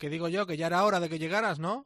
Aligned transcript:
Que 0.00 0.08
digo 0.08 0.28
yo 0.28 0.46
que 0.46 0.56
ya 0.56 0.66
era 0.68 0.82
hora 0.84 0.98
de 0.98 1.10
que 1.10 1.18
llegaras, 1.18 1.58
¿no? 1.58 1.84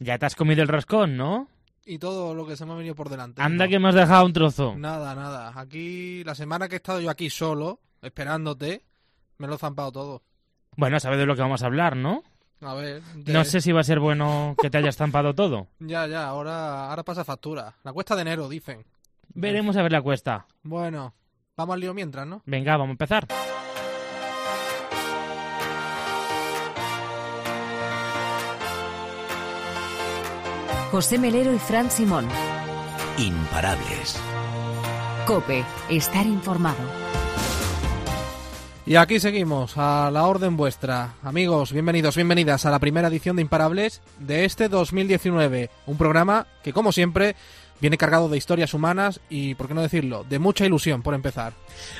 Ya 0.00 0.18
te 0.18 0.26
has 0.26 0.34
comido 0.34 0.60
el 0.60 0.66
roscón, 0.68 1.16
¿no? 1.16 1.46
Y 1.86 1.98
todo 1.98 2.34
lo 2.34 2.44
que 2.46 2.56
se 2.56 2.66
me 2.66 2.72
ha 2.72 2.74
venido 2.74 2.96
por 2.96 3.08
delante. 3.08 3.40
Anda 3.40 3.66
¿no? 3.66 3.70
que 3.70 3.78
me 3.78 3.88
has 3.90 3.94
dejado 3.94 4.26
un 4.26 4.32
trozo. 4.32 4.74
Nada, 4.76 5.14
nada. 5.14 5.52
Aquí, 5.54 6.24
la 6.24 6.34
semana 6.34 6.66
que 6.68 6.74
he 6.74 6.78
estado 6.78 7.00
yo 7.00 7.10
aquí 7.10 7.30
solo, 7.30 7.78
esperándote, 8.02 8.82
me 9.38 9.46
lo 9.46 9.54
he 9.54 9.58
zampado 9.58 9.92
todo. 9.92 10.22
Bueno, 10.76 10.98
sabes 10.98 11.18
de 11.20 11.26
lo 11.26 11.36
que 11.36 11.42
vamos 11.42 11.62
a 11.62 11.66
hablar, 11.66 11.94
¿no? 11.96 12.24
A 12.60 12.74
ver. 12.74 13.02
de- 13.02 13.32
No 13.32 13.44
sé 13.44 13.60
si 13.60 13.70
va 13.70 13.82
a 13.82 13.84
ser 13.84 14.00
bueno 14.00 14.56
que 14.60 14.68
te 14.68 14.78
hayas 14.78 14.94
estampado 14.96 15.32
todo. 15.32 15.68
Ya, 15.78 16.08
ya, 16.08 16.26
ahora, 16.26 16.90
ahora 16.90 17.04
pasa 17.04 17.22
factura. 17.24 17.76
La 17.84 17.92
cuesta 17.92 18.16
de 18.16 18.22
enero, 18.22 18.48
dicen. 18.48 18.84
Veremos 19.32 19.76
a 19.76 19.82
ver 19.82 19.92
la 19.92 20.02
cuesta. 20.02 20.46
Bueno, 20.64 21.14
vamos 21.56 21.74
al 21.74 21.80
lío 21.80 21.94
mientras, 21.94 22.26
¿no? 22.26 22.42
Venga, 22.46 22.72
vamos 22.72 22.88
a 22.88 22.92
empezar. 22.92 23.28
José 30.94 31.18
Melero 31.18 31.52
y 31.52 31.58
Fran 31.58 31.90
Simón. 31.90 32.28
Imparables. 33.18 34.16
Cope, 35.26 35.64
estar 35.90 36.24
informado. 36.24 36.78
Y 38.86 38.94
aquí 38.94 39.18
seguimos, 39.18 39.76
a 39.76 40.08
la 40.12 40.22
orden 40.22 40.56
vuestra. 40.56 41.14
Amigos, 41.24 41.72
bienvenidos, 41.72 42.14
bienvenidas 42.14 42.64
a 42.64 42.70
la 42.70 42.78
primera 42.78 43.08
edición 43.08 43.34
de 43.34 43.42
Imparables 43.42 44.02
de 44.20 44.44
este 44.44 44.68
2019. 44.68 45.68
Un 45.86 45.98
programa 45.98 46.46
que, 46.62 46.72
como 46.72 46.92
siempre, 46.92 47.34
viene 47.80 47.98
cargado 47.98 48.28
de 48.28 48.38
historias 48.38 48.72
humanas 48.72 49.20
y, 49.28 49.56
por 49.56 49.66
qué 49.66 49.74
no 49.74 49.82
decirlo, 49.82 50.24
de 50.30 50.38
mucha 50.38 50.64
ilusión, 50.64 51.02
por 51.02 51.14
empezar. 51.14 51.54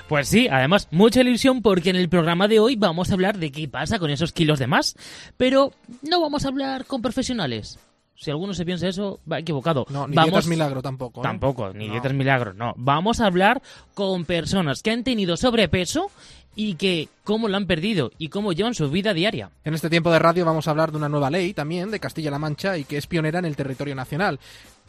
Pues 0.08 0.28
sí, 0.28 0.46
además, 0.46 0.86
mucha 0.92 1.22
ilusión 1.22 1.62
porque 1.62 1.90
en 1.90 1.96
el 1.96 2.08
programa 2.08 2.46
de 2.46 2.60
hoy 2.60 2.76
vamos 2.76 3.10
a 3.10 3.14
hablar 3.14 3.38
de 3.38 3.50
qué 3.50 3.66
pasa 3.66 3.98
con 3.98 4.10
esos 4.10 4.30
kilos 4.30 4.60
de 4.60 4.68
más. 4.68 4.94
Pero 5.36 5.72
no 6.08 6.20
vamos 6.20 6.44
a 6.44 6.48
hablar 6.48 6.84
con 6.84 7.02
profesionales. 7.02 7.80
Si 8.16 8.30
alguno 8.30 8.54
se 8.54 8.64
piensa 8.64 8.86
eso, 8.88 9.18
va 9.30 9.38
equivocado. 9.40 9.86
No, 9.90 10.06
ni 10.06 10.14
vamos... 10.14 10.30
dietas 10.30 10.46
milagro 10.46 10.80
tampoco. 10.82 11.20
¿eh? 11.20 11.22
Tampoco, 11.24 11.72
ni 11.72 11.86
No. 11.86 11.92
dietas 11.92 12.12
milagros, 12.14 12.54
no. 12.54 12.72
Vamos 12.76 13.20
a 13.20 13.26
hablar 13.26 13.60
con 13.94 14.24
personas 14.24 14.82
que 14.82 14.90
han 14.92 15.02
tenido 15.04 15.36
sobrepeso 15.36 16.10
y 16.56 16.74
que 16.76 17.08
cómo 17.24 17.48
lo 17.48 17.56
han 17.56 17.66
perdido 17.66 18.12
y 18.16 18.28
cómo 18.28 18.52
llevan 18.52 18.74
su 18.74 18.88
vida 18.88 19.12
diaria. 19.12 19.50
En 19.64 19.74
este 19.74 19.90
tiempo 19.90 20.12
de 20.12 20.20
radio 20.20 20.44
vamos 20.44 20.68
a 20.68 20.70
hablar 20.70 20.92
de 20.92 20.98
una 20.98 21.08
nueva 21.08 21.28
ley 21.28 21.52
también 21.52 21.90
de 21.90 21.98
Castilla-La 21.98 22.38
Mancha 22.38 22.78
y 22.78 22.84
que 22.84 22.96
es 22.96 23.08
pionera 23.08 23.40
en 23.40 23.44
el 23.46 23.56
territorio 23.56 23.96
nacional. 23.96 24.38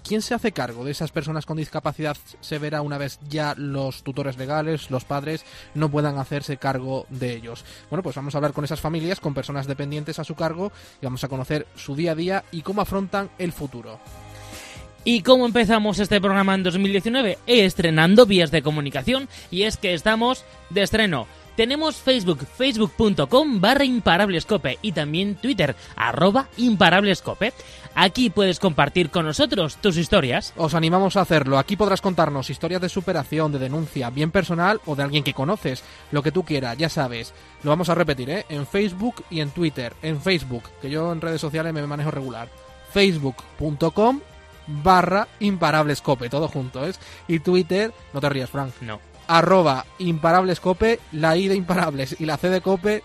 ¿Quién 0.07 0.21
se 0.21 0.35
hace 0.35 0.51
cargo 0.51 0.85
de 0.85 0.91
esas 0.91 1.11
personas 1.11 1.47
con 1.47 1.57
discapacidad 1.57 2.15
severa 2.39 2.83
una 2.83 2.99
vez 2.99 3.17
ya 3.27 3.55
los 3.57 4.03
tutores 4.03 4.37
legales, 4.37 4.91
los 4.91 5.03
padres, 5.03 5.43
no 5.73 5.89
puedan 5.89 6.19
hacerse 6.19 6.57
cargo 6.57 7.07
de 7.09 7.33
ellos? 7.33 7.65
Bueno, 7.89 8.03
pues 8.03 8.15
vamos 8.15 8.35
a 8.35 8.37
hablar 8.37 8.53
con 8.53 8.63
esas 8.63 8.79
familias, 8.79 9.19
con 9.19 9.33
personas 9.33 9.65
dependientes 9.65 10.19
a 10.19 10.23
su 10.23 10.35
cargo 10.35 10.71
y 11.01 11.05
vamos 11.05 11.23
a 11.23 11.27
conocer 11.27 11.65
su 11.75 11.95
día 11.95 12.11
a 12.11 12.15
día 12.15 12.43
y 12.51 12.61
cómo 12.61 12.81
afrontan 12.81 13.31
el 13.39 13.51
futuro. 13.51 13.99
¿Y 15.03 15.21
cómo 15.21 15.47
empezamos 15.47 15.97
este 15.97 16.21
programa 16.21 16.53
en 16.53 16.61
2019? 16.61 17.39
Estrenando 17.47 18.27
vías 18.27 18.51
de 18.51 18.61
comunicación 18.61 19.27
y 19.49 19.63
es 19.63 19.77
que 19.77 19.95
estamos 19.95 20.45
de 20.69 20.83
estreno. 20.83 21.25
Tenemos 21.55 21.95
Facebook, 21.95 22.45
facebook.com 22.45 23.61
barra 23.61 23.85
imparablescope 23.85 24.79
y 24.81 24.91
también 24.91 25.35
Twitter, 25.35 25.75
arroba 25.95 26.49
imparablescope. 26.57 27.53
Aquí 27.95 28.29
puedes 28.29 28.59
compartir 28.59 29.09
con 29.09 29.25
nosotros 29.25 29.77
tus 29.77 29.95
historias. 29.95 30.53
Os 30.57 30.73
animamos 30.73 31.15
a 31.15 31.21
hacerlo. 31.21 31.57
Aquí 31.57 31.77
podrás 31.77 32.01
contarnos 32.01 32.49
historias 32.49 32.81
de 32.81 32.89
superación, 32.89 33.53
de 33.53 33.59
denuncia, 33.59 34.09
bien 34.09 34.31
personal 34.31 34.81
o 34.85 34.97
de 34.97 35.03
alguien 35.03 35.23
que 35.23 35.33
conoces. 35.33 35.81
Lo 36.11 36.21
que 36.21 36.33
tú 36.33 36.43
quieras, 36.43 36.77
ya 36.77 36.89
sabes. 36.89 37.33
Lo 37.63 37.69
vamos 37.69 37.87
a 37.87 37.95
repetir, 37.95 38.29
¿eh? 38.29 38.45
En 38.49 38.67
Facebook 38.67 39.23
y 39.29 39.39
en 39.39 39.51
Twitter. 39.51 39.93
En 40.01 40.21
Facebook, 40.21 40.63
que 40.81 40.89
yo 40.89 41.13
en 41.13 41.21
redes 41.21 41.39
sociales 41.39 41.73
me 41.73 41.87
manejo 41.87 42.11
regular. 42.11 42.49
Facebook.com 42.91 44.19
barra 44.67 45.27
imparablescope, 45.39 46.29
todo 46.29 46.47
junto, 46.49 46.85
¿es? 46.85 46.99
Y 47.27 47.39
Twitter, 47.39 47.93
no 48.13 48.19
te 48.19 48.29
rías, 48.29 48.49
Frank. 48.49 48.73
No. 48.81 48.99
Arroba 49.27 49.85
imparablescope, 49.99 50.99
la 51.13 51.35
I 51.35 51.47
de 51.47 51.55
imparables 51.55 52.15
y 52.19 52.25
la 52.25 52.37
C 52.37 52.49
de 52.49 52.61
cope 52.61 53.03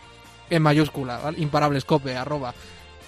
en 0.51 0.63
mayúscula, 0.63 1.19
¿vale? 1.19 1.41
Imparablescope, 1.41 2.17
arroba. 2.17 2.55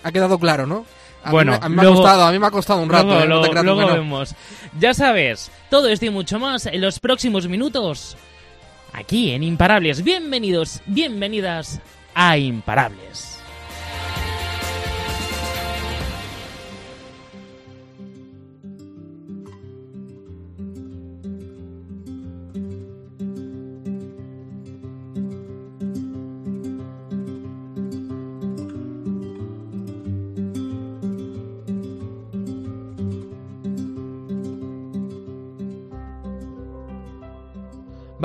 Ha 0.02 0.12
quedado 0.12 0.38
claro, 0.38 0.66
¿no? 0.66 0.86
A 1.24 1.30
Bueno, 1.30 1.58
a 1.60 1.68
mí 1.68 1.76
me 1.76 1.82
ha 1.82 1.86
costado, 1.86 2.24
a 2.24 2.32
mí 2.32 2.38
me 2.38 2.46
ha 2.46 2.50
costado 2.50 2.80
un 2.80 2.88
rato. 2.88 3.06
luego 3.26 3.46
¿eh? 3.46 3.54
No 3.54 3.62
luego 3.62 3.80
no. 3.82 3.94
vemos. 3.94 4.34
Ya 4.78 4.94
sabes, 4.94 5.50
todo 5.70 5.88
esto 5.88 6.06
y 6.06 6.10
mucho 6.10 6.38
más 6.38 6.66
en 6.66 6.80
los 6.80 6.98
próximos 6.98 7.46
minutos. 7.46 8.16
Aquí 8.92 9.30
en 9.30 9.42
Imparables. 9.42 10.02
Bienvenidos, 10.02 10.80
bienvenidas 10.86 11.80
a 12.14 12.36
Imparables. 12.38 13.31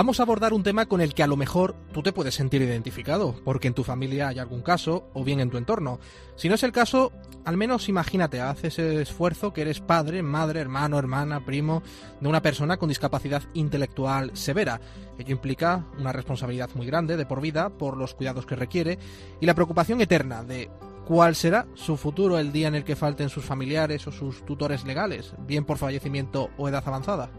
Vamos 0.08 0.22
a 0.22 0.24
abordar 0.24 0.54
un 0.54 0.64
tema 0.64 0.86
con 0.86 1.02
el 1.02 1.14
que 1.14 1.22
a 1.22 1.28
lo 1.28 1.36
mejor 1.36 1.76
tú 1.92 2.02
te 2.02 2.14
puedes 2.14 2.34
sentir 2.34 2.62
identificado, 2.62 3.36
porque 3.44 3.68
en 3.68 3.74
tu 3.74 3.84
familia 3.84 4.30
hay 4.30 4.40
algún 4.40 4.62
caso, 4.62 5.10
o 5.14 5.26
bien 5.26 5.42
en 5.42 5.50
tu 5.50 5.58
entorno. 5.58 6.00
Si 6.38 6.48
no 6.48 6.56
es 6.56 6.64
el 6.64 6.72
caso, 6.72 7.12
al 7.44 7.58
menos 7.58 7.90
imagínate, 7.90 8.40
haz 8.40 8.64
ese 8.64 9.02
esfuerzo 9.02 9.52
que 9.52 9.64
eres 9.64 9.82
padre, 9.82 10.24
madre, 10.24 10.62
hermano, 10.62 10.98
hermana, 10.98 11.44
primo 11.44 11.84
de 12.22 12.30
una 12.30 12.42
persona 12.42 12.78
con 12.78 12.88
discapacidad 12.88 13.44
intelectual 13.54 14.32
severa. 14.34 14.80
Ello 15.20 15.34
implica 15.34 15.86
una 16.00 16.14
responsabilidad 16.14 16.70
muy 16.74 16.88
grande 16.88 17.18
de 17.18 17.26
por 17.26 17.42
vida 17.42 17.68
por 17.68 17.98
los 17.98 18.14
cuidados 18.14 18.46
que 18.46 18.56
requiere 18.56 18.98
y 19.42 19.46
la 19.46 19.56
preocupación 19.56 20.00
eterna 20.00 20.42
de 20.42 20.72
cuál 21.06 21.36
será 21.36 21.68
su 21.74 21.98
futuro 21.98 22.40
el 22.40 22.54
día 22.54 22.70
en 22.70 22.76
el 22.76 22.86
que 22.86 22.96
falten 22.96 23.28
sus 23.28 23.44
familiares 23.44 24.08
o 24.08 24.14
sus 24.14 24.46
tutores 24.46 24.86
legales, 24.86 25.34
bien 25.40 25.66
por 25.66 25.78
fallecimiento 25.78 26.50
o 26.58 26.70
edad 26.70 26.84
avanzada. 26.86 27.30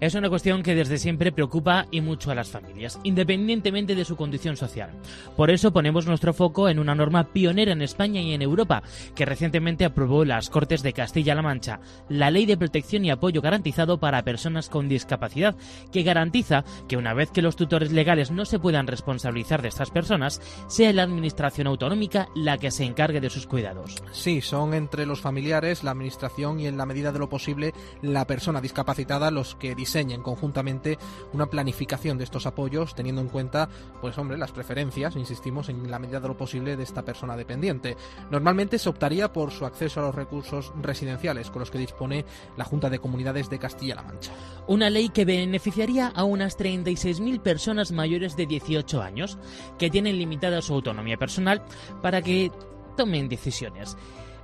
Es 0.00 0.14
una 0.14 0.28
cuestión 0.28 0.62
que 0.62 0.76
desde 0.76 0.98
siempre 0.98 1.32
preocupa 1.32 1.86
y 1.90 2.00
mucho 2.00 2.30
a 2.30 2.34
las 2.36 2.50
familias, 2.50 3.00
independientemente 3.02 3.96
de 3.96 4.04
su 4.04 4.14
condición 4.14 4.56
social. 4.56 4.90
Por 5.36 5.50
eso 5.50 5.72
ponemos 5.72 6.06
nuestro 6.06 6.32
foco 6.32 6.68
en 6.68 6.78
una 6.78 6.94
norma 6.94 7.24
pionera 7.32 7.72
en 7.72 7.82
España 7.82 8.20
y 8.20 8.32
en 8.32 8.42
Europa, 8.42 8.84
que 9.16 9.24
recientemente 9.24 9.84
aprobó 9.84 10.24
las 10.24 10.50
Cortes 10.50 10.84
de 10.84 10.92
Castilla-La 10.92 11.42
Mancha, 11.42 11.80
la 12.08 12.30
Ley 12.30 12.46
de 12.46 12.56
Protección 12.56 13.04
y 13.04 13.10
Apoyo 13.10 13.42
Garantizado 13.42 13.98
para 13.98 14.22
Personas 14.22 14.68
con 14.68 14.88
Discapacidad, 14.88 15.56
que 15.90 16.04
garantiza 16.04 16.64
que 16.86 16.96
una 16.96 17.12
vez 17.12 17.32
que 17.32 17.42
los 17.42 17.56
tutores 17.56 17.90
legales 17.90 18.30
no 18.30 18.44
se 18.44 18.60
puedan 18.60 18.86
responsabilizar 18.86 19.62
de 19.62 19.68
estas 19.68 19.90
personas, 19.90 20.40
sea 20.68 20.92
la 20.92 21.02
Administración 21.02 21.66
Autonómica 21.66 22.28
la 22.36 22.58
que 22.58 22.70
se 22.70 22.84
encargue 22.84 23.20
de 23.20 23.30
sus 23.30 23.48
cuidados. 23.48 23.96
Sí, 24.12 24.42
son 24.42 24.74
entre 24.74 25.06
los 25.06 25.20
familiares, 25.20 25.82
la 25.82 25.90
administración 25.90 26.60
y 26.60 26.68
en 26.68 26.76
la 26.76 26.86
medida 26.86 27.10
de 27.10 27.18
lo 27.18 27.28
posible 27.28 27.74
la 28.00 28.26
persona 28.26 28.60
discapacitada 28.60 29.32
los 29.32 29.56
que 29.56 29.74
diseñen 29.88 30.22
conjuntamente 30.22 30.98
una 31.32 31.46
planificación 31.46 32.18
de 32.18 32.24
estos 32.24 32.44
apoyos 32.44 32.94
teniendo 32.94 33.22
en 33.22 33.28
cuenta, 33.28 33.70
pues 34.02 34.18
hombre, 34.18 34.36
las 34.36 34.52
preferencias, 34.52 35.16
insistimos, 35.16 35.70
en 35.70 35.90
la 35.90 35.98
medida 35.98 36.20
de 36.20 36.28
lo 36.28 36.36
posible 36.36 36.76
de 36.76 36.82
esta 36.82 37.06
persona 37.06 37.38
dependiente. 37.38 37.96
Normalmente 38.30 38.78
se 38.78 38.90
optaría 38.90 39.32
por 39.32 39.50
su 39.50 39.64
acceso 39.64 40.00
a 40.00 40.02
los 40.02 40.14
recursos 40.14 40.74
residenciales 40.82 41.48
con 41.50 41.60
los 41.60 41.70
que 41.70 41.78
dispone 41.78 42.26
la 42.58 42.66
Junta 42.66 42.90
de 42.90 42.98
Comunidades 42.98 43.48
de 43.48 43.58
Castilla-La 43.58 44.02
Mancha. 44.02 44.32
Una 44.66 44.90
ley 44.90 45.08
que 45.08 45.24
beneficiaría 45.24 46.08
a 46.08 46.24
unas 46.24 46.58
36.000 46.58 47.40
personas 47.40 47.90
mayores 47.90 48.36
de 48.36 48.44
18 48.44 49.00
años, 49.00 49.38
que 49.78 49.88
tienen 49.88 50.18
limitada 50.18 50.60
su 50.60 50.74
autonomía 50.74 51.16
personal 51.16 51.62
para 52.02 52.20
que 52.20 52.52
tomen 52.98 53.30
decisiones. 53.30 53.96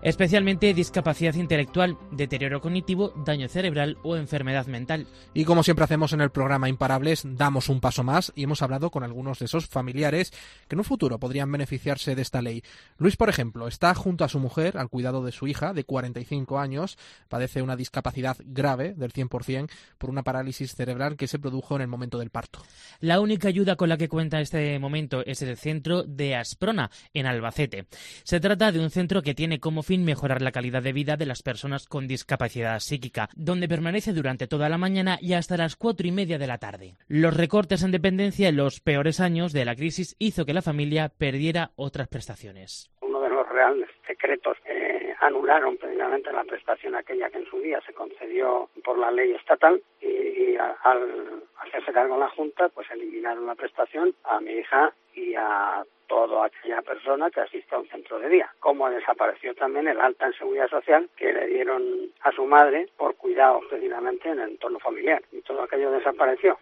Especialmente 0.05 0.75
discapacidad 0.75 1.33
intelectual, 1.33 1.97
deterioro 2.11 2.61
cognitivo, 2.61 3.15
daño 3.25 3.49
cerebral 3.49 3.97
o 4.03 4.17
enfermedad 4.17 4.67
mental. 4.67 5.07
Y 5.33 5.47
como 5.47 5.63
siempre 5.63 5.87
hacemos 5.87 6.13
en 6.13 6.21
el 6.21 6.29
programa 6.29 6.69
Imparables, 6.69 7.23
damos 7.25 7.71
un 7.71 7.81
paso 7.81 8.05
más 8.05 8.31
y 8.37 8.43
hemos 8.43 8.61
hablado 8.61 8.91
con 8.91 9.03
algunos 9.03 9.39
de 9.39 9.47
esos 9.47 9.67
familiares 9.67 10.31
que 10.69 10.75
en 10.75 10.81
un 10.81 10.85
futuro 10.85 11.19
podrían 11.19 11.51
beneficiarse 11.51 12.15
de 12.15 12.21
esta 12.21 12.43
ley. 12.43 12.63
Luis, 12.99 13.17
por 13.17 13.31
ejemplo, 13.31 13.67
está 13.67 13.95
junto 13.95 14.25
a 14.25 14.29
su 14.29 14.39
mujer 14.39 14.77
al 14.77 14.91
cuidado 14.91 15.25
de 15.25 15.33
su 15.33 15.47
hija 15.47 15.73
de 15.73 15.85
45 15.85 16.59
años, 16.59 16.99
padece 17.31 17.63
una 17.63 17.75
discapacidad 17.75 18.37
grave 18.45 18.93
del 18.93 19.11
100% 19.11 19.71
por 19.97 20.11
una 20.11 20.23
parálisis 20.23 20.75
cerebral 20.75 21.17
que 21.17 21.29
se 21.29 21.39
produjo 21.39 21.77
en 21.77 21.81
el 21.81 21.89
momento 21.89 22.19
del 22.19 22.29
parto. 22.29 22.61
La 23.01 23.21
única 23.21 23.49
ayuda 23.49 23.77
con 23.77 23.89
la 23.89 23.97
que 23.97 24.11
cuenta 24.11 24.43
este 24.43 24.79
momento 24.79 25.25
es 25.25 25.41
el 25.41 25.57
centro 25.57 26.03
de 26.03 26.37
Asprona, 26.37 26.91
en 27.15 27.25
Albacete. 27.25 27.87
Se 28.23 28.39
trata 28.39 28.71
de 28.71 28.81
un 28.81 28.91
centro 28.91 29.23
que 29.23 29.35
tiene 29.35 29.61
como 29.61 29.83
fin 29.83 29.94
mejorar 30.03 30.41
la 30.41 30.51
calidad 30.51 30.83
de 30.83 30.95
vida 30.95 31.17
de 31.17 31.27
las 31.27 31.43
personas 31.43 31.87
con 31.87 32.09
discapacidad 32.09 32.81
psíquica, 32.81 33.29
donde 33.37 33.69
permanece 33.69 34.15
durante 34.15 34.47
toda 34.47 34.69
la 34.69 34.79
mañana 34.79 35.19
y 35.21 35.35
hasta 35.35 35.59
las 35.59 35.77
cuatro 35.77 36.07
y 36.07 36.13
media 36.13 36.39
de 36.39 36.47
la 36.47 36.59
tarde. 36.59 36.95
Los 37.07 37.37
recortes 37.37 37.83
en 37.85 37.93
dependencia 37.93 38.49
en 38.49 38.57
los 38.57 38.81
peores 38.81 39.21
años 39.21 39.53
de 39.53 39.65
la 39.65 39.77
crisis 39.77 40.17
hizo 40.19 40.45
que 40.45 40.55
la 40.55 40.63
familia 40.63 41.11
perdiera 41.11 41.71
otras 41.77 42.09
prestaciones. 42.09 42.91
Uno 43.03 43.21
de 43.21 43.29
los 43.29 43.49
reales 43.49 43.89
secretos 44.07 44.57
eh, 44.65 45.15
anularon 45.21 45.77
precisamente 45.77 46.33
la 46.33 46.45
prestación 46.45 46.95
aquella 46.95 47.31
que 47.31 47.39
en 47.39 47.47
su 47.47 47.61
día 47.61 47.81
se 47.87 47.93
concedió 47.93 48.71
por 48.83 48.99
la 48.99 49.11
ley 49.11 49.33
estatal 49.33 49.83
y, 50.01 50.57
al 50.57 51.43
hacerse 51.61 51.93
cargo 51.93 52.19
la 52.19 52.29
Junta 52.31 52.69
pues 52.69 52.91
eliminaron 52.91 53.47
la 53.47 53.55
prestación 53.55 54.15
a 54.25 54.41
mi 54.41 54.53
hija 54.53 54.93
y 55.15 55.35
a 55.35 55.85
toda 56.07 56.47
aquella 56.47 56.83
persona 56.83 57.31
que 57.31 57.41
asiste 57.41 57.75
a 57.75 57.79
un 57.79 57.89
centro 57.89 58.19
de 58.19 58.29
día. 58.29 58.53
Como 58.61 58.89
desapareció 58.91 59.55
también 59.55 59.89
el 59.89 60.01
alta 60.01 60.27
en 60.27 60.35
seguridad 60.35 60.69
social 60.69 61.09
que 61.17 61.33
le 61.33 61.47
dieron 61.47 61.83
a 62.23 62.33
su 62.33 62.45
madre 62.47 62.89
por 62.97 63.17
cuidado 63.17 63.61
precisamente 63.69 64.29
en 64.29 64.41
el 64.41 64.51
entorno 64.51 64.79
familiar. 64.79 65.23
Y 65.33 65.41
todo 65.43 65.63
aquello 65.63 65.91
desapareció. 65.91 66.59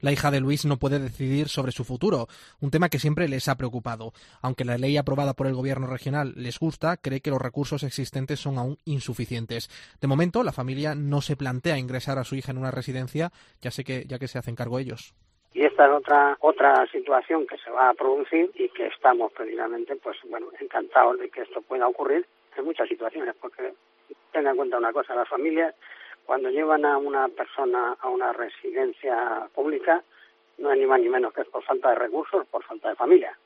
La 0.00 0.12
hija 0.12 0.30
de 0.30 0.40
Luis 0.40 0.64
no 0.64 0.78
puede 0.78 0.98
decidir 0.98 1.48
sobre 1.48 1.72
su 1.72 1.84
futuro, 1.84 2.26
un 2.60 2.70
tema 2.70 2.88
que 2.88 2.98
siempre 2.98 3.28
les 3.28 3.48
ha 3.48 3.56
preocupado. 3.56 4.14
Aunque 4.40 4.64
la 4.64 4.78
ley 4.78 4.96
aprobada 4.96 5.34
por 5.34 5.46
el 5.46 5.54
gobierno 5.54 5.86
regional 5.86 6.32
les 6.36 6.58
gusta, 6.58 6.96
cree 6.96 7.20
que 7.20 7.28
los 7.28 7.42
recursos 7.42 7.82
existentes 7.82 8.40
son 8.40 8.56
aún 8.56 8.78
insuficientes. 8.86 9.68
De 10.00 10.08
momento, 10.08 10.42
la 10.42 10.52
familia 10.52 10.94
no 10.94 11.20
se 11.20 11.36
plantea 11.36 11.76
ingresar 11.76 12.18
a 12.18 12.24
su 12.24 12.34
hija 12.34 12.50
en 12.50 12.58
una 12.58 12.70
residencia, 12.70 13.30
ya 13.60 13.70
sé 13.70 13.84
que 13.84 14.06
ya 14.06 14.18
que 14.18 14.28
se 14.28 14.38
hacen 14.38 14.56
cargo 14.56 14.78
ellos. 14.78 15.14
Y 15.52 15.64
esta 15.64 15.86
es 15.86 15.92
otra 15.92 16.36
otra 16.40 16.86
situación 16.86 17.46
que 17.46 17.58
se 17.58 17.70
va 17.70 17.88
a 17.88 17.94
producir 17.94 18.50
y 18.54 18.68
que 18.68 18.86
estamos 18.86 19.32
precisamente, 19.32 19.96
pues 19.96 20.16
bueno, 20.28 20.48
encantados 20.60 21.18
de 21.18 21.28
que 21.28 21.42
esto 21.42 21.60
pueda 21.62 21.88
ocurrir 21.88 22.26
en 22.56 22.64
muchas 22.64 22.88
situaciones, 22.88 23.34
porque 23.40 23.74
tenga 24.32 24.50
en 24.50 24.56
cuenta 24.56 24.78
una 24.78 24.92
cosa, 24.92 25.14
las 25.14 25.28
familias 25.28 25.74
cuando 26.24 26.50
llevan 26.50 26.84
a 26.84 26.96
una 26.98 27.28
persona 27.28 27.96
a 28.00 28.08
una 28.08 28.32
residencia 28.32 29.48
pública, 29.54 30.04
no 30.58 30.70
es 30.72 30.78
ni 30.78 30.86
más 30.86 31.00
ni 31.00 31.08
menos 31.08 31.32
que 31.32 31.40
es 31.40 31.48
por 31.48 31.64
falta 31.64 31.90
de 31.90 31.96
recursos, 31.96 32.46
por 32.46 32.62
falta 32.62 32.90
de 32.90 32.94
familia 32.94 33.36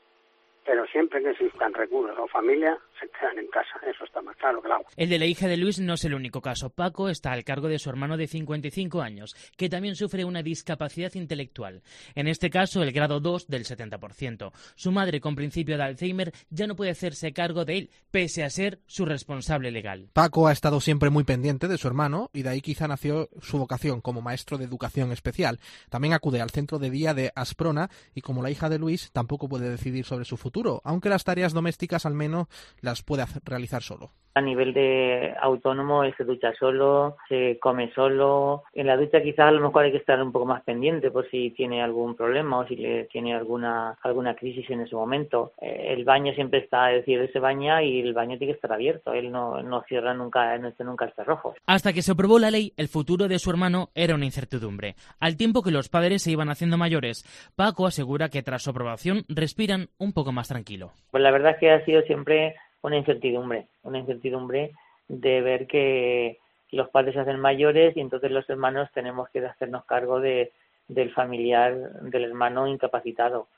pero 0.65 0.87
siempre 0.87 1.23
que 1.23 1.31
existan 1.31 1.75
recursos 1.75 2.17
o 2.19 2.27
familia, 2.29 2.79
se 2.99 3.09
quedan 3.09 3.39
en 3.39 3.49
casa. 3.49 3.79
Eso 3.87 4.05
está 4.05 4.23
más 4.23 4.37
claro 4.37 4.61
que 4.61 4.69
el 4.69 4.73
agua. 4.73 4.87
El 4.97 5.09
de 5.09 5.19
la 5.19 5.27
hija 5.27 5.47
de 5.47 5.57
Luis 5.57 5.79
no 5.79 5.95
es 5.95 6.05
el 6.05 6.15
único 6.15 6.41
caso. 6.41 6.71
Paco 6.71 7.09
está 7.09 7.33
al 7.33 7.45
cargo 7.45 7.69
de 7.69 7.79
su 7.79 7.91
hermano 7.91 8.17
de 8.17 8.27
55 8.27 9.03
años, 9.03 9.35
que 9.57 9.69
también 9.69 9.95
sufre 9.95 10.25
una 10.25 10.43
discapacidad 10.43 11.13
intelectual. 11.15 11.83
En 12.15 12.29
este 12.29 12.51
caso, 12.51 12.83
el 12.83 12.93
grado 12.93 13.21
2 13.21 13.49
del 13.49 13.65
70%. 13.65 14.53
Su 14.75 14.93
madre, 14.93 15.21
con 15.21 15.35
principio 15.35 15.77
de 15.77 15.83
Alzheimer, 15.83 16.33
ya 16.51 16.67
no 16.67 16.77
puede 16.77 16.93
hacerse 16.93 17.33
cargo 17.33 17.65
de 17.65 17.79
él, 17.79 17.91
pese 18.11 18.43
a 18.43 18.51
ser 18.51 18.81
su 18.87 19.05
responsable 19.05 19.71
legal. 19.71 20.09
Paco 20.13 20.47
ha 20.47 20.53
estado 20.53 20.81
siempre 20.81 21.11
muy 21.11 21.25
pendiente 21.25 21.69
de 21.69 21.79
su 21.79 21.89
hermano 21.89 22.31
y 22.33 22.43
de 22.43 22.51
ahí 22.51 22.61
quizá 22.61 22.89
nació 22.89 23.29
su 23.41 23.59
vocación 23.59 24.01
como 24.01 24.23
maestro 24.23 24.57
de 24.57 24.65
educación 24.65 25.13
especial. 25.13 25.59
También 25.91 26.15
acude 26.15 26.41
al 26.41 26.51
centro 26.51 26.79
de 26.79 26.91
día 26.91 27.13
de 27.13 27.33
Asprona 27.35 27.91
y 28.15 28.23
como 28.23 28.43
la 28.43 28.51
hija 28.51 28.69
de 28.69 28.79
Luis 28.79 29.11
tampoco 29.13 29.49
puede 29.49 29.69
decidir 29.69 30.05
sobre 30.05 30.25
su 30.25 30.37
futuro 30.37 30.54
aunque 30.85 31.09
las 31.09 31.25
tareas 31.25 31.53
domésticas 31.53 32.07
al 32.07 32.15
menos 32.15 32.47
las 32.81 33.03
puede 33.03 33.25
realizar 33.45 33.83
solo. 33.83 34.11
A 34.37 34.41
nivel 34.41 34.75
de 34.75 35.33
autónomo, 35.41 36.03
él 36.03 36.13
se 36.17 36.25
ducha 36.25 36.53
solo, 36.59 37.17
se 37.29 37.57
come 37.61 37.93
solo. 37.95 38.65
En 38.73 38.89
la 38.89 38.97
ducha 38.97 39.23
quizás 39.23 39.47
a 39.47 39.53
lo 39.53 39.61
mejor 39.61 39.85
hay 39.85 39.93
que 39.93 39.99
estar 39.99 40.21
un 40.21 40.33
poco 40.33 40.45
más 40.45 40.65
pendiente 40.65 41.13
por 41.13 41.31
si 41.31 41.51
tiene 41.51 41.81
algún 41.81 42.17
problema 42.17 42.59
o 42.59 42.67
si 42.67 42.75
le 42.75 43.05
tiene 43.05 43.33
alguna 43.33 43.97
alguna 44.03 44.35
crisis 44.35 44.69
en 44.71 44.81
ese 44.81 44.97
momento. 44.97 45.53
Eh, 45.61 45.93
el 45.93 46.05
baño 46.05 46.35
siempre 46.35 46.59
está, 46.59 46.91
es 46.91 47.03
decir, 47.03 47.21
él 47.21 47.31
se 47.33 47.39
baña 47.39 47.85
y 47.85 48.01
el 48.01 48.13
baño 48.13 48.37
tiene 48.37 48.53
que 48.53 48.57
estar 48.57 48.73
abierto. 48.73 49.13
Él 49.13 49.31
no, 49.31 49.63
no 49.63 49.85
cierra 49.87 50.15
nunca, 50.15 50.59
no 50.59 50.73
nunca 50.81 51.05
está 51.05 51.23
rojo. 51.23 51.55
Hasta 51.67 51.93
que 51.93 52.03
se 52.03 52.11
aprobó 52.11 52.41
la 52.41 52.51
ley, 52.51 52.73
el 52.77 52.89
futuro 52.89 53.29
de 53.29 53.39
su 53.39 53.51
hermano 53.51 53.91
era 53.95 54.17
una 54.17 54.25
incertidumbre. 54.25 54.97
Al 55.21 55.37
tiempo 55.37 55.63
que 55.63 55.71
los 55.71 55.89
padres 55.89 56.23
se 56.23 56.33
iban 56.33 56.49
haciendo 56.49 56.77
mayores, 56.77 57.25
Paco 57.55 57.87
asegura 57.87 58.31
que 58.31 58.43
tras 58.43 58.65
su 58.65 58.71
aprobación 58.71 59.25
respiran 59.29 59.91
un 59.97 60.13
poco 60.13 60.33
más 60.33 60.44
tranquilo. 60.49 60.93
Pues 61.11 61.23
la 61.23 61.31
verdad 61.31 61.53
es 61.53 61.59
que 61.59 61.71
ha 61.71 61.85
sido 61.85 62.03
siempre 62.03 62.57
una 62.83 62.97
incertidumbre, 62.97 63.67
una 63.83 63.99
incertidumbre 63.99 64.73
de 65.09 65.41
ver 65.41 65.67
que 65.67 66.39
los 66.71 66.89
padres 66.91 67.15
se 67.15 67.21
hacen 67.21 67.41
mayores 67.41 67.97
y 67.97 68.01
entonces 68.01 68.31
los 68.31 68.49
hermanos 68.51 68.89
tenemos 68.93 69.29
que 69.31 69.45
hacernos 69.45 69.85
cargo 69.85 70.21
de, 70.21 70.53
del 70.89 71.13
familiar 71.13 71.75
del 72.03 72.25
hermano 72.25 72.67
incapacitado. 72.67 73.49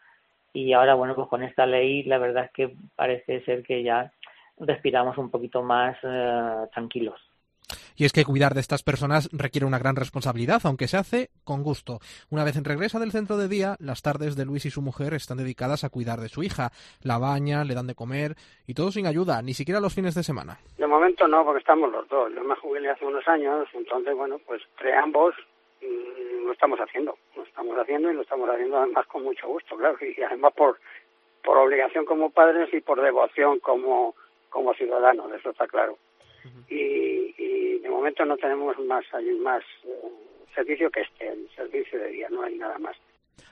Y 0.52 0.72
ahora, 0.72 0.94
bueno, 0.94 1.14
pues 1.14 1.28
con 1.28 1.42
esta 1.42 1.66
ley 1.66 2.02
la 2.04 2.18
verdad 2.18 2.44
es 2.44 2.50
que 2.52 2.74
parece 2.94 3.44
ser 3.44 3.62
que 3.62 3.82
ya 3.82 4.12
respiramos 4.58 5.18
un 5.18 5.30
poquito 5.30 5.62
más 5.62 5.96
eh, 6.02 6.66
tranquilos. 6.72 7.20
Y 7.96 8.04
es 8.04 8.12
que 8.12 8.24
cuidar 8.24 8.54
de 8.54 8.60
estas 8.60 8.82
personas 8.82 9.28
requiere 9.32 9.66
una 9.66 9.78
gran 9.78 9.96
responsabilidad, 9.96 10.60
aunque 10.64 10.86
se 10.88 10.96
hace 10.96 11.30
con 11.44 11.62
gusto. 11.62 11.98
Una 12.30 12.44
vez 12.44 12.56
en 12.56 12.64
regresa 12.64 12.98
del 12.98 13.10
centro 13.10 13.36
de 13.36 13.48
día, 13.48 13.76
las 13.78 14.02
tardes 14.02 14.36
de 14.36 14.44
Luis 14.44 14.66
y 14.66 14.70
su 14.70 14.82
mujer 14.82 15.14
están 15.14 15.38
dedicadas 15.38 15.82
a 15.82 15.88
cuidar 15.88 16.20
de 16.20 16.28
su 16.28 16.42
hija. 16.42 16.70
La 17.02 17.18
bañan, 17.18 17.66
le 17.66 17.74
dan 17.74 17.86
de 17.86 17.94
comer 17.94 18.34
y 18.66 18.74
todo 18.74 18.90
sin 18.90 19.06
ayuda, 19.06 19.42
ni 19.42 19.54
siquiera 19.54 19.80
los 19.80 19.94
fines 19.94 20.14
de 20.14 20.22
semana. 20.22 20.58
De 20.78 20.86
momento 20.86 21.26
no, 21.26 21.44
porque 21.44 21.60
estamos 21.60 21.90
los 21.90 22.08
dos. 22.08 22.32
Yo 22.34 22.44
me 22.44 22.54
jubilé 22.56 22.90
hace 22.90 23.04
unos 23.04 23.26
años, 23.28 23.68
entonces, 23.72 24.14
bueno, 24.14 24.38
pues 24.46 24.62
entre 24.72 24.94
ambos 24.94 25.34
mm, 25.82 26.46
lo 26.46 26.52
estamos 26.52 26.78
haciendo. 26.78 27.16
Lo 27.34 27.42
estamos 27.42 27.78
haciendo 27.78 28.10
y 28.10 28.14
lo 28.14 28.22
estamos 28.22 28.48
haciendo 28.48 28.78
además 28.78 29.06
con 29.06 29.24
mucho 29.24 29.48
gusto, 29.48 29.76
claro. 29.76 29.96
Y 30.00 30.20
además 30.22 30.52
por, 30.54 30.78
por 31.42 31.56
obligación 31.56 32.04
como 32.04 32.30
padres 32.30 32.72
y 32.72 32.80
por 32.80 33.00
devoción 33.00 33.58
como, 33.60 34.14
como 34.50 34.74
ciudadanos, 34.74 35.32
eso 35.32 35.50
está 35.50 35.66
claro 35.66 35.96
y, 36.68 37.78
de 37.78 37.88
momento 37.88 38.24
no 38.24 38.36
tenemos 38.36 38.78
más, 38.80 39.04
más 39.42 39.62
eh, 39.84 39.90
servicio 40.54 40.90
que 40.90 41.00
este, 41.00 41.28
el 41.28 41.48
servicio 41.54 41.98
de 41.98 42.08
día, 42.08 42.28
no 42.30 42.42
hay 42.42 42.56
nada 42.56 42.78
más. 42.78 42.96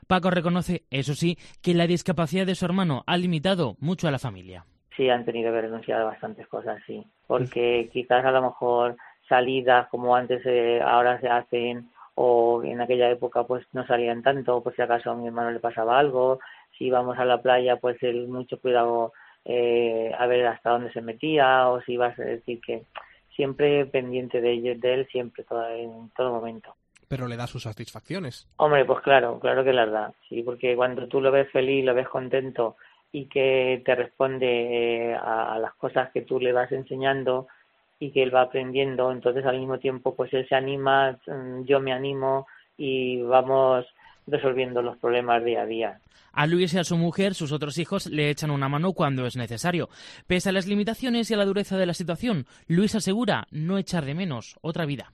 Paco 0.06 0.31
reconoce, 0.31 0.82
eso 0.91 1.14
sí, 1.14 1.37
que 1.62 1.75
la 1.75 1.87
discapacidad 1.87 2.46
de 2.46 2.55
su 2.55 2.64
hermano 2.64 3.05
ha 3.06 3.17
limitado 3.17 3.76
mucho 3.81 4.08
a 4.08 4.11
la 4.11 4.19
familia. 4.19 4.64
Sí, 4.96 5.08
han 5.08 5.25
tenido 5.25 5.52
que 5.52 5.62
renunciar 5.62 6.00
a 6.00 6.05
bastantes 6.05 6.46
cosas, 6.46 6.81
sí, 6.87 7.05
porque 7.26 7.91
quizás 7.93 8.25
a 8.25 8.31
lo 8.31 8.43
mejor 8.43 8.96
salidas 9.29 9.88
como 9.88 10.14
antes 10.14 10.43
eh, 10.44 10.81
ahora 10.82 11.20
se 11.20 11.29
hacen 11.29 11.91
o 12.14 12.62
en 12.62 12.81
aquella 12.81 13.11
época 13.11 13.44
pues 13.44 13.67
no 13.73 13.87
salían 13.87 14.23
tanto, 14.23 14.62
por 14.62 14.75
si 14.75 14.82
acaso 14.82 15.11
a 15.11 15.17
mi 15.17 15.26
hermano 15.26 15.50
le 15.50 15.58
pasaba 15.58 15.99
algo, 15.99 16.38
si 16.76 16.87
íbamos 16.87 17.19
a 17.19 17.25
la 17.25 17.43
playa 17.43 17.76
pues 17.76 18.00
el 18.02 18.29
mucho 18.29 18.61
cuidado 18.61 19.12
eh, 19.44 20.12
a 20.19 20.26
ver 20.26 20.46
hasta 20.46 20.70
dónde 20.70 20.93
se 20.93 21.00
metía 21.00 21.69
o 21.69 21.81
si 21.82 21.93
ibas 21.93 22.19
a 22.19 22.23
decir 22.23 22.61
que 22.61 22.85
siempre 23.35 23.85
pendiente 23.87 24.41
de, 24.41 24.52
ellos, 24.52 24.81
de 24.81 24.94
él, 24.94 25.08
siempre, 25.11 25.44
en 25.76 26.11
todo 26.17 26.32
momento. 26.32 26.75
Pero 27.08 27.29
le 27.29 27.37
da 27.37 27.46
sus 27.46 27.64
satisfacciones. 27.64 28.49
Hombre, 28.56 28.85
pues 28.85 29.00
claro, 29.02 29.38
claro 29.38 29.64
que 29.64 29.73
las 29.73 29.91
da, 29.91 30.12
sí, 30.29 30.43
porque 30.43 30.75
cuando 30.75 31.06
tú 31.08 31.20
lo 31.20 31.31
ves 31.31 31.50
feliz, 31.50 31.85
lo 31.85 31.94
ves 31.94 32.08
contento 32.08 32.76
y 33.12 33.26
que 33.26 33.82
te 33.85 33.94
responde 33.94 35.11
eh, 35.11 35.14
a, 35.14 35.58
las 35.61 35.75
cosas 35.75 36.11
que 36.11 36.23
tú 36.23 36.41
le 36.41 36.52
vas 36.52 36.73
enseñando 36.73 37.46
y 38.01 38.10
que 38.10 38.22
él 38.22 38.34
va 38.34 38.43
aprendiendo, 38.43 39.13
entonces 39.13 39.44
al 39.46 39.58
mismo 39.58 39.79
tiempo 39.79 40.17
pues 40.17 40.32
él 40.32 40.48
se 40.48 40.56
anima, 40.56 41.17
mm, 41.27 41.65
yo 41.65 41.79
me 41.79 41.93
animo 41.93 42.46
y 42.77 43.22
vamos 43.22 43.86
resolviendo 44.27 44.83
los 44.83 44.97
problemas 44.99 45.45
día 45.45 45.63
a 45.63 45.67
día. 45.67 46.01
A 46.33 46.47
Luis 46.47 46.75
y 46.75 46.79
a 46.79 46.85
su 46.85 46.97
mujer, 46.97 47.35
sus 47.35 47.53
otros 47.53 47.79
hijos, 47.79 48.07
le 48.07 48.29
echan 48.29 48.51
una 48.51 48.69
mano 48.69 48.93
cuando 48.93 49.25
es 49.25 49.37
necesario. 49.37 49.89
Pese 50.27 50.49
a 50.49 50.53
las 50.53 50.67
limitaciones 50.67 51.31
y 51.31 51.35
a 51.35 51.37
la 51.37 51.45
dureza 51.45 51.77
de 51.77 51.87
la 51.87 51.95
situación, 51.95 52.47
Luis 52.67 52.95
asegura 52.95 53.47
no 53.53 53.79
echar 53.79 54.05
de 54.05 54.15
menos 54.15 54.59
otra 54.61 54.85
vida. 54.85 55.13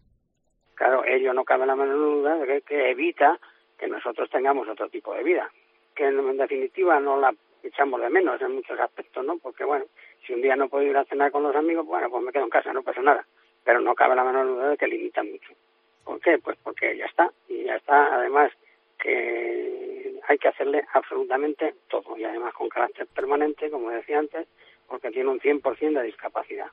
Claro, 0.75 1.05
ello 1.05 1.35
no 1.35 1.45
cabe 1.45 1.67
la 1.67 1.77
menor 1.77 1.99
duda 1.99 2.37
de 2.37 2.63
que 2.63 2.91
evita 2.91 3.39
que 3.79 3.87
nosotros 3.87 4.31
tengamos 4.31 4.67
otro 4.69 4.89
tipo 4.89 5.15
de 5.15 5.23
vida, 5.23 5.51
que 5.95 6.07
en 6.07 6.37
definitiva 6.39 7.01
no 7.01 7.21
la 7.21 7.35
echamos 7.63 8.01
de 8.01 8.09
menos 8.09 8.41
en 8.41 8.55
muchos 8.55 8.81
aspectos, 8.81 9.23
¿no? 9.25 9.37
Porque 9.39 9.65
bueno, 9.65 9.85
si 10.27 10.33
un 10.33 10.41
día 10.41 10.57
no 10.57 10.69
puedo 10.69 10.85
ir 10.85 10.97
a 10.97 11.05
cenar 11.05 11.31
con 11.33 11.43
los 11.43 11.55
amigos, 11.55 11.85
bueno, 11.87 12.09
pues 12.09 12.25
me 12.25 12.33
quedo 12.33 12.45
en 12.45 12.51
casa, 12.51 12.73
no 12.73 12.83
pasa 12.83 13.03
nada. 13.03 13.27
Pero 13.63 13.81
no 13.81 13.95
cabe 13.95 14.17
la 14.17 14.25
menor 14.25 14.47
duda 14.47 14.71
de 14.71 14.77
que 14.79 14.87
limita 14.87 15.23
mucho. 15.23 15.53
¿Por 16.05 16.19
qué? 16.21 16.39
Pues 16.39 16.57
porque 16.63 16.97
ya 16.97 17.05
está, 17.05 17.31
y 17.49 17.65
ya 17.65 17.77
está, 17.77 18.15
además 18.15 18.51
que 19.03 20.21
hay 20.29 20.39
que 20.39 20.49
hacerle 20.49 20.85
absolutamente 20.93 21.75
todo 21.89 22.17
y 22.17 22.25
además 22.25 22.55
con 22.55 22.69
carácter 22.69 23.07
permanente, 23.09 23.71
como 23.71 23.91
decía 23.91 24.19
antes, 24.19 24.47
porque 24.87 25.11
tiene 25.11 25.31
un 25.31 25.41
100% 25.41 26.01
de 26.01 26.03
discapacidad. 26.03 26.67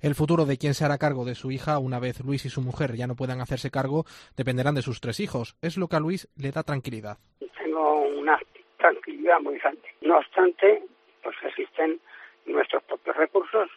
El 0.00 0.14
futuro 0.14 0.44
de 0.44 0.58
quien 0.58 0.74
se 0.74 0.84
hará 0.84 0.98
cargo 0.98 1.24
de 1.24 1.34
su 1.34 1.50
hija 1.50 1.78
una 1.78 2.00
vez 2.00 2.20
Luis 2.24 2.44
y 2.44 2.50
su 2.50 2.60
mujer 2.60 2.94
ya 2.94 3.06
no 3.06 3.16
puedan 3.16 3.40
hacerse 3.40 3.70
cargo 3.70 4.04
dependerán 4.36 4.74
de 4.74 4.82
sus 4.82 5.00
tres 5.00 5.20
hijos. 5.20 5.56
Es 5.62 5.76
lo 5.76 5.88
que 5.88 5.96
a 5.96 6.00
Luis 6.00 6.28
le 6.36 6.50
da 6.50 6.62
tranquilidad. 6.62 7.18
Tengo 7.58 8.02
una 8.02 8.38
tranquilidad 8.78 9.40
muy 9.40 9.58
grande. 9.58 9.82
No 10.02 10.18
obstante, 10.18 10.82
pues 11.22 11.36
existen 11.42 12.00
nuestros 12.46 12.82
propios 12.84 13.16
recursos, 13.16 13.68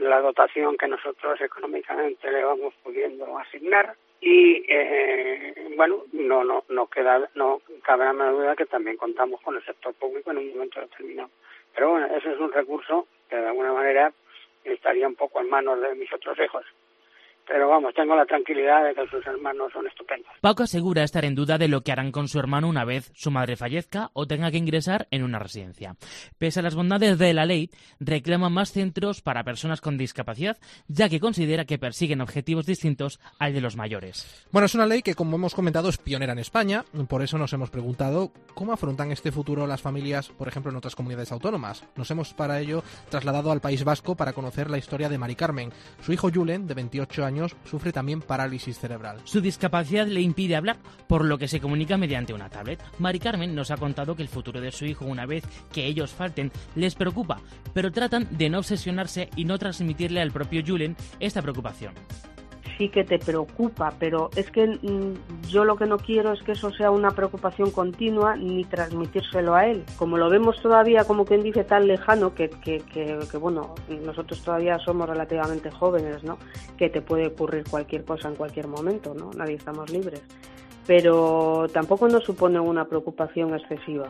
la 0.00 0.20
dotación 0.20 0.76
que 0.76 0.88
nosotros 0.88 1.40
económicamente 1.40 2.30
le 2.30 2.44
vamos 2.44 2.74
pudiendo 2.82 3.38
asignar, 3.38 3.96
y 4.20 4.64
eh, 4.68 5.54
bueno 5.76 6.04
no 6.12 6.44
no 6.44 6.64
no 6.68 6.86
queda 6.88 7.28
no 7.34 7.60
cabe 7.82 8.04
la 8.12 8.30
duda 8.30 8.56
que 8.56 8.66
también 8.66 8.96
contamos 8.96 9.40
con 9.40 9.56
el 9.56 9.64
sector 9.64 9.94
público 9.94 10.30
en 10.30 10.38
un 10.38 10.50
momento 10.50 10.80
determinado. 10.80 11.30
Pero 11.74 11.90
bueno 11.90 12.06
ese 12.14 12.32
es 12.32 12.38
un 12.38 12.52
recurso 12.52 13.06
que 13.28 13.36
de 13.36 13.46
alguna 13.46 13.72
manera 13.72 14.12
estaría 14.64 15.08
un 15.08 15.14
poco 15.14 15.40
en 15.40 15.48
manos 15.48 15.80
de 15.80 15.94
mis 15.94 16.12
otros 16.12 16.38
hijos 16.38 16.64
pero 17.50 17.68
vamos, 17.68 17.92
tengo 17.94 18.14
la 18.14 18.24
tranquilidad 18.26 18.84
de 18.84 18.94
que 18.94 19.08
sus 19.08 19.26
hermanos 19.26 19.72
son 19.72 19.84
estupendos. 19.84 20.30
Paco 20.40 20.62
asegura 20.62 21.02
estar 21.02 21.24
en 21.24 21.34
duda 21.34 21.58
de 21.58 21.66
lo 21.66 21.80
que 21.80 21.90
harán 21.90 22.12
con 22.12 22.28
su 22.28 22.38
hermano 22.38 22.68
una 22.68 22.84
vez 22.84 23.10
su 23.16 23.32
madre 23.32 23.56
fallezca 23.56 24.10
o 24.12 24.28
tenga 24.28 24.52
que 24.52 24.58
ingresar 24.58 25.08
en 25.10 25.24
una 25.24 25.40
residencia. 25.40 25.96
Pese 26.38 26.60
a 26.60 26.62
las 26.62 26.76
bondades 26.76 27.18
de 27.18 27.34
la 27.34 27.46
ley, 27.46 27.70
reclama 27.98 28.50
más 28.50 28.70
centros 28.70 29.20
para 29.20 29.42
personas 29.42 29.80
con 29.80 29.98
discapacidad, 29.98 30.58
ya 30.86 31.08
que 31.08 31.18
considera 31.18 31.64
que 31.64 31.76
persiguen 31.76 32.20
objetivos 32.20 32.66
distintos 32.66 33.18
al 33.40 33.52
de 33.52 33.60
los 33.60 33.74
mayores. 33.74 34.46
Bueno, 34.52 34.66
es 34.66 34.76
una 34.76 34.86
ley 34.86 35.02
que, 35.02 35.16
como 35.16 35.34
hemos 35.34 35.56
comentado, 35.56 35.88
es 35.88 35.98
pionera 35.98 36.34
en 36.34 36.38
España. 36.38 36.84
Por 37.08 37.20
eso 37.20 37.36
nos 37.36 37.52
hemos 37.52 37.70
preguntado 37.70 38.30
cómo 38.54 38.72
afrontan 38.72 39.10
este 39.10 39.32
futuro 39.32 39.66
las 39.66 39.82
familias, 39.82 40.28
por 40.28 40.46
ejemplo, 40.46 40.70
en 40.70 40.76
otras 40.76 40.94
comunidades 40.94 41.32
autónomas. 41.32 41.84
Nos 41.96 42.12
hemos, 42.12 42.32
para 42.32 42.60
ello, 42.60 42.84
trasladado 43.08 43.50
al 43.50 43.60
País 43.60 43.82
Vasco 43.82 44.14
para 44.14 44.34
conocer 44.34 44.70
la 44.70 44.78
historia 44.78 45.08
de 45.08 45.18
Mari 45.18 45.34
Carmen. 45.34 45.72
Su 46.00 46.12
hijo 46.12 46.30
Julen, 46.32 46.68
de 46.68 46.74
28 46.74 47.24
años, 47.24 47.39
sufre 47.64 47.92
también 47.92 48.20
parálisis 48.20 48.78
cerebral. 48.78 49.20
Su 49.24 49.40
discapacidad 49.40 50.06
le 50.06 50.20
impide 50.20 50.56
hablar, 50.56 50.78
por 51.06 51.24
lo 51.24 51.38
que 51.38 51.48
se 51.48 51.60
comunica 51.60 51.96
mediante 51.96 52.34
una 52.34 52.50
tablet. 52.50 52.82
Mari 52.98 53.18
Carmen 53.18 53.54
nos 53.54 53.70
ha 53.70 53.76
contado 53.76 54.16
que 54.16 54.22
el 54.22 54.28
futuro 54.28 54.60
de 54.60 54.72
su 54.72 54.84
hijo, 54.84 55.04
una 55.04 55.26
vez 55.26 55.44
que 55.72 55.86
ellos 55.86 56.10
falten, 56.10 56.52
les 56.74 56.94
preocupa, 56.94 57.40
pero 57.74 57.92
tratan 57.92 58.28
de 58.30 58.50
no 58.50 58.58
obsesionarse 58.58 59.30
y 59.36 59.44
no 59.44 59.58
transmitirle 59.58 60.20
al 60.20 60.32
propio 60.32 60.62
Julen 60.66 60.96
esta 61.20 61.42
preocupación 61.42 61.94
sí 62.80 62.88
que 62.88 63.04
te 63.04 63.18
preocupa, 63.18 63.92
pero 63.98 64.30
es 64.36 64.50
que 64.50 64.66
mm, 64.66 65.48
yo 65.50 65.66
lo 65.66 65.76
que 65.76 65.84
no 65.84 65.98
quiero 65.98 66.32
es 66.32 66.42
que 66.42 66.52
eso 66.52 66.72
sea 66.72 66.90
una 66.90 67.10
preocupación 67.10 67.70
continua 67.72 68.36
ni 68.36 68.64
transmitírselo 68.64 69.54
a 69.54 69.66
él. 69.66 69.84
Como 69.98 70.16
lo 70.16 70.30
vemos 70.30 70.62
todavía, 70.62 71.04
como 71.04 71.26
quien 71.26 71.42
dice, 71.42 71.62
tan 71.62 71.86
lejano, 71.86 72.34
que, 72.34 72.48
que, 72.48 72.78
que, 72.78 73.18
que 73.30 73.36
bueno, 73.36 73.74
nosotros 74.06 74.42
todavía 74.42 74.78
somos 74.78 75.06
relativamente 75.06 75.70
jóvenes, 75.70 76.24
¿no? 76.24 76.38
Que 76.78 76.88
te 76.88 77.02
puede 77.02 77.26
ocurrir 77.26 77.64
cualquier 77.68 78.02
cosa 78.06 78.28
en 78.28 78.36
cualquier 78.36 78.66
momento, 78.66 79.12
¿no? 79.12 79.30
Nadie 79.36 79.56
estamos 79.56 79.90
libres. 79.90 80.22
Pero 80.86 81.66
tampoco 81.74 82.08
nos 82.08 82.24
supone 82.24 82.58
una 82.60 82.86
preocupación 82.86 83.54
excesiva. 83.54 84.08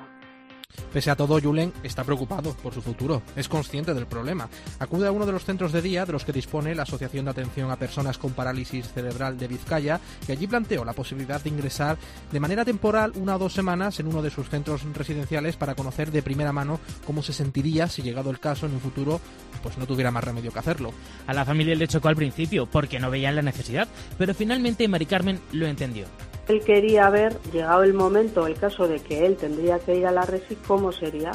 Pese 0.92 1.10
a 1.10 1.16
todo, 1.16 1.40
Julen 1.40 1.72
está 1.82 2.04
preocupado 2.04 2.54
por 2.54 2.74
su 2.74 2.82
futuro, 2.82 3.22
es 3.36 3.48
consciente 3.48 3.94
del 3.94 4.06
problema. 4.06 4.48
Acude 4.78 5.06
a 5.06 5.12
uno 5.12 5.26
de 5.26 5.32
los 5.32 5.44
centros 5.44 5.72
de 5.72 5.82
día 5.82 6.04
de 6.04 6.12
los 6.12 6.24
que 6.24 6.32
dispone 6.32 6.74
la 6.74 6.82
Asociación 6.82 7.24
de 7.24 7.30
Atención 7.30 7.70
a 7.70 7.76
Personas 7.76 8.18
con 8.18 8.32
Parálisis 8.32 8.92
Cerebral 8.92 9.38
de 9.38 9.48
Vizcaya 9.48 10.00
y 10.26 10.32
allí 10.32 10.46
planteó 10.46 10.84
la 10.84 10.92
posibilidad 10.92 11.40
de 11.40 11.50
ingresar 11.50 11.96
de 12.32 12.40
manera 12.40 12.64
temporal 12.64 13.12
una 13.16 13.36
o 13.36 13.38
dos 13.38 13.52
semanas 13.52 14.00
en 14.00 14.08
uno 14.08 14.22
de 14.22 14.30
sus 14.30 14.48
centros 14.48 14.82
residenciales 14.94 15.56
para 15.56 15.74
conocer 15.74 16.10
de 16.10 16.22
primera 16.22 16.52
mano 16.52 16.80
cómo 17.06 17.22
se 17.22 17.32
sentiría 17.32 17.88
si 17.88 18.02
llegado 18.02 18.30
el 18.30 18.40
caso 18.40 18.66
en 18.66 18.74
un 18.74 18.80
futuro 18.80 19.20
pues 19.62 19.78
no 19.78 19.86
tuviera 19.86 20.10
más 20.10 20.24
remedio 20.24 20.52
que 20.52 20.58
hacerlo. 20.58 20.92
A 21.26 21.34
la 21.34 21.44
familia 21.44 21.74
le 21.74 21.88
chocó 21.88 22.08
al 22.08 22.16
principio 22.16 22.66
porque 22.66 22.98
no 22.98 23.10
veían 23.10 23.36
la 23.36 23.42
necesidad, 23.42 23.88
pero 24.18 24.34
finalmente 24.34 24.88
Mari 24.88 25.06
Carmen 25.06 25.40
lo 25.52 25.66
entendió. 25.66 26.06
Él 26.50 26.62
quería 26.64 27.08
ver, 27.10 27.40
llegado 27.52 27.84
el 27.84 27.94
momento, 27.94 28.44
el 28.44 28.56
caso 28.56 28.88
de 28.88 28.98
que 28.98 29.24
él 29.24 29.36
tendría 29.36 29.78
que 29.78 29.94
ir 29.94 30.04
a 30.04 30.10
la 30.10 30.22
RESI, 30.22 30.56
cómo 30.66 30.90
sería. 30.90 31.30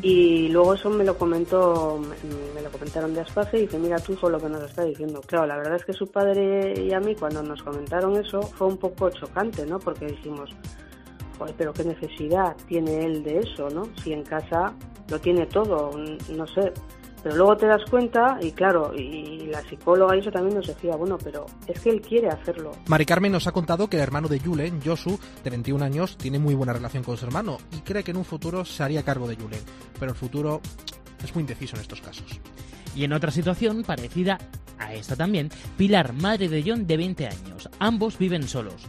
Y 0.00 0.48
luego 0.50 0.74
eso 0.74 0.88
me 0.90 1.04
lo 1.04 1.18
comentó, 1.18 2.00
me 2.54 2.62
lo 2.62 2.70
comentaron 2.70 3.12
de 3.12 3.22
Aspace 3.22 3.58
y 3.58 3.62
dice, 3.62 3.80
mira 3.80 3.98
tú 3.98 4.12
hijo 4.12 4.30
lo 4.30 4.38
que 4.38 4.48
nos 4.48 4.62
está 4.62 4.84
diciendo. 4.84 5.20
Claro, 5.26 5.46
la 5.46 5.56
verdad 5.56 5.74
es 5.74 5.84
que 5.84 5.92
su 5.92 6.06
padre 6.06 6.80
y 6.80 6.92
a 6.92 7.00
mí 7.00 7.16
cuando 7.16 7.42
nos 7.42 7.60
comentaron 7.64 8.16
eso 8.16 8.42
fue 8.42 8.68
un 8.68 8.76
poco 8.76 9.10
chocante, 9.10 9.66
¿no? 9.66 9.80
Porque 9.80 10.06
dijimos, 10.06 10.50
joder, 11.36 11.54
pero 11.58 11.72
qué 11.72 11.82
necesidad 11.82 12.56
tiene 12.68 13.04
él 13.04 13.24
de 13.24 13.40
eso, 13.40 13.68
¿no? 13.70 13.88
Si 14.04 14.12
en 14.12 14.22
casa 14.22 14.72
lo 15.08 15.18
tiene 15.18 15.46
todo, 15.46 15.90
no 16.28 16.46
sé, 16.46 16.72
pero 17.22 17.36
luego 17.36 17.56
te 17.56 17.66
das 17.66 17.82
cuenta, 17.90 18.38
y 18.40 18.52
claro, 18.52 18.92
y 18.94 19.46
la 19.46 19.60
psicóloga 19.62 20.16
y 20.16 20.20
eso 20.20 20.30
también 20.30 20.56
nos 20.56 20.66
decía, 20.66 20.96
bueno, 20.96 21.18
pero 21.22 21.46
es 21.66 21.80
que 21.80 21.90
él 21.90 22.00
quiere 22.00 22.28
hacerlo. 22.28 22.72
Mari 22.86 23.04
Carmen 23.04 23.32
nos 23.32 23.46
ha 23.46 23.52
contado 23.52 23.88
que 23.88 23.96
el 23.96 24.02
hermano 24.02 24.28
de 24.28 24.40
Julen, 24.40 24.80
Josu, 24.84 25.18
de 25.42 25.50
21 25.50 25.84
años, 25.84 26.16
tiene 26.16 26.38
muy 26.38 26.54
buena 26.54 26.72
relación 26.72 27.02
con 27.02 27.16
su 27.16 27.26
hermano 27.26 27.58
y 27.72 27.80
cree 27.80 28.02
que 28.02 28.10
en 28.10 28.16
un 28.16 28.24
futuro 28.24 28.64
se 28.64 28.82
haría 28.82 29.02
cargo 29.02 29.28
de 29.28 29.36
Julen. 29.36 29.60
Pero 29.98 30.12
el 30.12 30.16
futuro 30.16 30.60
es 31.22 31.34
muy 31.34 31.42
indeciso 31.42 31.76
en 31.76 31.82
estos 31.82 32.00
casos. 32.00 32.40
Y 32.94 33.04
en 33.04 33.12
otra 33.12 33.30
situación 33.30 33.82
parecida 33.84 34.38
a 34.78 34.94
esta 34.94 35.14
también, 35.14 35.50
Pilar, 35.76 36.12
madre 36.14 36.48
de 36.48 36.64
John, 36.66 36.86
de 36.86 36.96
20 36.96 37.26
años. 37.26 37.68
Ambos 37.78 38.18
viven 38.18 38.48
solos. 38.48 38.86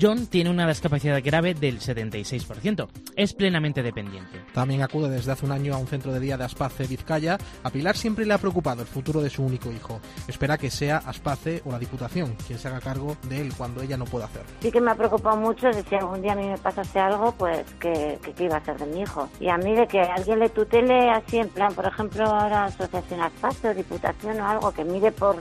John 0.00 0.26
tiene 0.26 0.50
una 0.50 0.66
discapacidad 0.66 1.22
grave 1.22 1.54
del 1.54 1.78
76%. 1.80 2.88
Es 3.16 3.32
plenamente 3.32 3.82
dependiente. 3.82 4.42
También 4.52 4.82
acude 4.82 5.08
desde 5.08 5.32
hace 5.32 5.46
un 5.46 5.52
año 5.52 5.74
a 5.74 5.78
un 5.78 5.86
centro 5.86 6.12
de 6.12 6.20
día 6.20 6.36
de 6.36 6.44
Aspace, 6.44 6.86
Vizcaya. 6.86 7.38
A 7.62 7.70
Pilar 7.70 7.96
siempre 7.96 8.26
le 8.26 8.34
ha 8.34 8.38
preocupado 8.38 8.82
el 8.82 8.88
futuro 8.88 9.22
de 9.22 9.30
su 9.30 9.44
único 9.44 9.70
hijo. 9.70 10.00
Espera 10.26 10.58
que 10.58 10.70
sea 10.70 10.98
Aspace 10.98 11.62
o 11.64 11.70
la 11.70 11.78
Diputación 11.78 12.36
quien 12.46 12.58
se 12.58 12.68
haga 12.68 12.80
cargo 12.80 13.16
de 13.28 13.40
él 13.40 13.52
cuando 13.56 13.82
ella 13.82 13.96
no 13.96 14.04
pueda 14.04 14.24
hacerlo. 14.26 14.48
Sí 14.60 14.72
que 14.72 14.80
me 14.80 14.90
ha 14.90 14.94
preocupado 14.94 15.36
mucho 15.36 15.68
de 15.68 15.82
si 15.82 15.94
algún 15.94 16.22
día 16.22 16.32
a 16.32 16.36
mí 16.36 16.46
me 16.46 16.58
pasase 16.58 16.98
algo, 16.98 17.32
pues 17.32 17.64
que, 17.78 18.18
que, 18.36 18.44
iba 18.44 18.56
a 18.56 18.64
ser 18.64 18.78
de 18.78 18.86
mi 18.86 19.02
hijo. 19.02 19.28
Y 19.40 19.48
a 19.48 19.56
mí 19.58 19.74
de 19.74 19.86
que 19.86 20.00
alguien 20.00 20.40
le 20.40 20.48
tutele 20.48 21.10
así 21.10 21.38
en 21.38 21.48
plan, 21.48 21.72
por 21.74 21.86
ejemplo, 21.86 22.24
ahora 22.24 22.64
Asociación 22.64 23.20
Aspace 23.20 23.68
o 23.68 23.74
Diputación 23.74 24.40
o 24.40 24.48
algo 24.48 24.72
que 24.72 24.84
mire 24.84 25.12
por, 25.12 25.36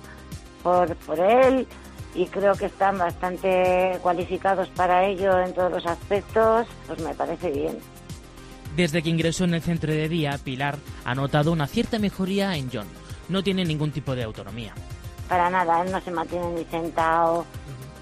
por, 0.62 0.95
por 0.98 1.19
él 1.19 1.67
y 2.15 2.27
creo 2.27 2.53
que 2.53 2.65
están 2.65 2.98
bastante 2.98 3.98
cualificados 4.01 4.70
para 4.70 5.05
ello 5.05 5.39
en 5.39 5.53
todos 5.53 5.72
los 5.72 5.86
aspectos, 5.86 6.67
pues 6.88 7.00
me 7.01 7.13
parece 7.13 7.51
bien. 7.51 7.77
Desde 8.75 9.03
que 9.03 9.10
ingresó 9.10 9.43
en 9.43 9.53
el 9.53 9.62
centro 9.62 9.91
de 9.91 10.10
día, 10.10 10.39
Pilar 10.43 10.77
ha 11.05 11.13
notado 11.13 11.51
una 11.51 11.67
cierta 11.67 12.00
mejoría 12.00 12.55
en 12.55 12.70
John. 12.72 12.88
No 13.29 13.43
tiene 13.43 13.65
ningún 13.65 13.91
tipo 13.91 14.15
de 14.15 14.24
autonomía. 14.24 14.74
Para 15.29 15.50
nada, 15.50 15.82
él 15.84 15.91
no 15.91 16.01
se 16.01 16.12
mantiene 16.12 16.48
ni 16.53 16.65
sentado, 16.65 17.46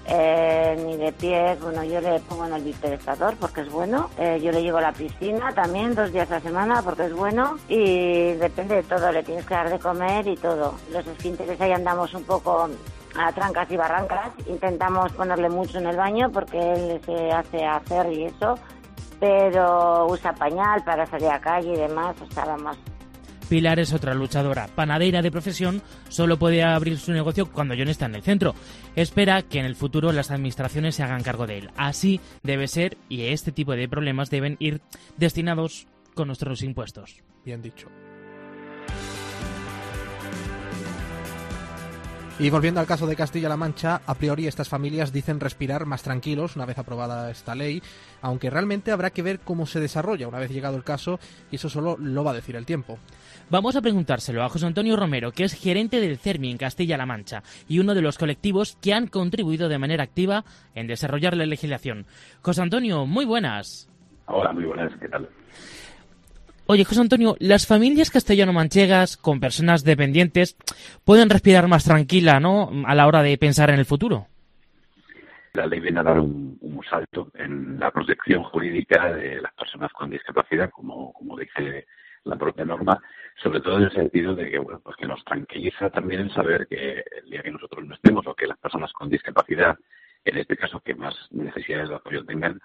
eh, 0.06 0.82
ni 0.84 0.96
de 0.96 1.12
pie. 1.12 1.56
Bueno, 1.60 1.84
yo 1.84 2.00
le 2.00 2.18
pongo 2.20 2.46
en 2.46 2.54
el 2.54 2.62
bipedestador 2.62 3.36
porque 3.36 3.60
es 3.60 3.70
bueno. 3.70 4.10
Eh, 4.18 4.40
yo 4.42 4.50
le 4.50 4.62
llevo 4.62 4.78
a 4.78 4.82
la 4.82 4.92
piscina 4.92 5.52
también 5.54 5.94
dos 5.94 6.12
días 6.12 6.30
a 6.30 6.36
la 6.36 6.40
semana 6.40 6.82
porque 6.82 7.04
es 7.04 7.12
bueno. 7.12 7.58
Y 7.68 8.32
depende 8.32 8.76
de 8.76 8.82
todo, 8.82 9.12
le 9.12 9.22
tienes 9.22 9.44
que 9.44 9.54
dar 9.54 9.70
de 9.70 9.78
comer 9.78 10.26
y 10.26 10.36
todo. 10.36 10.74
Los 10.90 11.06
esfínteres 11.06 11.60
ahí 11.60 11.72
andamos 11.72 12.12
un 12.14 12.24
poco 12.24 12.68
a 13.16 13.32
trancas 13.32 13.70
y 13.70 13.76
barrancas. 13.76 14.30
Intentamos 14.46 15.12
ponerle 15.12 15.48
mucho 15.48 15.78
en 15.78 15.86
el 15.86 15.96
baño 15.96 16.30
porque 16.30 16.58
él 16.58 17.00
se 17.04 17.30
hace 17.30 17.64
hacer 17.64 18.12
y 18.12 18.24
eso, 18.24 18.58
pero 19.20 20.06
usa 20.06 20.32
pañal 20.32 20.82
para 20.84 21.06
salir 21.06 21.28
a 21.28 21.40
calle 21.40 21.72
y 21.72 21.76
demás, 21.76 22.16
o 22.20 22.32
sea, 22.32 22.44
vamos. 22.44 22.76
Pilar 23.48 23.78
es 23.80 23.92
otra 23.92 24.14
luchadora, 24.14 24.66
panadera 24.74 25.20
de 25.20 25.30
profesión, 25.30 25.82
solo 26.08 26.38
puede 26.38 26.62
abrir 26.62 26.98
su 26.98 27.12
negocio 27.12 27.50
cuando 27.52 27.74
John 27.76 27.88
está 27.88 28.06
en 28.06 28.14
el 28.14 28.22
centro. 28.22 28.54
Espera 28.96 29.42
que 29.42 29.58
en 29.58 29.66
el 29.66 29.76
futuro 29.76 30.10
las 30.10 30.30
administraciones 30.30 30.94
se 30.94 31.02
hagan 31.02 31.22
cargo 31.22 31.46
de 31.46 31.58
él. 31.58 31.70
Así 31.76 32.20
debe 32.42 32.66
ser 32.66 32.96
y 33.10 33.26
este 33.26 33.52
tipo 33.52 33.72
de 33.72 33.88
problemas 33.88 34.30
deben 34.30 34.56
ir 34.58 34.80
destinados 35.18 35.86
con 36.14 36.28
nuestros 36.28 36.62
impuestos. 36.62 37.22
Bien 37.44 37.60
dicho. 37.60 37.88
Y 42.42 42.50
volviendo 42.50 42.80
al 42.80 42.88
caso 42.88 43.06
de 43.06 43.14
Castilla-La 43.14 43.56
Mancha, 43.56 44.00
a 44.04 44.16
priori 44.16 44.48
estas 44.48 44.68
familias 44.68 45.12
dicen 45.12 45.38
respirar 45.38 45.86
más 45.86 46.02
tranquilos 46.02 46.56
una 46.56 46.66
vez 46.66 46.76
aprobada 46.76 47.30
esta 47.30 47.54
ley, 47.54 47.80
aunque 48.20 48.50
realmente 48.50 48.90
habrá 48.90 49.10
que 49.10 49.22
ver 49.22 49.38
cómo 49.38 49.64
se 49.64 49.78
desarrolla 49.78 50.26
una 50.26 50.40
vez 50.40 50.50
llegado 50.50 50.76
el 50.76 50.82
caso 50.82 51.20
y 51.52 51.54
eso 51.54 51.68
solo 51.68 51.96
lo 52.00 52.24
va 52.24 52.32
a 52.32 52.34
decir 52.34 52.56
el 52.56 52.66
tiempo. 52.66 52.98
Vamos 53.48 53.76
a 53.76 53.80
preguntárselo 53.80 54.42
a 54.42 54.48
José 54.48 54.66
Antonio 54.66 54.96
Romero, 54.96 55.30
que 55.30 55.44
es 55.44 55.54
gerente 55.54 56.00
del 56.00 56.18
CERMI 56.18 56.50
en 56.50 56.58
Castilla-La 56.58 57.06
Mancha 57.06 57.44
y 57.68 57.78
uno 57.78 57.94
de 57.94 58.02
los 58.02 58.18
colectivos 58.18 58.76
que 58.82 58.92
han 58.92 59.06
contribuido 59.06 59.68
de 59.68 59.78
manera 59.78 60.02
activa 60.02 60.44
en 60.74 60.88
desarrollar 60.88 61.36
la 61.36 61.46
legislación. 61.46 62.06
José 62.40 62.60
Antonio, 62.60 63.06
muy 63.06 63.24
buenas. 63.24 63.88
Hola, 64.26 64.52
muy 64.52 64.64
buenas, 64.64 64.92
¿qué 65.00 65.08
tal? 65.08 65.28
Oye, 66.66 66.84
José 66.84 67.00
Antonio, 67.00 67.34
¿las 67.40 67.66
familias 67.66 68.10
castellano-manchegas 68.10 69.16
con 69.16 69.40
personas 69.40 69.82
dependientes 69.84 70.56
pueden 71.04 71.28
respirar 71.28 71.66
más 71.66 71.84
tranquila, 71.84 72.38
¿no? 72.38 72.70
A 72.86 72.94
la 72.94 73.06
hora 73.06 73.22
de 73.22 73.36
pensar 73.36 73.70
en 73.70 73.80
el 73.80 73.84
futuro. 73.84 74.26
La 75.54 75.66
ley 75.66 75.80
viene 75.80 76.00
a 76.00 76.04
dar 76.04 76.18
un, 76.18 76.58
salto 76.88 77.30
en 77.34 77.78
la 77.78 77.90
protección 77.90 78.42
jurídica 78.42 79.12
de 79.12 79.40
las 79.40 79.52
personas 79.54 79.92
con 79.92 80.10
discapacidad, 80.10 80.70
como, 80.70 81.12
como 81.12 81.38
dice 81.38 81.86
la 82.24 82.36
propia 82.36 82.64
norma, 82.64 83.00
sobre 83.42 83.60
todo 83.60 83.78
en 83.78 83.84
el 83.84 83.92
sentido 83.92 84.34
de 84.34 84.50
que, 84.50 84.58
bueno, 84.58 84.80
pues 84.82 84.96
que 84.96 85.06
nos 85.06 85.24
tranquiliza 85.24 85.90
también 85.90 86.22
el 86.22 86.34
saber 86.34 86.66
que 86.68 87.04
el 87.22 87.30
día 87.30 87.42
que 87.42 87.50
nosotros 87.50 87.84
no 87.86 87.94
estemos 87.94 88.26
o 88.26 88.34
que 88.34 88.46
las 88.46 88.58
personas 88.58 88.92
con 88.92 89.10
discapacidad, 89.10 89.76
en 90.24 90.38
este 90.38 90.56
caso 90.56 90.80
que 90.80 90.94
más 90.94 91.14
necesidades 91.30 91.88
de 91.88 91.94
apoyo 91.96 92.24
tengan, 92.24 92.60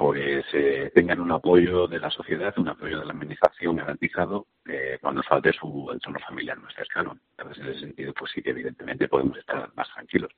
pues 0.00 0.46
eh, 0.54 0.90
tengan 0.94 1.20
un 1.20 1.30
apoyo 1.30 1.86
de 1.86 2.00
la 2.00 2.10
sociedad, 2.10 2.54
un 2.56 2.70
apoyo 2.70 3.00
de 3.00 3.04
la 3.04 3.12
administración 3.12 3.76
garantizado 3.76 4.46
eh, 4.66 4.96
cuando 4.98 5.22
falte 5.22 5.52
su 5.52 5.90
entorno 5.92 6.18
familiar 6.26 6.58
más 6.58 6.74
cercano. 6.74 7.18
Entonces, 7.36 7.62
en 7.62 7.70
ese 7.70 7.80
sentido, 7.80 8.14
pues 8.14 8.30
sí 8.34 8.40
que 8.40 8.48
evidentemente 8.48 9.08
podemos 9.08 9.36
estar 9.36 9.70
más 9.76 9.86
tranquilos. 9.92 10.32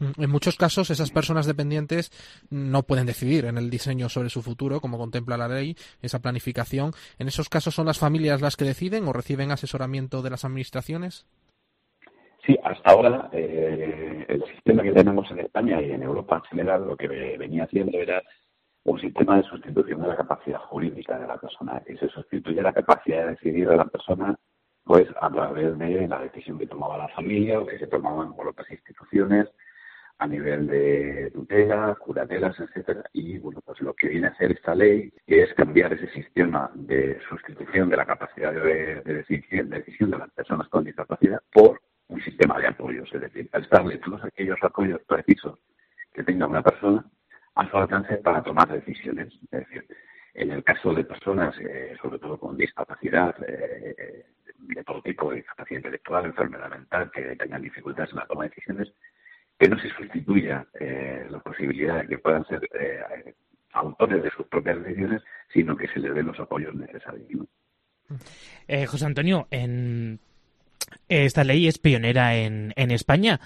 Mm, 0.00 0.20
en 0.20 0.30
muchos 0.30 0.56
casos, 0.56 0.90
esas 0.90 1.12
personas 1.12 1.46
dependientes 1.46 2.10
no 2.50 2.82
pueden 2.82 3.06
decidir 3.06 3.44
en 3.44 3.56
el 3.56 3.70
diseño 3.70 4.08
sobre 4.08 4.30
su 4.30 4.42
futuro, 4.42 4.80
como 4.80 4.98
contempla 4.98 5.36
la 5.36 5.46
ley, 5.46 5.76
esa 6.02 6.18
planificación. 6.18 6.90
¿En 7.20 7.28
esos 7.28 7.48
casos 7.48 7.76
son 7.76 7.86
las 7.86 8.00
familias 8.00 8.40
las 8.40 8.56
que 8.56 8.64
deciden 8.64 9.06
o 9.06 9.12
reciben 9.12 9.52
asesoramiento 9.52 10.22
de 10.22 10.30
las 10.30 10.44
administraciones? 10.44 11.24
Sí, 12.44 12.58
hasta 12.64 12.90
ahora 12.90 13.28
eh, 13.32 14.26
el 14.26 14.42
sistema 14.46 14.82
que 14.82 14.90
tenemos 14.90 15.30
en 15.30 15.38
España 15.38 15.80
y 15.80 15.92
en 15.92 16.02
Europa 16.02 16.38
en 16.38 16.50
general 16.50 16.84
lo 16.84 16.96
que 16.96 17.06
venía 17.06 17.62
haciendo 17.62 17.96
era 17.98 18.20
un 18.88 19.00
sistema 19.00 19.36
de 19.36 19.42
sustitución 19.42 20.00
de 20.00 20.08
la 20.08 20.16
capacidad 20.16 20.60
jurídica 20.60 21.18
de 21.18 21.26
la 21.26 21.36
persona, 21.36 21.80
que 21.86 21.96
se 21.98 22.08
sustituye 22.08 22.62
la 22.62 22.72
capacidad 22.72 23.24
de 23.24 23.30
decidir 23.30 23.68
de 23.68 23.76
la 23.76 23.84
persona 23.84 24.34
pues 24.84 25.06
a 25.20 25.30
través 25.30 25.76
de 25.76 26.08
la 26.08 26.20
decisión 26.20 26.58
que 26.58 26.66
tomaba 26.66 26.96
la 26.96 27.08
familia 27.08 27.60
o 27.60 27.66
que 27.66 27.78
se 27.78 27.86
tomaban 27.86 28.34
por 28.34 28.48
otras 28.48 28.70
instituciones 28.70 29.46
a 30.16 30.26
nivel 30.26 30.66
de 30.66 31.30
tutela, 31.34 31.94
curatelas, 32.00 32.58
etcétera. 32.58 33.04
Y 33.12 33.38
bueno, 33.38 33.60
pues 33.64 33.78
lo 33.82 33.92
que 33.94 34.08
viene 34.08 34.28
a 34.28 34.30
hacer 34.30 34.52
esta 34.52 34.74
ley 34.74 35.12
es 35.26 35.52
cambiar 35.52 35.92
ese 35.92 36.08
sistema 36.08 36.70
de 36.74 37.20
sustitución 37.28 37.90
de 37.90 37.98
la 37.98 38.06
capacidad 38.06 38.52
de, 38.52 39.02
decisión, 39.02 39.68
de 39.68 39.78
decisión 39.80 40.10
de 40.10 40.18
las 40.18 40.30
personas 40.30 40.66
con 40.68 40.84
discapacidad 40.84 41.42
por 41.52 41.82
un 42.08 42.22
sistema 42.22 42.58
de 42.58 42.68
apoyos, 42.68 43.10
es 43.12 43.20
decir, 43.20 43.50
darle 43.70 43.98
todos 43.98 44.24
aquellos 44.24 44.58
apoyos 44.62 45.02
precisos 45.06 45.58
que 46.14 46.24
tenga 46.24 46.46
una 46.46 46.62
persona 46.62 47.04
a 47.58 47.68
su 47.68 47.76
alcance 47.76 48.16
para 48.18 48.42
tomar 48.42 48.68
decisiones. 48.68 49.34
Es 49.50 49.50
decir, 49.50 49.84
en 50.34 50.52
el 50.52 50.62
caso 50.62 50.94
de 50.94 51.02
personas, 51.02 51.54
eh, 51.58 51.96
sobre 52.00 52.20
todo 52.20 52.38
con 52.38 52.56
discapacidad 52.56 53.34
eh, 53.46 54.24
de 54.58 54.84
todo 54.84 55.02
tipo, 55.02 55.32
discapacidad 55.32 55.78
intelectual, 55.78 56.26
enfermedad 56.26 56.70
mental, 56.70 57.10
que 57.12 57.34
tengan 57.34 57.60
dificultades 57.60 58.12
en 58.12 58.18
la 58.18 58.26
toma 58.26 58.44
de 58.44 58.50
decisiones, 58.50 58.92
que 59.58 59.68
no 59.68 59.76
se 59.80 59.90
sustituya 59.90 60.66
eh, 60.78 61.26
la 61.28 61.40
posibilidad 61.40 62.00
de 62.02 62.06
que 62.06 62.18
puedan 62.18 62.46
ser 62.46 62.60
autores 63.72 64.22
de 64.22 64.30
sus 64.30 64.46
propias 64.46 64.80
decisiones, 64.84 65.22
sino 65.52 65.76
que 65.76 65.88
se 65.88 65.98
les 65.98 66.14
den 66.14 66.26
los 66.26 66.38
apoyos 66.38 66.72
necesarios. 66.76 67.44
José 68.86 69.04
Antonio, 69.04 69.48
en 69.50 70.20
esta 71.08 71.44
ley 71.44 71.66
es 71.66 71.78
pionera 71.78 72.36
en, 72.36 72.72
en 72.76 72.90
España. 72.90 73.40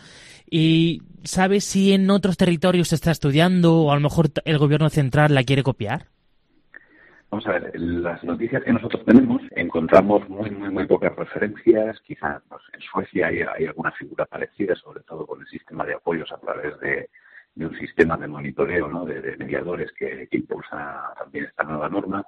¿Y 0.50 1.02
sabes 1.24 1.64
si 1.64 1.92
en 1.92 2.10
otros 2.10 2.36
territorios 2.36 2.88
se 2.88 2.94
está 2.94 3.10
estudiando 3.10 3.74
o 3.74 3.92
a 3.92 3.94
lo 3.94 4.00
mejor 4.00 4.26
el 4.44 4.58
gobierno 4.58 4.90
central 4.90 5.34
la 5.34 5.44
quiere 5.44 5.62
copiar? 5.62 6.06
Vamos 7.32 7.46
a 7.46 7.52
ver, 7.52 7.72
las 7.80 8.22
noticias 8.24 8.62
que 8.62 8.74
nosotros 8.74 9.02
tenemos 9.06 9.40
encontramos 9.56 10.28
muy, 10.28 10.50
muy, 10.50 10.68
muy 10.68 10.86
pocas 10.86 11.16
referencias. 11.16 11.98
Quizás 12.06 12.42
en 12.74 12.80
Suecia 12.82 13.28
hay, 13.28 13.64
alguna 13.64 13.90
figura 13.92 14.26
parecida, 14.26 14.74
sobre 14.76 15.02
todo 15.04 15.26
con 15.26 15.40
el 15.40 15.46
sistema 15.46 15.86
de 15.86 15.94
apoyos 15.94 16.30
a 16.30 16.36
través 16.36 16.78
de, 16.80 17.08
un 17.56 17.74
sistema 17.78 18.18
de 18.18 18.28
monitoreo, 18.28 18.86
¿no? 18.88 19.06
de, 19.06 19.34
mediadores 19.38 19.90
que, 19.98 20.28
que 20.30 20.36
impulsa 20.36 21.14
también 21.18 21.46
esta 21.46 21.64
nueva 21.64 21.88
norma. 21.88 22.22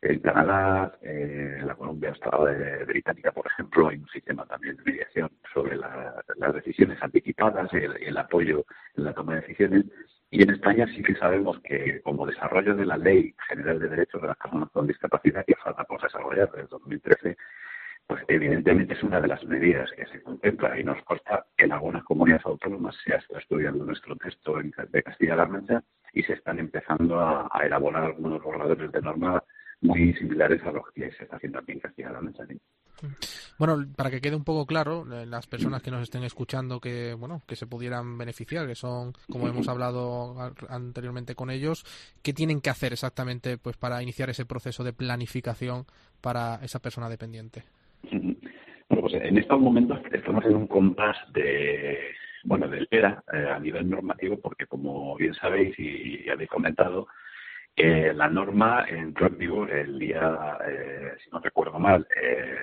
En 0.00 0.20
Canadá, 0.20 0.96
eh, 1.02 1.60
la 1.64 1.74
Colombia 1.74 2.12
de 2.12 2.84
Británica, 2.84 3.32
por 3.32 3.46
ejemplo, 3.48 3.88
hay 3.88 3.96
un 3.96 4.08
sistema 4.08 4.46
también 4.46 4.76
de 4.76 4.84
mediación 4.84 5.28
sobre 5.52 5.76
las 5.76 6.54
decisiones 6.54 7.02
anticipadas, 7.02 7.72
el, 7.72 7.96
el 8.00 8.16
apoyo 8.16 8.64
en 8.96 9.04
la 9.04 9.12
toma 9.12 9.34
de 9.34 9.40
decisiones. 9.40 9.86
Y 10.30 10.42
en 10.42 10.50
España 10.50 10.86
sí 10.94 11.02
que 11.02 11.16
sabemos 11.16 11.58
que 11.64 12.00
como 12.02 12.26
desarrollo 12.26 12.76
de 12.76 12.86
la 12.86 12.96
Ley 12.96 13.34
General 13.48 13.80
de 13.80 13.88
Derechos 13.88 14.22
de 14.22 14.28
las 14.28 14.36
Personas 14.36 14.70
con 14.70 14.86
Discapacidad, 14.86 15.44
que 15.44 15.56
falta 15.56 15.82
por 15.82 16.00
desarrollar 16.00 16.48
desde 16.52 16.68
2013, 16.68 17.36
pues 18.06 18.22
evidentemente 18.28 18.94
es 18.94 19.02
una 19.02 19.20
de 19.20 19.28
las 19.28 19.42
medidas 19.44 19.90
que 19.92 20.06
se 20.06 20.22
contempla 20.22 20.78
y 20.78 20.84
nos 20.84 21.02
consta 21.02 21.44
que 21.56 21.64
en 21.64 21.72
algunas 21.72 22.04
comunidades 22.04 22.46
autónomas 22.46 22.94
se 23.04 23.16
estado 23.16 23.40
estudiando 23.40 23.84
nuestro 23.84 24.14
texto 24.16 24.54
de 24.62 25.02
Castilla-La 25.02 25.46
Mancha 25.46 25.82
y 26.12 26.22
se 26.22 26.34
están 26.34 26.60
empezando 26.60 27.18
a, 27.18 27.48
a 27.50 27.66
elaborar 27.66 28.04
algunos 28.04 28.40
borradores 28.42 28.92
de 28.92 29.02
norma 29.02 29.42
muy 29.80 30.12
similares 30.14 30.62
a 30.64 30.72
los 30.72 30.90
que 30.94 31.10
se 31.12 31.24
está 31.24 31.36
haciendo 31.36 31.58
aquí 31.58 31.72
en 31.72 31.80
Castilla-La 31.80 32.20
Mancha. 32.20 32.44
Bueno, 33.58 33.76
para 33.96 34.10
que 34.10 34.20
quede 34.20 34.36
un 34.36 34.44
poco 34.44 34.66
claro, 34.66 35.04
eh, 35.12 35.26
las 35.26 35.46
personas 35.46 35.82
que 35.82 35.90
nos 35.90 36.02
estén 36.02 36.24
escuchando 36.24 36.80
que 36.80 37.14
bueno 37.14 37.42
que 37.46 37.56
se 37.56 37.66
pudieran 37.66 38.18
beneficiar, 38.18 38.66
que 38.66 38.74
son 38.74 39.12
como 39.30 39.48
hemos 39.48 39.68
hablado 39.68 40.34
anteriormente 40.68 41.34
con 41.34 41.50
ellos, 41.50 41.84
¿qué 42.22 42.32
tienen 42.32 42.60
que 42.60 42.70
hacer 42.70 42.92
exactamente 42.92 43.56
pues 43.58 43.76
para 43.76 44.02
iniciar 44.02 44.30
ese 44.30 44.46
proceso 44.46 44.82
de 44.82 44.92
planificación 44.92 45.84
para 46.20 46.56
esa 46.62 46.80
persona 46.80 47.08
dependiente? 47.08 47.64
Bueno, 48.02 49.02
pues 49.02 49.14
en 49.14 49.38
estos 49.38 49.60
momentos 49.60 50.00
estamos 50.10 50.44
en 50.44 50.56
un 50.56 50.66
compás 50.66 51.16
de 51.32 51.98
bueno 52.44 52.68
del 52.68 52.88
ERA 52.90 53.22
eh, 53.32 53.48
a 53.54 53.58
nivel 53.60 53.88
normativo, 53.88 54.40
porque 54.40 54.66
como 54.66 55.14
bien 55.16 55.34
sabéis 55.34 55.78
y 55.78 56.28
habéis 56.28 56.50
comentado, 56.50 57.06
eh, 57.78 58.12
la 58.14 58.28
norma 58.28 58.84
entró 58.88 59.26
en 59.28 59.38
vigor 59.38 59.70
el 59.70 59.98
día, 59.98 60.58
eh, 60.66 61.14
si 61.22 61.30
no 61.30 61.40
recuerdo 61.40 61.78
mal, 61.78 62.06
eh, 62.20 62.56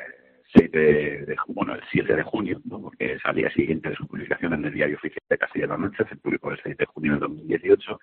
6 0.54 0.72
de, 0.72 1.36
bueno, 1.48 1.76
el 1.76 1.82
7 1.92 2.16
de 2.16 2.24
junio, 2.24 2.62
¿no? 2.66 2.82
porque 2.82 3.18
al 3.24 3.36
día 3.36 3.50
siguiente 3.52 3.90
de 3.90 3.96
su 3.96 4.08
publicación 4.08 4.54
en 4.54 4.66
el 4.66 4.74
Diario 4.74 4.98
Oficial 4.98 5.24
de 5.30 5.38
Castilla-La 5.38 5.78
Mancha, 5.78 6.08
se 6.08 6.16
publicó 6.16 6.52
el 6.52 6.60
6 6.62 6.78
de 6.78 6.86
junio 6.86 7.14
de 7.14 7.20
2018, 7.20 8.00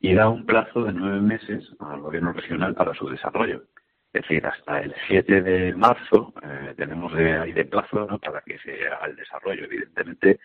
y 0.00 0.14
da 0.14 0.28
un 0.28 0.46
plazo 0.46 0.84
de 0.84 0.92
nueve 0.92 1.20
meses 1.20 1.68
al 1.80 2.00
Gobierno 2.00 2.32
regional 2.32 2.74
para 2.74 2.94
su 2.94 3.08
desarrollo. 3.08 3.64
Es 4.12 4.22
decir, 4.22 4.46
hasta 4.46 4.80
el 4.80 4.94
7 5.06 5.42
de 5.42 5.74
marzo 5.74 6.32
eh, 6.42 6.74
tenemos 6.76 7.12
de, 7.14 7.32
ahí 7.32 7.52
de 7.52 7.64
plazo 7.64 8.06
¿no? 8.06 8.18
para 8.18 8.40
que 8.42 8.58
se 8.58 8.86
haga 8.86 9.06
el 9.06 9.16
desarrollo. 9.16 9.64
Evidentemente, 9.64 10.40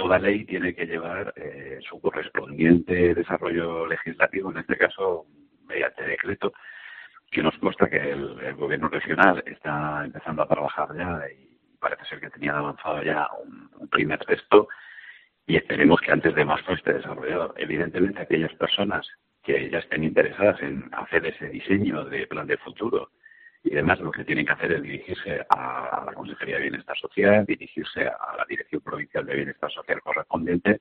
toda 0.00 0.18
ley 0.18 0.46
tiene 0.46 0.74
que 0.74 0.86
llevar 0.86 1.34
eh, 1.36 1.78
su 1.86 2.00
correspondiente 2.00 3.14
desarrollo 3.14 3.86
legislativo, 3.86 4.50
en 4.50 4.58
este 4.58 4.78
caso 4.78 5.26
mediante 5.66 6.02
decreto, 6.04 6.54
que 7.30 7.42
nos 7.42 7.54
consta 7.58 7.88
que 7.90 7.98
el, 7.98 8.54
gobierno 8.54 8.88
regional 8.88 9.42
está 9.44 10.02
empezando 10.06 10.42
a 10.42 10.48
trabajar 10.48 10.88
ya 10.96 11.22
y 11.30 11.58
parece 11.78 12.06
ser 12.06 12.18
que 12.18 12.30
tenían 12.30 12.56
avanzado 12.56 13.02
ya 13.02 13.28
un, 13.44 13.88
primer 13.88 14.18
texto 14.24 14.68
y 15.46 15.56
esperemos 15.56 16.00
que 16.00 16.12
antes 16.12 16.34
de 16.34 16.44
marzo 16.46 16.72
esté 16.72 16.94
desarrollado. 16.94 17.52
Evidentemente, 17.58 18.22
aquellas 18.22 18.54
personas 18.54 19.06
que 19.42 19.68
ya 19.68 19.80
estén 19.80 20.04
interesadas 20.04 20.62
en 20.62 20.88
hacer 20.92 21.26
ese 21.26 21.48
diseño 21.48 22.04
de 22.04 22.26
plan 22.26 22.46
de 22.46 22.56
futuro 22.56 23.10
y 23.62 23.72
además 23.74 24.00
lo 24.00 24.10
que 24.10 24.24
tienen 24.24 24.46
que 24.46 24.52
hacer 24.52 24.72
es 24.72 24.82
dirigirse 24.82 25.44
a, 25.48 26.04
la 26.06 26.12
Consejería 26.12 26.56
de 26.56 26.62
Bienestar 26.62 26.96
Social, 26.98 27.44
dirigirse 27.44 28.06
a 28.06 28.36
la 28.36 28.44
Dirección 28.48 28.80
Provincial 28.80 29.26
de 29.26 29.36
Bienestar 29.36 29.70
Social 29.70 30.00
correspondiente, 30.00 30.80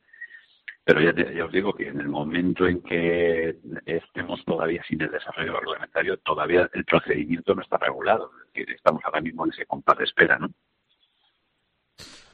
pero 0.84 1.02
ya, 1.02 1.46
os 1.46 1.52
digo 1.52 1.74
que 1.74 1.88
en 1.88 2.00
el 2.00 2.08
momento 2.08 2.66
en 2.66 2.82
que 2.82 3.58
estemos 3.86 4.44
todavía 4.46 4.82
sin 4.88 5.02
el 5.02 5.12
desarrollo 5.12 5.60
reglamentario, 5.60 6.18
todavía 6.18 6.70
el 6.74 6.86
procedimiento 6.86 7.54
no 7.54 7.62
está 7.62 7.78
regulado, 7.78 8.32
estamos 8.54 9.02
ahora 9.06 9.22
mismo 9.22 9.46
en 9.46 9.52
ese 9.52 9.66
compás 9.66 9.98
de 10.00 10.06
espera, 10.06 10.40
¿no? 10.40 10.50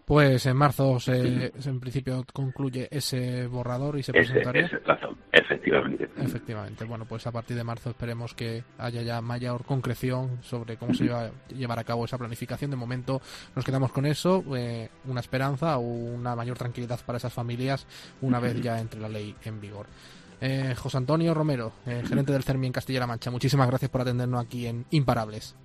Pues 0.06 0.46
en 0.46 0.56
marzo 0.56 1.00
se, 1.00 1.52
en 1.66 1.80
principio 1.80 2.24
concluye 2.32 2.88
ese 2.92 3.48
borrador 3.48 3.98
y 3.98 4.04
se 4.04 4.14
presentaría. 4.14 4.68
Ese 4.68 4.78
plazo, 4.78 5.18
efectivamente. 5.32 6.08
Efectivamente. 6.18 6.86
Bueno, 6.86 7.06
pues 7.06 7.26
a 7.26 7.32
partir 7.32 7.58
de 7.58 7.64
marzo 7.64 7.90
esperemos 7.90 8.36
que 8.36 8.64
haya 8.78 9.02
ya 9.02 9.20
mayor 9.22 9.66
concreción 9.66 10.38
sobre 10.44 10.78
cómo 10.78 10.94
se 10.94 11.08
va 11.08 11.26
a 11.26 11.32
llevar 11.50 11.80
a 11.80 11.84
cabo 11.84 12.06
esa 12.06 12.20
planificación. 12.20 12.70
De 12.70 12.78
momento 12.78 13.20
nos 13.56 13.66
quedamos 13.66 13.92
con 13.92 14.06
eso, 14.06 14.44
eh, 14.56 14.90
una 15.06 15.22
esperanza 15.22 15.78
o 15.78 15.82
una 15.82 16.36
mayor 16.36 16.58
tranquilidad 16.58 17.00
para 17.04 17.18
esas 17.18 17.34
familias 17.34 17.88
una 18.22 18.40
vez 18.40 18.62
ya 18.62 18.80
entre 18.80 19.00
la 19.00 19.10
ley 19.10 19.36
en 19.44 19.60
vigor. 19.60 19.88
Eh, 20.40 20.76
José 20.78 20.98
Antonio 20.98 21.34
Romero, 21.34 21.72
eh, 21.88 22.04
gerente 22.08 22.32
del 22.32 22.44
CERMI 22.44 22.68
en 22.68 22.74
Castilla-La 22.74 23.08
Mancha, 23.08 23.32
muchísimas 23.32 23.68
gracias 23.68 23.90
por 23.90 24.02
atendernos 24.02 24.46
aquí 24.46 24.68
en 24.68 24.86
Imparables. 24.92 25.56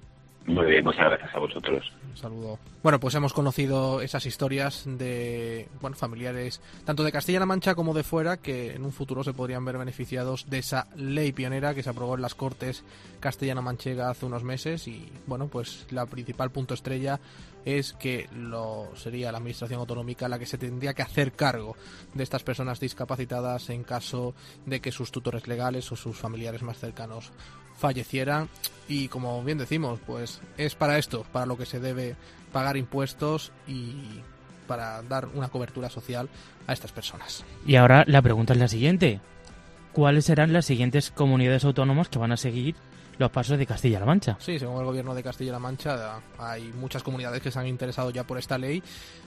Muy 0.47 0.67
bien, 0.67 0.85
muchas 0.85 1.05
gracias 1.05 1.35
a 1.35 1.39
vosotros. 1.39 1.93
Un 2.09 2.17
saludo. 2.17 2.59
Bueno, 2.83 2.99
pues 2.99 3.15
hemos 3.15 3.35
conocido 3.35 4.01
esas 4.01 4.25
historias 4.25 4.85
de 4.87 5.69
bueno, 5.81 5.97
familiares 5.97 6.61
tanto 6.85 7.05
de 7.05 7.13
Castilla-La 7.13 7.47
Mancha 7.47 7.75
como 7.75 7.93
de 7.93 8.03
fuera 8.03 8.39
que 8.39 8.75
en 8.75 8.85
un 8.85 8.93
futuro 8.93 9.23
se 9.23 9.35
podrían 9.35 9.65
ver 9.65 9.77
beneficiados 9.77 10.49
de 10.49 10.59
esa 10.59 10.87
ley 10.97 11.33
pionera 11.33 11.75
que 11.75 11.83
se 11.83 11.91
aprobó 11.91 12.15
en 12.15 12.23
las 12.23 12.35
Cortes 12.35 12.85
castellano-manchega 13.21 14.11
hace 14.11 14.27
unos 14.27 14.43
meses 14.43 14.89
y 14.89 15.13
bueno, 15.27 15.49
pues 15.49 15.87
la 15.91 16.07
principal 16.07 16.51
punto 16.51 16.75
estrella 16.75 17.21
es 17.67 17.93
que 17.93 18.29
lo 18.35 18.89
sería 18.95 19.31
la 19.31 19.39
administración 19.39 19.81
autonómica 19.81 20.29
la 20.29 20.39
que 20.39 20.47
se 20.47 20.57
tendría 20.57 20.95
que 20.95 21.03
hacer 21.03 21.33
cargo 21.33 21.77
de 22.15 22.23
estas 22.23 22.43
personas 22.43 22.81
discapacitadas 22.81 23.69
en 23.69 23.85
caso 23.85 24.35
de 24.65 24.81
que 24.81 24.91
sus 24.91 25.13
tutores 25.13 25.47
legales 25.47 25.93
o 25.93 25.97
sus 25.97 26.17
familiares 26.17 26.63
más 26.63 26.79
cercanos 26.79 27.31
fallecieran 27.81 28.49
y 28.89 29.09
como 29.09 29.43
bien 29.43 29.59
decimos, 29.59 29.99
pues 30.07 30.41
es 30.57 30.75
para 30.75 30.99
esto, 30.99 31.25
para 31.33 31.47
lo 31.47 31.57
que 31.57 31.67
se 31.67 31.81
debe 31.81 32.17
pagar 32.53 32.77
impuestos 32.77 33.53
y 33.67 34.21
para 34.67 35.03
dar 35.03 35.29
una 35.35 35.49
cobertura 35.49 35.89
social 35.89 36.29
a 36.67 36.73
estas 36.73 36.93
personas. 36.93 37.45
Y 37.67 37.77
ahora 37.77 38.05
la 38.07 38.23
pregunta 38.23 38.53
es 38.53 38.59
la 38.59 38.69
siguiente. 38.69 39.21
¿Cuáles 39.93 40.27
serán 40.27 40.53
las 40.53 40.67
siguientes 40.67 41.11
comunidades 41.11 41.65
autónomas 41.65 42.09
que 42.09 42.21
van 42.21 42.31
a 42.31 42.37
seguir 42.37 42.77
los 43.21 43.31
pasos 43.31 43.59
de 43.59 43.67
Castilla-La 43.67 44.07
Mancha. 44.07 44.37
Sí, 44.41 44.59
según 44.59 44.79
el 44.79 44.87
gobierno 44.87 45.15
de 45.15 45.23
Castilla-La 45.23 45.59
Mancha, 45.59 46.21
hay 46.39 46.73
muchas 46.73 47.03
comunidades 47.03 47.43
que 47.43 47.51
se 47.51 47.59
han 47.59 47.67
interesado 47.67 48.09
ya 48.09 48.25
por 48.25 48.39
esta 48.39 48.57
ley 48.57 48.83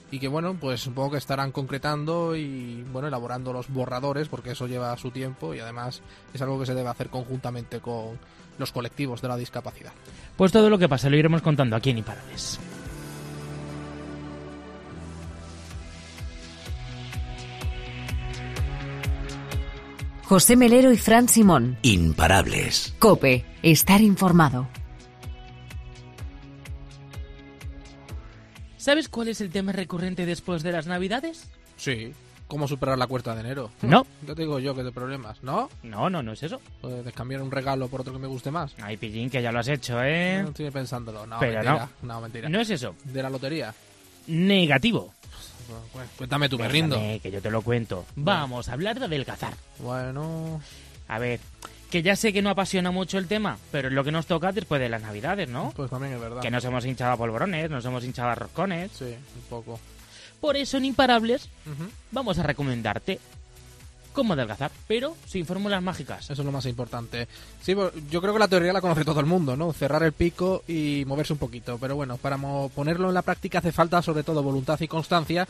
y 0.09 0.17
que, 0.17 0.27
bueno, 0.27 0.57
pues 0.59 0.81
supongo 0.81 1.11
que 1.11 1.17
estarán 1.17 1.51
concretando 1.51 2.35
y, 2.35 2.83
bueno, 2.91 3.07
elaborando 3.07 3.53
los 3.53 3.69
borradores 3.69 4.29
porque 4.29 4.51
eso 4.51 4.65
lleva 4.65 4.97
su 4.97 5.11
tiempo 5.11 5.53
y 5.53 5.59
además 5.59 6.01
es 6.33 6.41
algo 6.41 6.59
que 6.59 6.65
se 6.65 6.73
debe 6.73 6.89
hacer 6.89 7.09
conjuntamente 7.09 7.81
con 7.81 8.17
los 8.57 8.71
colectivos 8.71 9.21
de 9.21 9.27
la 9.27 9.37
discapacidad. 9.37 9.91
Pues 10.35 10.51
todo 10.51 10.69
lo 10.69 10.77
que 10.77 10.89
pasa 10.89 11.09
lo 11.09 11.17
iremos 11.17 11.41
contando 11.41 11.75
aquí 11.75 11.89
en 11.89 11.99
Imparables. 11.99 12.59
José 20.23 20.55
Melero 20.55 20.91
y 20.91 20.97
Fran 20.97 21.27
Simón. 21.29 21.77
Imparables. 21.83 22.95
Cope, 22.97 23.45
estar 23.61 24.01
informado. 24.01 24.67
¿Sabes 28.77 29.09
cuál 29.09 29.27
es 29.27 29.41
el 29.41 29.51
tema 29.51 29.71
recurrente 29.71 30.25
después 30.25 30.63
de 30.63 30.71
las 30.71 30.87
Navidades? 30.87 31.49
Sí, 31.77 32.13
¿Cómo 32.53 32.67
superar 32.67 32.99
la 32.99 33.07
cuesta 33.07 33.33
de 33.33 33.41
enero? 33.41 33.71
No. 33.81 34.05
Te 34.27 34.35
digo 34.35 34.59
yo 34.59 34.75
que 34.75 34.83
de 34.83 34.91
problemas, 34.91 35.41
¿no? 35.41 35.71
No, 35.81 36.07
no, 36.07 36.21
no 36.21 36.33
es 36.33 36.43
eso. 36.43 36.61
Puedes 36.81 37.11
cambiar 37.15 37.41
un 37.41 37.49
regalo 37.49 37.87
por 37.87 38.01
otro 38.01 38.13
que 38.13 38.19
me 38.19 38.27
guste 38.27 38.51
más. 38.51 38.75
Ay, 38.79 38.95
pillín, 38.95 39.31
que 39.31 39.41
ya 39.41 39.51
lo 39.51 39.57
has 39.57 39.67
hecho, 39.69 40.03
¿eh? 40.03 40.39
No 40.43 40.49
estoy 40.49 40.69
pensándolo. 40.69 41.25
No, 41.25 41.39
Pero 41.39 41.63
mentira. 41.63 41.89
No. 42.03 42.21
mentira. 42.21 42.49
No 42.49 42.59
es 42.61 42.69
eso. 42.69 42.93
¿De 43.05 43.23
la 43.23 43.31
lotería? 43.31 43.73
Negativo. 44.27 45.15
Pues, 45.93 46.07
cuéntame 46.15 46.47
tú, 46.47 46.59
me 46.59 46.67
rindo. 46.67 46.95
Déjame, 46.95 47.19
que 47.21 47.31
yo 47.31 47.41
te 47.41 47.49
lo 47.49 47.63
cuento. 47.63 48.05
Vamos 48.15 48.69
a 48.69 48.73
hablar 48.73 48.99
de 48.99 49.05
adelgazar. 49.05 49.55
Bueno... 49.79 50.61
A 51.07 51.17
ver, 51.17 51.39
que 51.89 52.03
ya 52.03 52.15
sé 52.15 52.33
que 52.33 52.43
no 52.43 52.51
apasiona 52.51 52.91
mucho 52.91 53.17
el 53.17 53.27
tema, 53.27 53.57
pero 53.71 53.87
es 53.87 53.95
lo 53.95 54.03
que 54.03 54.11
nos 54.11 54.27
toca 54.27 54.51
después 54.51 54.79
de 54.79 54.89
las 54.89 55.01
navidades, 55.01 55.49
¿no? 55.49 55.73
Pues 55.75 55.89
también 55.89 56.13
es 56.13 56.19
verdad. 56.19 56.41
Que 56.43 56.51
nos 56.51 56.63
hemos 56.65 56.85
hinchado 56.85 57.13
a 57.13 57.17
polvorones, 57.17 57.67
nos 57.71 57.83
hemos 57.83 58.03
hinchado 58.03 58.29
a 58.29 58.35
roscones. 58.35 58.91
Sí, 58.91 59.05
un 59.05 59.41
poco. 59.49 59.79
Por 60.43 60.58
eso 60.58 60.75
en 60.75 60.84
Imparables 60.84 61.47
vamos 62.12 62.38
a 62.38 62.43
recomendarte 62.43 63.17
cómo 64.12 64.34
adelgazar, 64.34 64.71
pero 64.89 65.15
sin 65.25 65.45
fórmulas 65.45 65.82
mágicas. 65.82 66.29
Eso 66.29 66.41
es 66.41 66.45
lo 66.45 66.51
más 66.51 66.65
importante. 66.65 67.29
Sí, 67.62 67.73
yo 68.12 68.21
creo 68.21 68.34
que 68.34 68.39
la 68.39 68.49
teoría 68.49 68.73
la 68.73 68.82
conoce 68.82 69.06
todo 69.06 69.21
el 69.21 69.25
mundo, 69.25 69.56
¿no? 69.56 69.71
Cerrar 69.71 70.03
el 70.03 70.12
pico 70.12 70.65
y 70.67 71.06
moverse 71.08 71.32
un 71.32 71.39
poquito. 71.39 71.77
Pero 71.77 71.95
bueno, 71.95 72.17
para 72.17 72.38
ponerlo 72.38 73.08
en 73.08 73.13
la 73.13 73.21
práctica 73.21 73.60
hace 73.60 73.71
falta 73.71 74.01
sobre 74.01 74.23
todo 74.23 74.43
voluntad 74.43 74.77
y 74.82 74.88
constancia. 74.89 75.47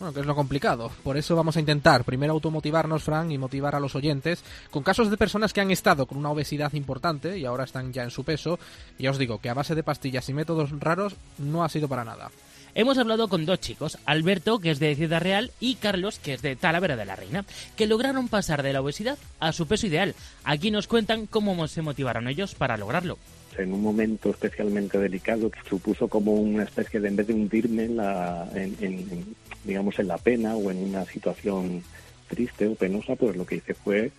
Bueno, 0.00 0.12
que 0.12 0.18
es 0.18 0.26
lo 0.26 0.34
complicado. 0.34 0.90
Por 1.04 1.16
eso 1.16 1.36
vamos 1.36 1.56
a 1.56 1.60
intentar 1.60 2.02
primero 2.02 2.32
automotivarnos, 2.32 3.04
Fran, 3.04 3.30
y 3.30 3.38
motivar 3.38 3.76
a 3.76 3.80
los 3.80 3.94
oyentes 3.94 4.42
con 4.72 4.82
casos 4.82 5.08
de 5.08 5.16
personas 5.16 5.52
que 5.52 5.60
han 5.60 5.70
estado 5.70 6.06
con 6.06 6.18
una 6.18 6.30
obesidad 6.30 6.72
importante 6.72 7.38
y 7.38 7.44
ahora 7.44 7.62
están 7.62 7.92
ya 7.92 8.02
en 8.02 8.10
su 8.10 8.24
peso. 8.24 8.58
Y 8.98 9.04
ya 9.04 9.12
os 9.12 9.18
digo 9.18 9.40
que 9.40 9.50
a 9.50 9.54
base 9.54 9.76
de 9.76 9.84
pastillas 9.84 10.28
y 10.28 10.34
métodos 10.34 10.70
raros 10.80 11.14
no 11.38 11.62
ha 11.62 11.68
sido 11.68 11.86
para 11.86 12.04
nada. 12.04 12.32
Hemos 12.74 12.96
hablado 12.96 13.28
con 13.28 13.44
dos 13.44 13.60
chicos, 13.60 13.98
Alberto, 14.06 14.58
que 14.58 14.70
es 14.70 14.78
de 14.78 14.94
Ciudad 14.94 15.20
Real, 15.20 15.50
y 15.60 15.74
Carlos, 15.74 16.18
que 16.18 16.32
es 16.32 16.40
de 16.40 16.56
Talavera 16.56 16.96
de 16.96 17.04
la 17.04 17.16
Reina, 17.16 17.44
que 17.76 17.86
lograron 17.86 18.28
pasar 18.28 18.62
de 18.62 18.72
la 18.72 18.80
obesidad 18.80 19.18
a 19.40 19.52
su 19.52 19.66
peso 19.66 19.86
ideal. 19.86 20.14
Aquí 20.42 20.70
nos 20.70 20.86
cuentan 20.86 21.26
cómo 21.26 21.68
se 21.68 21.82
motivaron 21.82 22.28
ellos 22.28 22.54
para 22.54 22.78
lograrlo. 22.78 23.18
en 23.58 23.74
un 23.74 23.82
momento 23.82 24.30
especialmente 24.30 24.98
delicado 24.98 25.50
que 25.50 25.60
supuso 25.68 26.08
como 26.08 26.32
una 26.32 26.62
especie 26.62 26.98
de 26.98 27.08
en 27.08 27.16
vez 27.16 27.26
de 27.26 27.34
hundirme 27.34 27.84
en 27.84 27.96
la 27.98 28.48
en, 28.54 29.36
digamos 29.64 29.98
en 29.98 30.08
la 30.08 30.16
pena 30.16 30.56
o 30.56 30.70
en 30.70 30.78
una 30.78 31.04
situación 31.04 31.82
triste 32.28 32.66
o 32.66 32.74
penosa 32.74 33.14
pues 33.14 33.36
lo 33.36 33.44
que 33.44 33.56
hice 33.56 33.74
fue 33.74 34.10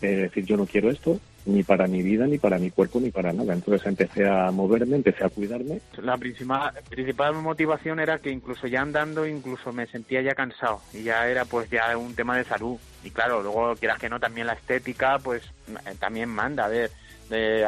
eh, 0.00 0.06
decir 0.06 0.44
yo 0.44 0.56
no 0.56 0.66
quiero 0.66 0.92
esto 0.92 1.18
ni 1.48 1.62
para 1.62 1.86
mi 1.86 2.02
vida 2.02 2.26
ni 2.26 2.38
para 2.38 2.58
mi 2.58 2.70
cuerpo 2.70 3.00
ni 3.00 3.10
para 3.10 3.32
nada 3.32 3.54
entonces 3.54 3.86
empecé 3.86 4.28
a 4.28 4.50
moverme 4.50 4.96
empecé 4.96 5.24
a 5.24 5.28
cuidarme 5.28 5.80
La 6.02 6.16
principal, 6.16 7.34
motivación 7.34 8.00
era 8.00 8.18
que 8.18 8.30
incluso 8.30 8.66
ya 8.66 8.82
andando, 8.82 9.26
incluso 9.26 9.72
me 9.72 9.86
sentía 9.86 10.22
ya 10.22 10.34
cansado 10.34 10.80
y 10.92 11.02
ya 11.02 11.28
era 11.28 11.44
pues 11.44 11.68
ya 11.70 11.96
un 11.96 12.14
tema 12.14 12.36
de 12.36 12.44
salud. 12.44 12.78
Y 13.04 13.10
claro, 13.10 13.42
luego 13.42 13.74
quieras 13.76 13.98
que 13.98 14.08
no, 14.08 14.20
también 14.20 14.46
la 14.46 14.54
estética 14.54 15.18
pues 15.18 15.42
eh, 15.68 15.94
también 15.98 16.28
manda. 16.28 16.66
A 16.66 16.68
ver, 16.68 16.90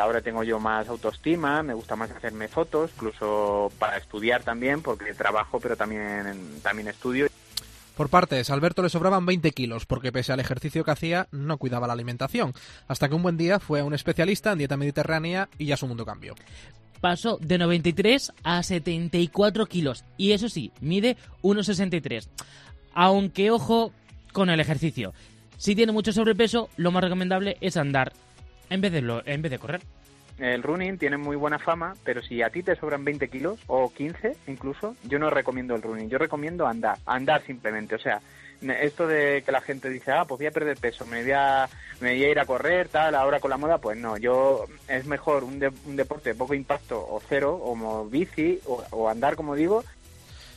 ahora 0.00 0.20
tengo 0.20 0.42
yo 0.42 0.58
más 0.58 0.88
autoestima, 0.88 1.62
me 1.62 1.74
gusta 1.74 1.96
más 1.96 2.10
hacerme 2.10 2.48
fotos, 2.48 2.90
incluso 2.94 3.70
para 3.78 3.96
estudiar 3.96 4.42
también, 4.42 4.82
porque 4.82 5.14
trabajo 5.14 5.60
pero 5.60 5.76
también, 5.76 6.60
también 6.62 6.88
estudio. 6.88 7.29
Por 8.00 8.08
partes, 8.08 8.48
a 8.48 8.54
Alberto 8.54 8.82
le 8.82 8.88
sobraban 8.88 9.26
20 9.26 9.50
kilos 9.50 9.84
porque 9.84 10.10
pese 10.10 10.32
al 10.32 10.40
ejercicio 10.40 10.84
que 10.84 10.90
hacía 10.90 11.28
no 11.32 11.58
cuidaba 11.58 11.86
la 11.86 11.92
alimentación, 11.92 12.54
hasta 12.88 13.10
que 13.10 13.14
un 13.14 13.22
buen 13.22 13.36
día 13.36 13.60
fue 13.60 13.80
a 13.80 13.84
un 13.84 13.92
especialista 13.92 14.52
en 14.52 14.56
dieta 14.56 14.78
mediterránea 14.78 15.50
y 15.58 15.66
ya 15.66 15.76
su 15.76 15.86
mundo 15.86 16.06
cambió. 16.06 16.34
Pasó 17.02 17.36
de 17.42 17.58
93 17.58 18.32
a 18.42 18.62
74 18.62 19.66
kilos, 19.66 20.06
y 20.16 20.32
eso 20.32 20.48
sí, 20.48 20.72
mide 20.80 21.18
1,63. 21.42 22.26
Aunque 22.94 23.50
ojo 23.50 23.92
con 24.32 24.48
el 24.48 24.60
ejercicio. 24.60 25.12
Si 25.58 25.74
tiene 25.74 25.92
mucho 25.92 26.14
sobrepeso, 26.14 26.70
lo 26.78 26.92
más 26.92 27.04
recomendable 27.04 27.58
es 27.60 27.76
andar 27.76 28.14
en 28.70 28.80
vez 28.80 28.92
de, 28.92 29.22
en 29.26 29.42
vez 29.42 29.50
de 29.50 29.58
correr. 29.58 29.82
El 30.40 30.62
running 30.62 30.96
tiene 30.98 31.16
muy 31.18 31.37
buena 31.37 31.59
fama, 31.59 31.94
pero 32.03 32.22
si 32.22 32.42
a 32.42 32.50
ti 32.50 32.62
te 32.62 32.74
sobran 32.76 33.05
20 33.05 33.29
kilos 33.29 33.61
o 33.66 33.92
15 33.92 34.37
incluso, 34.46 34.96
yo 35.05 35.18
no 35.18 35.29
recomiendo 35.31 35.74
el 35.74 35.83
running, 35.83 36.09
yo 36.09 36.18
recomiendo 36.18 36.66
andar, 36.66 36.96
andar 37.07 37.44
simplemente. 37.46 37.94
O 37.94 37.98
sea, 37.98 38.20
esto 38.81 39.07
de 39.07 39.42
que 39.44 39.53
la 39.53 39.61
gente 39.61 39.88
dice, 39.90 40.12
ah, 40.12 40.24
pues 40.26 40.38
voy 40.38 40.46
a 40.46 40.50
perder 40.50 40.76
peso, 40.79 41.05
me 41.07 41.22
voy 41.22 41.33
a, 41.33 41.68
me 42.00 42.11
voy 42.14 42.24
a 42.24 42.31
ir 42.31 42.38
a 42.40 42.46
correr, 42.46 42.88
tal, 42.88 43.14
ahora 43.14 43.38
con 43.40 43.50
la 43.50 43.57
moda, 43.59 43.79
pues 43.79 43.98
no, 43.98 44.16
yo 44.16 44.64
es 44.88 45.07
mejor 45.07 45.44
un, 45.44 45.59
de- 45.59 45.72
un 45.87 45.96
deporte 45.96 46.31
de 46.31 46.35
poco 46.35 46.55
impacto 46.55 46.98
o 46.98 47.20
cero, 47.29 47.61
como 47.62 48.07
bici 48.07 48.61
o, 48.66 48.83
o 48.92 49.09
andar, 49.09 49.37
como 49.37 49.55
digo, 49.55 49.85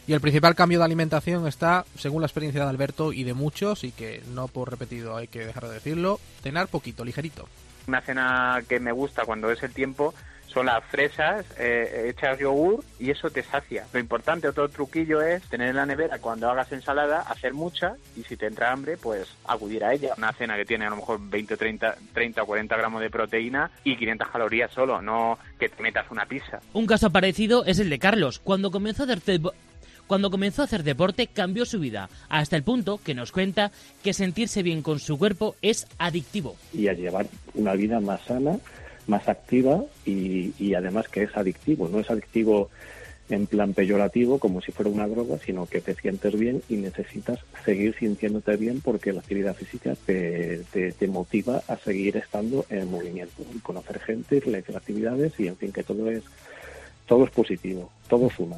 Y 0.07 0.11
el 0.13 0.19
principal 0.21 0.53
cambio 0.55 0.79
de 0.79 0.85
alimentación 0.85 1.47
está, 1.47 1.85
según 1.97 2.21
la 2.21 2.27
experiencia 2.27 2.61
de 2.63 2.69
Alberto 2.69 3.13
y 3.13 3.23
de 3.23 3.33
muchos, 3.33 3.83
y 3.85 3.91
que 3.91 4.21
no 4.33 4.47
por 4.49 4.69
repetido 4.69 5.15
hay 5.15 5.27
que 5.27 5.45
dejar 5.45 5.67
de 5.67 5.73
decirlo, 5.75 6.19
cenar 6.41 6.67
poquito, 6.67 7.05
ligerito. 7.05 7.47
Una 7.87 8.01
cena 8.01 8.61
que 8.67 8.79
me 8.79 8.91
gusta 8.91 9.25
cuando 9.25 9.51
es 9.51 9.61
el 9.63 9.73
tiempo 9.73 10.13
son 10.53 10.67
las 10.67 10.83
fresas, 10.85 11.45
eh, 11.57 12.09
echas 12.09 12.37
yogur 12.37 12.83
y 12.99 13.09
eso 13.09 13.29
te 13.31 13.41
sacia. 13.41 13.85
Lo 13.91 13.99
importante, 13.99 14.47
otro 14.47 14.69
truquillo 14.69 15.21
es 15.21 15.41
tener 15.49 15.69
en 15.69 15.75
la 15.75 15.85
nevera 15.85 16.19
cuando 16.19 16.49
hagas 16.49 16.71
ensalada, 16.71 17.21
hacer 17.21 17.53
mucha 17.53 17.95
y 18.15 18.23
si 18.23 18.37
te 18.37 18.45
entra 18.45 18.71
hambre, 18.71 18.97
pues 18.97 19.27
acudir 19.45 19.83
a 19.83 19.93
ella. 19.93 20.13
Una 20.17 20.31
cena 20.31 20.55
que 20.55 20.65
tiene 20.65 20.85
a 20.85 20.91
lo 20.91 20.97
mejor 20.97 21.19
20, 21.21 21.57
30, 21.57 21.95
30 22.13 22.43
o 22.43 22.45
40 22.45 22.77
gramos 22.77 23.01
de 23.01 23.09
proteína 23.09 23.71
y 23.83 23.97
500 23.97 24.27
calorías 24.29 24.71
solo, 24.71 25.01
no 25.01 25.39
que 25.59 25.69
te 25.69 25.81
metas 25.81 26.05
una 26.11 26.25
pizza. 26.25 26.59
Un 26.73 26.85
caso 26.85 27.09
parecido 27.09 27.65
es 27.65 27.79
el 27.79 27.89
de 27.89 27.97
Carlos. 27.97 28.39
Cuando 28.39 28.69
comenzó 28.69 29.03
a 29.03 29.05
hacer 29.05 29.21
cuando 30.07 30.29
comenzó 30.29 30.61
a 30.61 30.65
hacer 30.65 30.83
deporte 30.83 31.27
cambió 31.27 31.65
su 31.65 31.79
vida, 31.79 32.09
hasta 32.29 32.55
el 32.55 32.63
punto 32.63 32.99
que 33.03 33.13
nos 33.13 33.31
cuenta 33.31 33.71
que 34.03 34.13
sentirse 34.13 34.63
bien 34.63 34.81
con 34.81 34.99
su 34.99 35.17
cuerpo 35.17 35.55
es 35.61 35.87
adictivo. 35.97 36.55
y 36.73 36.87
a 36.87 36.93
llevar 36.93 37.27
una 37.53 37.73
vida 37.73 37.99
más 37.99 38.21
sana 38.21 38.59
más 39.07 39.27
activa 39.27 39.83
y, 40.05 40.53
y 40.57 40.75
además 40.75 41.09
que 41.09 41.23
es 41.23 41.35
adictivo 41.35 41.89
no 41.89 41.99
es 41.99 42.09
adictivo 42.09 42.69
en 43.29 43.47
plan 43.47 43.73
peyorativo 43.73 44.37
como 44.37 44.61
si 44.61 44.71
fuera 44.71 44.91
una 44.91 45.07
droga 45.07 45.37
sino 45.39 45.65
que 45.65 45.81
te 45.81 45.95
sientes 45.95 46.37
bien 46.37 46.61
y 46.69 46.75
necesitas 46.75 47.39
seguir 47.65 47.95
sintiéndote 47.97 48.55
bien 48.57 48.81
porque 48.81 49.13
la 49.13 49.21
actividad 49.21 49.55
física 49.55 49.95
te, 50.05 50.63
te, 50.71 51.07
motiva 51.07 51.63
a 51.67 51.77
seguir 51.77 52.17
estando 52.17 52.65
en 52.69 52.91
movimiento 52.91 53.43
conocer 53.61 53.99
gente 53.99 54.39
realizar 54.39 54.75
actividades 54.77 55.39
y 55.39 55.47
en 55.47 55.57
fin 55.57 55.71
que 55.71 55.83
todo 55.83 56.09
es 56.09 56.23
todo 57.05 57.25
es 57.25 57.31
positivo 57.31 57.91
todo 58.07 58.29
suma 58.29 58.57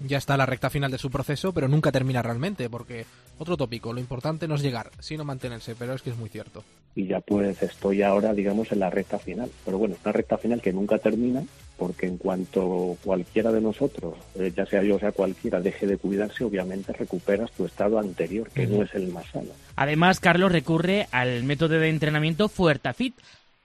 Ya 0.00 0.18
está 0.18 0.34
a 0.34 0.36
la 0.36 0.46
recta 0.46 0.70
final 0.70 0.90
de 0.90 0.98
su 0.98 1.10
proceso, 1.10 1.52
pero 1.52 1.68
nunca 1.68 1.90
termina 1.90 2.22
realmente, 2.22 2.68
porque 2.68 3.06
otro 3.38 3.56
tópico, 3.56 3.92
lo 3.92 4.00
importante 4.00 4.46
no 4.46 4.54
es 4.54 4.62
llegar, 4.62 4.90
sino 5.00 5.24
mantenerse, 5.24 5.74
pero 5.74 5.94
es 5.94 6.02
que 6.02 6.10
es 6.10 6.16
muy 6.16 6.28
cierto. 6.28 6.64
y 6.94 7.06
ya 7.06 7.20
pues 7.20 7.62
estoy 7.62 8.02
ahora 8.02 8.32
digamos 8.32 8.72
en 8.72 8.80
la 8.80 8.88
recta 8.90 9.18
final 9.18 9.50
pero 9.64 9.76
bueno 9.76 9.94
es 9.94 10.00
una 10.02 10.12
recta 10.12 10.38
final 10.38 10.62
que 10.62 10.72
nunca 10.72 10.96
termina 10.98 11.42
porque 11.76 12.06
en 12.06 12.16
cuanto 12.16 12.96
cualquiera 13.04 13.52
de 13.52 13.60
nosotros 13.60 14.14
eh, 14.34 14.50
ya 14.56 14.64
sea 14.64 14.82
yo 14.82 14.96
o 14.96 14.98
sea 14.98 15.12
cualquiera 15.12 15.60
deje 15.60 15.86
de 15.86 15.98
cuidarse 15.98 16.42
obviamente 16.44 16.94
recuperas 16.94 17.52
tu 17.52 17.66
estado 17.66 17.98
anterior 17.98 18.48
que 18.50 18.66
no 18.66 18.82
es 18.82 18.94
el 18.94 19.08
más 19.08 19.26
sano 19.26 19.50
Además, 19.76 20.20
Carlos 20.20 20.52
recurre 20.52 21.06
al 21.10 21.44
método 21.44 21.78
de 21.78 21.90
entrenamiento 21.90 22.48
Fuertafit 22.48 23.14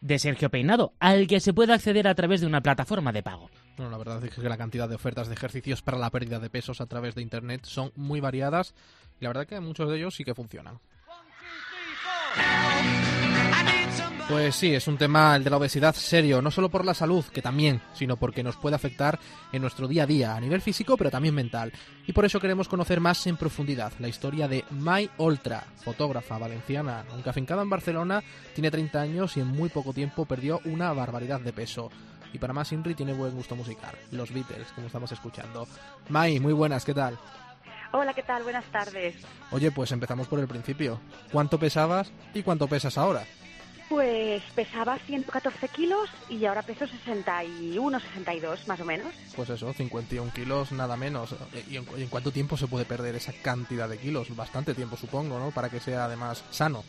de 0.02 0.20
Sergio 0.20 0.50
Peinado, 0.50 0.92
al 1.00 1.28
que 1.28 1.40
se 1.40 1.54
puede 1.54 1.74
acceder 1.74 2.08
a 2.08 2.16
través 2.16 2.42
de 2.42 2.48
una 2.48 2.60
plataforma 2.62 3.14
de 3.14 3.24
pago. 3.24 3.50
Bueno, 3.78 3.92
la 3.92 3.98
verdad 3.98 4.24
es 4.24 4.34
que 4.34 4.42
la 4.42 4.58
cantidad 4.58 4.88
de 4.88 4.96
ofertas 4.96 5.28
de 5.28 5.34
ejercicios 5.34 5.82
para 5.82 5.98
la 5.98 6.10
pérdida 6.10 6.40
de 6.40 6.50
pesos 6.50 6.82
a 6.82 6.86
través 6.86 7.16
de 7.16 7.22
Internet 7.22 7.62
son 7.66 7.92
muy 7.96 8.20
variadas 8.20 8.74
y 9.20 9.24
la 9.24 9.30
verdad 9.30 9.48
que 9.48 9.60
muchos 9.60 9.90
de 9.90 9.98
ellos 9.98 10.16
sí 10.16 10.24
que 10.24 10.36
funcionan. 10.36 10.80
Pues 14.32 14.56
sí, 14.56 14.74
es 14.74 14.88
un 14.88 14.98
tema, 14.98 15.36
el 15.36 15.44
de 15.44 15.50
la 15.50 15.58
obesidad, 15.58 15.94
serio, 15.94 16.42
no 16.42 16.52
solo 16.52 16.70
por 16.70 16.86
la 16.86 16.94
salud, 16.94 17.26
que 17.26 17.42
también, 17.42 17.82
sino 17.94 18.16
porque 18.16 18.44
nos 18.44 18.56
puede 18.56 18.78
afectar 18.78 19.20
en 19.52 19.62
nuestro 19.62 19.90
día 19.90 20.04
a 20.04 20.06
día, 20.06 20.36
a 20.36 20.40
nivel 20.40 20.62
físico, 20.62 20.96
pero 20.96 21.12
también 21.12 21.36
mental. 21.36 21.74
Y 22.08 22.14
por 22.14 22.24
eso 22.24 22.40
queremos 22.40 22.70
conocer 22.70 23.02
más 23.02 23.28
en 23.28 23.36
profundidad 23.36 23.92
la 24.00 24.08
historia 24.08 24.48
de 24.48 24.64
Mai 24.70 25.10
Oltra, 25.18 25.66
fotógrafa 25.84 26.38
valenciana, 26.38 27.04
aunque 27.12 27.30
afincada 27.30 27.62
en 27.62 27.70
Barcelona, 27.70 28.24
tiene 28.54 28.72
30 28.72 29.02
años 29.02 29.36
y 29.36 29.42
en 29.42 29.48
muy 29.48 29.68
poco 29.68 29.92
tiempo 29.92 30.26
perdió 30.26 30.62
una 30.64 30.94
barbaridad 30.94 31.42
de 31.42 31.52
peso. 31.52 31.92
Y 32.34 32.38
para 32.40 32.54
más, 32.54 32.72
Inri 32.72 32.96
tiene 32.96 33.14
buen 33.14 33.34
gusto 33.36 33.56
musical, 33.56 33.96
los 34.12 34.32
Beatles, 34.34 34.68
como 34.74 34.88
estamos 34.88 35.12
escuchando. 35.12 35.68
Mai, 36.10 36.40
muy 36.40 36.54
buenas, 36.54 36.86
¿qué 36.86 36.94
tal? 36.94 37.18
Hola, 37.94 38.14
¿qué 38.14 38.24
tal? 38.24 38.44
Buenas 38.44 38.64
tardes. 38.72 39.16
Oye, 39.52 39.70
pues 39.72 39.92
empezamos 39.92 40.28
por 40.28 40.40
el 40.40 40.48
principio. 40.48 41.00
¿Cuánto 41.32 41.60
pesabas 41.60 42.10
y 42.34 42.42
cuánto 42.42 42.68
pesas 42.68 42.98
ahora? 42.98 43.26
Pues 43.90 44.42
pesaba 44.56 44.98
114 45.00 45.68
kilos 45.68 46.10
y 46.30 46.46
ahora 46.46 46.62
peso 46.62 46.88
61, 46.88 48.00
62 48.00 48.66
más 48.70 48.80
o 48.80 48.86
menos. 48.86 49.14
Pues 49.36 49.50
eso, 49.50 49.74
51 49.74 50.32
kilos, 50.34 50.72
nada 50.72 50.96
menos. 50.96 51.36
¿Y 51.70 51.76
en, 51.76 51.86
en 51.98 52.08
cuánto 52.08 52.32
tiempo 52.32 52.56
se 52.56 52.68
puede 52.68 52.86
perder 52.86 53.16
esa 53.16 53.34
cantidad 53.34 53.90
de 53.90 53.98
kilos? 53.98 54.34
Bastante 54.34 54.74
tiempo, 54.74 54.96
supongo, 54.96 55.38
¿no? 55.38 55.52
Para 55.52 55.70
que 55.70 55.82
sea 55.82 56.06
además 56.06 56.46
sano. 56.52 56.86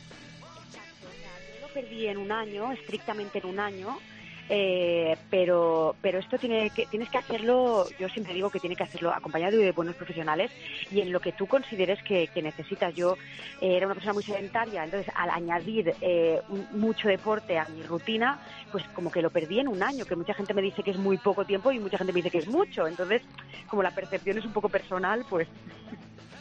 perdí 1.75 2.07
en 2.07 2.19
un 2.19 2.31
año, 2.31 2.71
estrictamente 2.71 3.39
en 3.39 3.47
un 3.47 3.59
año, 3.59 3.99
eh, 4.49 5.17
pero 5.31 5.97
pero 6.01 6.19
esto 6.19 6.39
tiene 6.39 6.71
que, 6.71 6.87
tienes 6.87 7.09
que 7.09 7.19
hacerlo, 7.19 7.87
yo 7.99 8.09
siempre 8.09 8.35
digo 8.35 8.51
que 8.51 8.61
tiene 8.61 8.77
que 8.77 8.83
hacerlo 8.83 9.13
acompañado 9.13 9.59
de 9.59 9.73
buenos 9.73 9.95
profesionales 9.97 10.51
y 10.91 11.01
en 11.01 11.13
lo 11.13 11.21
que 11.21 11.33
tú 11.33 11.47
consideres 11.47 12.03
que, 12.03 12.31
necesitas. 12.43 12.95
Yo 12.95 13.17
eh, 13.61 13.77
era 13.77 13.87
una 13.87 13.95
persona 13.95 14.15
muy 14.15 14.25
sedentaria, 14.25 14.85
entonces 14.85 15.13
al 15.17 15.31
añadir 15.31 15.95
eh, 16.01 16.41
mucho 16.73 17.09
deporte 17.09 17.59
a 17.59 17.67
mi 17.69 17.83
rutina, 17.83 18.41
pues 18.71 18.85
como 18.95 19.11
que 19.11 19.23
lo 19.23 19.31
perdí 19.31 19.61
en 19.61 19.69
un 19.69 19.83
año, 19.83 20.05
que 20.05 20.17
mucha 20.17 20.35
gente 20.35 20.55
me 20.55 20.63
dice 20.63 20.83
que 20.83 20.91
es 20.91 20.99
muy 20.99 21.19
poco 21.19 21.45
tiempo 21.45 21.71
y 21.71 21.79
mucha 21.79 21.99
gente 21.99 22.13
me 22.13 22.19
dice 22.19 22.31
que 22.31 22.39
es 22.39 22.49
mucho. 22.49 22.87
Entonces, 22.87 23.23
como 23.69 23.83
la 23.83 23.95
percepción 23.95 24.39
es 24.39 24.45
un 24.45 24.53
poco 24.53 24.69
personal, 24.69 25.25
pues 25.29 25.49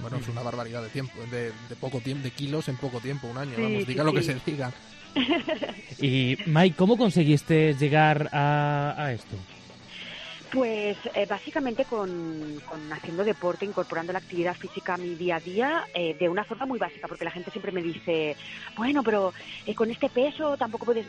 bueno, 0.01 0.17
es 0.17 0.27
una 0.27 0.41
barbaridad 0.41 0.81
de 0.81 0.89
tiempo, 0.89 1.13
de, 1.29 1.51
poco 1.79 1.99
tiempo, 1.99 2.23
de 2.23 2.31
kilos 2.31 2.67
en 2.69 2.77
poco 2.77 2.99
tiempo, 2.99 3.27
un 3.27 3.37
año, 3.37 3.51
vamos, 3.57 3.85
diga 3.85 4.03
lo 4.03 4.13
que 4.13 4.23
se 4.23 4.35
diga. 4.45 4.71
Y 6.01 6.37
Mike, 6.45 6.75
¿cómo 6.77 6.97
conseguiste 6.97 7.73
llegar 7.75 8.29
a, 8.31 8.95
a 8.97 9.13
esto? 9.13 9.35
Pues 10.51 10.97
eh, 11.13 11.25
básicamente 11.25 11.85
con, 11.85 12.61
haciendo 12.91 13.23
deporte, 13.23 13.63
incorporando 13.63 14.11
la 14.11 14.19
actividad 14.19 14.53
física 14.53 14.95
a 14.95 14.97
mi 14.97 15.15
día 15.15 15.37
a 15.37 15.39
día 15.39 15.85
eh, 15.93 16.13
de 16.19 16.27
una 16.27 16.43
forma 16.43 16.65
muy 16.65 16.77
básica, 16.77 17.07
porque 17.07 17.23
la 17.23 17.31
gente 17.31 17.51
siempre 17.51 17.71
me 17.71 17.81
dice, 17.81 18.35
bueno, 18.75 19.01
pero 19.01 19.31
eh, 19.65 19.73
con 19.73 19.89
este 19.89 20.09
peso 20.09 20.57
tampoco 20.57 20.85
puedes, 20.85 21.07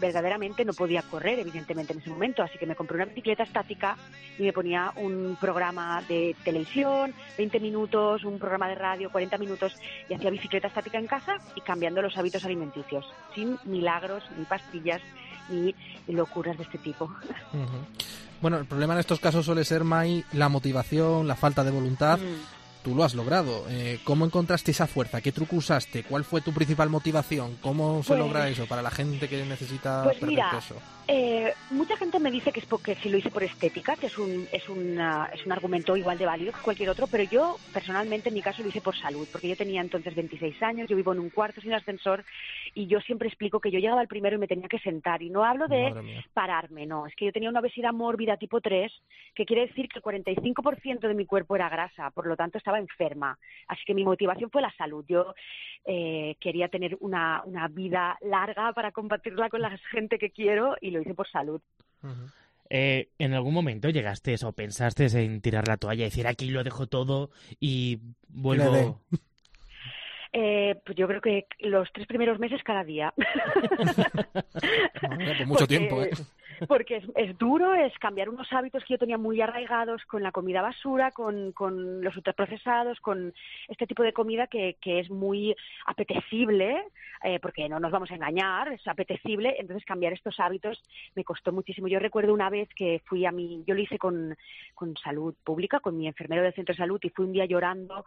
verdaderamente 0.00 0.64
no 0.64 0.72
podía 0.72 1.02
correr, 1.02 1.38
evidentemente, 1.38 1.92
en 1.92 2.00
ese 2.00 2.10
momento, 2.10 2.42
así 2.42 2.58
que 2.58 2.66
me 2.66 2.74
compré 2.74 2.96
una 2.96 3.04
bicicleta 3.04 3.44
estática 3.44 3.96
y 4.36 4.42
me 4.42 4.52
ponía 4.52 4.92
un 4.96 5.36
programa 5.40 6.02
de 6.08 6.34
televisión, 6.42 7.14
20 7.36 7.60
minutos, 7.60 8.24
un 8.24 8.40
programa 8.40 8.68
de 8.68 8.74
radio, 8.74 9.10
40 9.10 9.38
minutos, 9.38 9.76
y 10.08 10.14
hacía 10.14 10.30
bicicleta 10.30 10.66
estática 10.66 10.98
en 10.98 11.06
casa 11.06 11.36
y 11.54 11.60
cambiando 11.60 12.02
los 12.02 12.16
hábitos 12.18 12.44
alimenticios, 12.44 13.06
sin 13.36 13.56
milagros, 13.64 14.24
ni 14.36 14.44
pastillas, 14.46 15.00
ni 15.48 15.76
locuras 16.08 16.56
de 16.56 16.64
este 16.64 16.78
tipo. 16.78 17.08
Bueno, 18.40 18.58
el 18.58 18.66
problema 18.66 18.94
en 18.94 19.00
estos 19.00 19.20
casos 19.20 19.44
suele 19.44 19.64
ser, 19.64 19.84
Mai, 19.84 20.24
la 20.32 20.48
motivación, 20.48 21.26
la 21.26 21.36
falta 21.36 21.64
de 21.64 21.70
voluntad. 21.70 22.18
Mm 22.18 22.58
tú 22.82 22.94
lo 22.94 23.04
has 23.04 23.14
logrado. 23.14 23.66
Eh, 23.68 24.00
¿Cómo 24.04 24.24
encontraste 24.24 24.70
esa 24.70 24.86
fuerza? 24.86 25.20
¿Qué 25.20 25.32
truco 25.32 25.56
usaste? 25.56 26.04
¿Cuál 26.04 26.24
fue 26.24 26.40
tu 26.40 26.52
principal 26.52 26.88
motivación? 26.88 27.56
¿Cómo 27.60 28.02
se 28.02 28.08
pues 28.08 28.18
logra 28.18 28.48
eso 28.48 28.66
para 28.66 28.82
la 28.82 28.90
gente 28.90 29.28
que 29.28 29.44
necesita 29.44 30.04
pues 30.04 30.16
perder 30.16 30.36
mira, 30.36 30.50
peso? 30.50 30.74
Eh, 31.10 31.54
mucha 31.70 31.96
gente 31.96 32.20
me 32.20 32.30
dice 32.30 32.52
que 32.52 32.60
es 32.60 32.66
porque 32.66 32.94
si 32.96 33.08
lo 33.08 33.16
hice 33.16 33.30
por 33.30 33.42
estética, 33.42 33.96
que 33.96 34.08
es 34.08 34.18
un, 34.18 34.46
es, 34.52 34.68
una, 34.68 35.30
es 35.32 35.46
un 35.46 35.52
argumento 35.52 35.96
igual 35.96 36.18
de 36.18 36.26
válido 36.26 36.52
que 36.52 36.60
cualquier 36.60 36.90
otro, 36.90 37.06
pero 37.06 37.24
yo 37.24 37.56
personalmente 37.72 38.28
en 38.28 38.34
mi 38.34 38.42
caso 38.42 38.62
lo 38.62 38.68
hice 38.68 38.82
por 38.82 38.94
salud, 38.94 39.26
porque 39.32 39.48
yo 39.48 39.56
tenía 39.56 39.80
entonces 39.80 40.14
26 40.14 40.62
años, 40.62 40.86
yo 40.86 40.96
vivo 40.96 41.14
en 41.14 41.20
un 41.20 41.30
cuarto 41.30 41.62
sin 41.62 41.72
ascensor 41.72 42.24
y 42.74 42.88
yo 42.88 43.00
siempre 43.00 43.28
explico 43.28 43.58
que 43.58 43.70
yo 43.70 43.78
llegaba 43.78 44.02
al 44.02 44.06
primero 44.06 44.36
y 44.36 44.38
me 44.38 44.46
tenía 44.46 44.68
que 44.68 44.78
sentar 44.80 45.22
y 45.22 45.30
no 45.30 45.44
hablo 45.44 45.66
de 45.66 46.22
pararme, 46.34 46.84
no, 46.84 47.06
es 47.06 47.16
que 47.16 47.24
yo 47.24 47.32
tenía 47.32 47.48
una 47.48 47.60
obesidad 47.60 47.94
mórbida 47.94 48.36
tipo 48.36 48.60
3, 48.60 48.92
que 49.34 49.46
quiere 49.46 49.66
decir 49.66 49.88
que 49.88 50.00
el 50.00 50.04
45% 50.04 51.08
de 51.08 51.14
mi 51.14 51.24
cuerpo 51.24 51.56
era 51.56 51.70
grasa, 51.70 52.10
por 52.10 52.26
lo 52.26 52.36
tanto 52.36 52.58
estaba 52.58 52.78
enferma. 52.78 53.38
Así 53.66 53.82
que 53.86 53.94
mi 53.94 54.04
motivación 54.04 54.50
fue 54.50 54.60
la 54.60 54.72
salud. 54.76 55.04
Yo 55.08 55.34
eh, 55.84 56.36
quería 56.40 56.68
tener 56.68 56.96
una, 57.00 57.42
una 57.44 57.68
vida 57.68 58.18
larga 58.20 58.72
para 58.72 58.92
compartirla 58.92 59.48
con 59.48 59.62
la 59.62 59.78
gente 59.90 60.18
que 60.18 60.30
quiero 60.30 60.76
y 60.80 60.90
lo 60.90 60.97
hice 61.00 61.14
por 61.14 61.28
salud. 61.28 61.60
Eh, 62.70 63.08
¿En 63.18 63.32
algún 63.32 63.54
momento 63.54 63.88
llegaste 63.88 64.34
o 64.44 64.52
pensaste 64.52 65.06
en 65.06 65.40
tirar 65.40 65.68
la 65.68 65.78
toalla 65.78 66.02
y 66.02 66.10
decir 66.10 66.26
aquí 66.26 66.50
lo 66.50 66.64
dejo 66.64 66.86
todo 66.86 67.30
y 67.60 68.00
vuelvo? 68.28 69.00
Eh, 70.32 70.78
pues 70.84 70.96
yo 70.96 71.08
creo 71.08 71.22
que 71.22 71.46
los 71.60 71.88
tres 71.92 72.06
primeros 72.06 72.38
meses 72.38 72.62
cada 72.62 72.84
día. 72.84 73.14
mucho 75.46 75.66
tiempo, 75.66 76.02
¿eh? 76.02 76.10
Porque 76.66 77.02
es, 77.14 77.38
duro, 77.38 77.74
es 77.74 77.96
cambiar 77.98 78.28
unos 78.28 78.52
hábitos 78.52 78.84
que 78.84 78.94
yo 78.94 78.98
tenía 78.98 79.18
muy 79.18 79.40
arraigados 79.40 80.04
con 80.06 80.22
la 80.22 80.32
comida 80.32 80.62
basura, 80.62 81.10
con, 81.10 81.52
con 81.52 82.02
los 82.02 82.16
ultraprocesados, 82.16 83.00
con 83.00 83.32
este 83.68 83.86
tipo 83.86 84.02
de 84.02 84.12
comida 84.12 84.46
que, 84.46 84.76
que 84.80 85.00
es 85.00 85.10
muy 85.10 85.54
apetecible, 85.86 86.84
eh, 87.22 87.38
porque 87.40 87.68
no 87.68 87.80
nos 87.80 87.92
vamos 87.92 88.10
a 88.10 88.14
engañar, 88.14 88.72
es 88.72 88.86
apetecible, 88.86 89.56
entonces 89.58 89.84
cambiar 89.84 90.12
estos 90.12 90.38
hábitos 90.40 90.82
me 91.14 91.24
costó 91.24 91.52
muchísimo. 91.52 91.88
Yo 91.88 91.98
recuerdo 91.98 92.32
una 92.32 92.50
vez 92.50 92.68
que 92.74 93.02
fui 93.04 93.26
a 93.26 93.32
mi, 93.32 93.64
yo 93.66 93.74
lo 93.74 93.80
hice 93.80 93.98
con, 93.98 94.36
con 94.74 94.96
salud 94.96 95.34
pública, 95.44 95.80
con 95.80 95.96
mi 95.96 96.06
enfermero 96.06 96.42
del 96.42 96.54
centro 96.54 96.72
de 96.72 96.78
salud 96.78 97.00
y 97.02 97.10
fui 97.10 97.24
un 97.24 97.32
día 97.32 97.46
llorando 97.46 98.04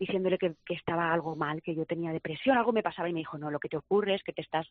diciéndole 0.00 0.38
que, 0.38 0.56
estaba 0.70 1.12
algo 1.12 1.36
mal, 1.36 1.60
que 1.60 1.74
yo 1.74 1.84
tenía 1.84 2.10
depresión, 2.10 2.56
algo 2.56 2.72
me 2.72 2.82
pasaba 2.82 3.08
y 3.10 3.12
me 3.12 3.20
dijo, 3.20 3.36
no, 3.36 3.50
lo 3.50 3.60
que 3.60 3.68
te 3.68 3.76
ocurre 3.76 4.14
es 4.14 4.22
que 4.22 4.32
te 4.32 4.40
estás 4.40 4.66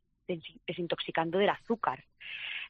desintoxicando 0.67 1.37
del 1.37 1.49
azúcar. 1.49 2.03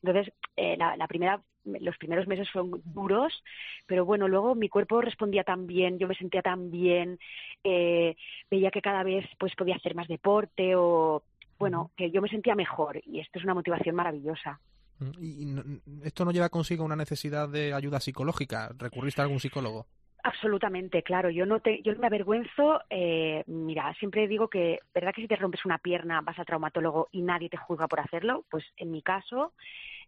Entonces, 0.04 0.34
eh, 0.58 0.76
la, 0.78 1.08
primera, 1.08 1.42
los 1.64 1.98
primeros 1.98 2.28
meses 2.28 2.50
fueron 2.52 2.82
duros, 2.84 3.44
pero 3.88 4.04
bueno, 4.04 4.28
luego 4.28 4.56
mi 4.56 4.68
cuerpo 4.68 5.02
respondía 5.02 5.46
tan 5.46 5.68
bien, 5.68 5.98
yo 6.00 6.08
me 6.08 6.16
sentía 6.16 6.42
tan 6.42 6.70
bien, 6.70 7.18
eh, 7.64 8.18
veía 8.52 8.72
que 8.72 8.82
cada 8.82 9.04
vez 9.04 9.26
pues 9.40 9.56
podía 9.56 9.76
hacer 9.76 9.96
más 9.96 10.10
deporte 10.10 10.76
o, 10.76 11.24
bueno, 11.58 11.92
que 11.96 12.12
yo 12.12 12.22
me 12.22 12.30
sentía 12.30 12.56
mejor 12.56 13.02
y 13.06 13.22
esto 13.22 13.40
es 13.40 13.46
una 13.46 13.54
motivación 13.54 13.96
maravillosa. 13.96 14.60
Mm, 15.00 15.12
¿Y 15.18 16.08
esto 16.08 16.26
no 16.26 16.32
lleva 16.32 16.50
consigo 16.50 16.84
una 16.84 16.98
necesidad 16.98 17.48
de 17.48 17.74
ayuda 17.74 18.02
psicológica? 18.02 18.74
¿Recurriste 18.78 19.22
a 19.22 19.24
algún 19.24 19.40
psicólogo? 19.40 19.88
Absolutamente, 20.24 21.02
claro. 21.02 21.30
Yo 21.30 21.46
no 21.46 21.62
te, 21.62 21.82
yo 21.82 21.94
no 21.94 22.00
me 22.00 22.08
avergüenzo. 22.08 22.82
Eh, 22.90 23.44
mira, 23.48 23.94
siempre 23.96 24.28
digo 24.28 24.50
que, 24.50 24.80
verdad 24.94 25.14
que 25.14 25.22
si 25.22 25.28
te 25.28 25.38
rompes 25.38 25.64
una 25.66 25.78
pierna 25.78 26.20
vas 26.22 26.38
al 26.38 26.46
traumatólogo 26.46 27.08
y 27.12 27.22
nadie 27.22 27.50
te 27.50 27.56
juzga 27.58 27.88
por 27.88 28.02
hacerlo. 28.02 28.44
Pues 28.50 28.66
en 28.78 28.92
mi 28.92 29.02
caso, 29.02 29.54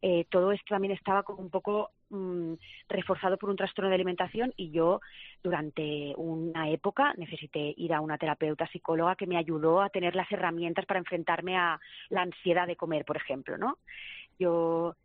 eh, 0.02 0.26
todo 0.30 0.52
esto 0.52 0.66
también 0.76 0.94
estaba 0.94 1.24
como 1.24 1.40
un 1.42 1.50
poco 1.50 1.92
mm, 2.10 2.54
reforzado 2.90 3.38
por 3.38 3.50
un 3.50 3.56
trastorno 3.56 3.88
de 3.90 3.96
alimentación 3.96 4.54
y 4.58 4.72
yo 4.72 5.00
durante 5.44 6.14
una 6.18 6.70
época 6.70 7.14
necesité 7.18 7.74
ir 7.78 7.94
a 7.94 8.02
una 8.02 8.18
terapeuta 8.18 8.68
psicóloga 8.68 9.16
que 9.16 9.28
me 9.28 9.38
ayudó 9.38 9.82
a 9.82 9.90
tener 9.90 10.16
las 10.16 10.30
herramientas 10.32 10.86
para 10.86 11.00
enfrentarme 11.00 11.58
a 11.58 11.80
la 12.10 12.22
ansiedad 12.24 12.68
de 12.68 12.76
comer, 12.76 13.06
por 13.06 13.16
ejemplo, 13.16 13.58
¿no? 13.58 13.78
Yo 14.40 14.96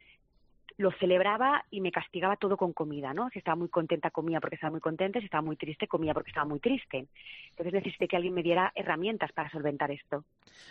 lo 0.78 0.92
celebraba 0.92 1.64
y 1.70 1.80
me 1.80 1.90
castigaba 1.90 2.36
todo 2.36 2.56
con 2.56 2.72
comida, 2.72 3.14
¿no? 3.14 3.30
Si 3.30 3.38
estaba 3.38 3.56
muy 3.56 3.68
contenta 3.68 4.10
comía 4.10 4.40
porque 4.40 4.56
estaba 4.56 4.72
muy 4.72 4.80
contenta, 4.80 5.18
si 5.20 5.24
estaba 5.26 5.42
muy 5.42 5.56
triste 5.56 5.88
comía 5.88 6.12
porque 6.12 6.30
estaba 6.30 6.46
muy 6.46 6.60
triste. 6.60 7.06
Entonces 7.50 7.72
necesité 7.72 8.08
que 8.08 8.16
alguien 8.16 8.34
me 8.34 8.42
diera 8.42 8.72
herramientas 8.74 9.32
para 9.32 9.50
solventar 9.50 9.90
esto. 9.90 10.24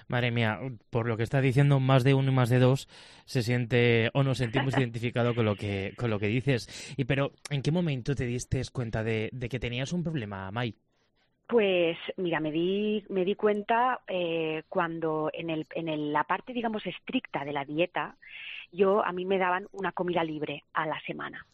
Madre 0.07 0.31
mía, 0.31 0.59
por 0.89 1.07
lo 1.07 1.17
que 1.17 1.23
está 1.23 1.41
diciendo, 1.41 1.79
más 1.79 2.03
de 2.03 2.13
uno 2.13 2.31
y 2.31 2.35
más 2.35 2.49
de 2.49 2.59
dos 2.59 2.87
se 3.25 3.41
siente 3.41 4.11
o 4.13 4.23
nos 4.23 4.37
sentimos 4.37 4.77
identificados 4.77 5.35
con 5.35 5.45
lo 5.45 5.55
que 5.55 5.93
con 5.97 6.09
lo 6.09 6.19
que 6.19 6.27
dices. 6.27 6.93
Y 6.97 7.05
pero, 7.05 7.31
¿en 7.49 7.61
qué 7.61 7.71
momento 7.71 8.15
te 8.15 8.25
diste 8.25 8.61
cuenta 8.71 9.03
de, 9.03 9.31
que 9.49 9.59
tenías 9.59 9.93
un 9.93 10.03
problema, 10.03 10.51
Mai? 10.51 10.75
Pues 11.47 11.97
mira, 12.17 12.39
me 12.39 12.51
di, 12.51 13.05
me 13.09 13.23
di 13.23 13.35
cuenta 13.35 14.01
eh, 14.07 14.63
cuando 14.67 15.29
en, 15.31 15.51
el, 15.51 15.67
en 15.75 16.11
la 16.11 16.23
parte, 16.23 16.53
digamos, 16.53 16.85
estricta 16.87 17.45
de 17.45 17.53
la 17.53 17.65
dieta, 17.65 18.15
yo 18.71 19.05
a 19.05 19.11
mí 19.11 19.25
me 19.25 19.37
daban 19.37 19.67
una 19.71 19.91
comida 19.91 20.23
libre 20.23 20.63
a 20.73 20.87
la 20.87 20.99
semana. 21.01 21.45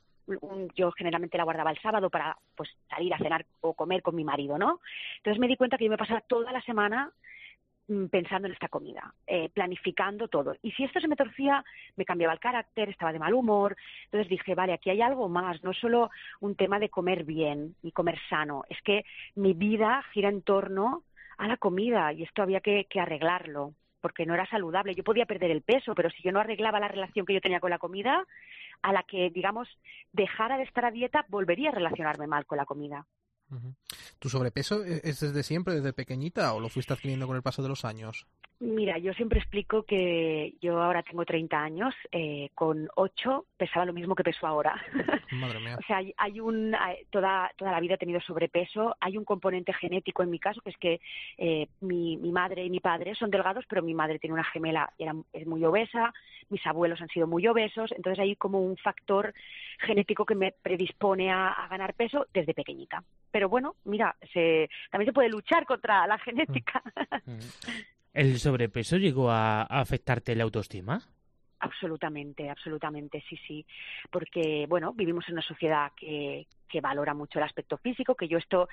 yo 0.75 0.91
generalmente 0.93 1.37
la 1.37 1.43
guardaba 1.43 1.71
el 1.71 1.81
sábado 1.81 2.09
para 2.09 2.37
pues 2.55 2.69
salir 2.89 3.13
a 3.13 3.17
cenar 3.17 3.45
o 3.59 3.73
comer 3.73 4.01
con 4.01 4.15
mi 4.15 4.23
marido, 4.23 4.57
¿no? 4.57 4.79
Entonces 5.17 5.39
me 5.39 5.47
di 5.47 5.57
cuenta 5.57 5.77
que 5.77 5.85
yo 5.85 5.91
me 5.91 5.97
pasaba 5.97 6.21
toda 6.21 6.53
la 6.53 6.61
semana 6.61 7.11
pensando 8.09 8.47
en 8.47 8.53
esta 8.53 8.69
comida, 8.69 9.13
eh, 9.27 9.49
planificando 9.49 10.27
todo. 10.27 10.55
Y 10.61 10.71
si 10.71 10.83
esto 10.83 10.99
se 10.99 11.07
me 11.07 11.15
torcía, 11.15 11.63
me 11.95 12.05
cambiaba 12.05 12.33
el 12.33 12.39
carácter, 12.39 12.89
estaba 12.89 13.11
de 13.11 13.19
mal 13.19 13.33
humor. 13.33 13.75
Entonces 14.05 14.29
dije, 14.29 14.55
vale, 14.55 14.73
aquí 14.73 14.89
hay 14.89 15.01
algo 15.01 15.27
más, 15.27 15.63
no 15.63 15.73
solo 15.73 16.09
un 16.39 16.55
tema 16.55 16.79
de 16.79 16.89
comer 16.89 17.23
bien 17.23 17.75
y 17.83 17.91
comer 17.91 18.17
sano, 18.29 18.63
es 18.69 18.81
que 18.81 19.03
mi 19.35 19.53
vida 19.53 20.03
gira 20.13 20.29
en 20.29 20.41
torno 20.41 21.03
a 21.37 21.47
la 21.47 21.57
comida 21.57 22.13
y 22.13 22.23
esto 22.23 22.43
había 22.43 22.61
que 22.61 22.85
arreglarlo 22.99 23.73
porque 24.01 24.25
no 24.25 24.33
era 24.33 24.45
saludable. 24.47 24.95
Yo 24.95 25.03
podía 25.03 25.25
perder 25.25 25.51
el 25.51 25.61
peso, 25.61 25.95
pero 25.95 26.09
si 26.09 26.21
yo 26.23 26.31
no 26.31 26.39
arreglaba 26.39 26.79
la 26.79 26.87
relación 26.87 27.25
que 27.25 27.33
yo 27.33 27.41
tenía 27.41 27.59
con 27.59 27.69
la 27.69 27.77
comida, 27.77 28.25
a 28.81 28.91
la 28.91 29.03
que, 29.03 29.29
digamos, 29.29 29.69
dejara 30.11 30.57
de 30.57 30.63
estar 30.63 30.83
a 30.85 30.91
dieta, 30.91 31.25
volvería 31.29 31.69
a 31.69 31.73
relacionarme 31.73 32.27
mal 32.27 32.45
con 32.45 32.57
la 32.57 32.65
comida. 32.65 33.05
¿Tu 34.19 34.29
sobrepeso 34.29 34.83
e-, 34.83 35.01
es 35.03 35.19
desde 35.19 35.43
siempre, 35.43 35.75
desde 35.75 35.93
pequeñita, 35.93 36.53
o 36.53 36.59
lo 36.59 36.69
fuiste 36.69 36.93
adquiriendo 36.93 37.27
con 37.27 37.35
el 37.35 37.43
paso 37.43 37.61
de 37.61 37.69
los 37.69 37.85
años? 37.85 38.27
Mira, 38.61 38.99
yo 38.99 39.11
siempre 39.13 39.39
explico 39.39 39.81
que 39.81 40.53
yo 40.61 40.79
ahora 40.79 41.01
tengo 41.01 41.25
30 41.25 41.59
años, 41.59 41.95
eh, 42.11 42.51
con 42.53 42.89
8 42.95 43.45
pesaba 43.57 43.87
lo 43.87 43.93
mismo 43.93 44.13
que 44.13 44.23
peso 44.23 44.45
ahora. 44.45 44.79
Madre 45.31 45.59
mía. 45.59 45.77
o 45.79 45.85
sea, 45.87 45.99
hay, 46.15 46.39
un, 46.39 46.75
toda, 47.09 47.51
toda 47.57 47.71
la 47.71 47.79
vida 47.79 47.95
he 47.95 47.97
tenido 47.97 48.21
sobrepeso, 48.21 48.95
hay 48.99 49.17
un 49.17 49.25
componente 49.25 49.73
genético 49.73 50.21
en 50.21 50.29
mi 50.29 50.37
caso, 50.37 50.61
que 50.61 50.69
es 50.69 50.77
que 50.77 51.01
eh, 51.39 51.69
mi, 51.79 52.17
mi 52.17 52.31
madre 52.31 52.63
y 52.63 52.69
mi 52.69 52.79
padre 52.79 53.15
son 53.15 53.31
delgados, 53.31 53.65
pero 53.67 53.81
mi 53.81 53.95
madre 53.95 54.19
tiene 54.19 54.35
una 54.35 54.43
gemela, 54.43 54.93
era, 54.99 55.15
es 55.33 55.47
muy 55.47 55.65
obesa, 55.65 56.13
mis 56.49 56.63
abuelos 56.67 57.01
han 57.01 57.09
sido 57.09 57.25
muy 57.25 57.47
obesos, 57.47 57.91
entonces 57.93 58.19
hay 58.19 58.35
como 58.35 58.61
un 58.61 58.77
factor 58.77 59.33
genético 59.79 60.23
que 60.23 60.35
me 60.35 60.51
predispone 60.51 61.31
a, 61.31 61.47
a 61.47 61.67
ganar 61.67 61.95
peso 61.95 62.27
desde 62.31 62.53
pequeñita. 62.53 63.03
Pero 63.31 63.49
bueno, 63.49 63.73
mira, 63.85 64.15
se, 64.31 64.69
también 64.91 65.07
se 65.07 65.13
puede 65.13 65.29
luchar 65.29 65.65
contra 65.65 66.05
la 66.05 66.19
genética. 66.19 66.83
¿El 68.13 68.39
sobrepeso 68.39 68.97
llegó 68.97 69.31
a 69.31 69.63
afectarte 69.63 70.35
la 70.35 70.43
autoestima? 70.43 71.01
Absolutamente, 71.61 72.49
absolutamente, 72.49 73.23
sí, 73.29 73.37
sí. 73.47 73.65
Porque, 74.09 74.65
bueno, 74.67 74.93
vivimos 74.93 75.27
en 75.27 75.33
una 75.33 75.43
sociedad 75.43 75.91
que, 75.95 76.47
que 76.67 76.81
valora 76.81 77.13
mucho 77.13 77.37
el 77.37 77.45
aspecto 77.45 77.77
físico, 77.77 78.15
que 78.15 78.27
yo 78.27 78.39
esto, 78.39 78.67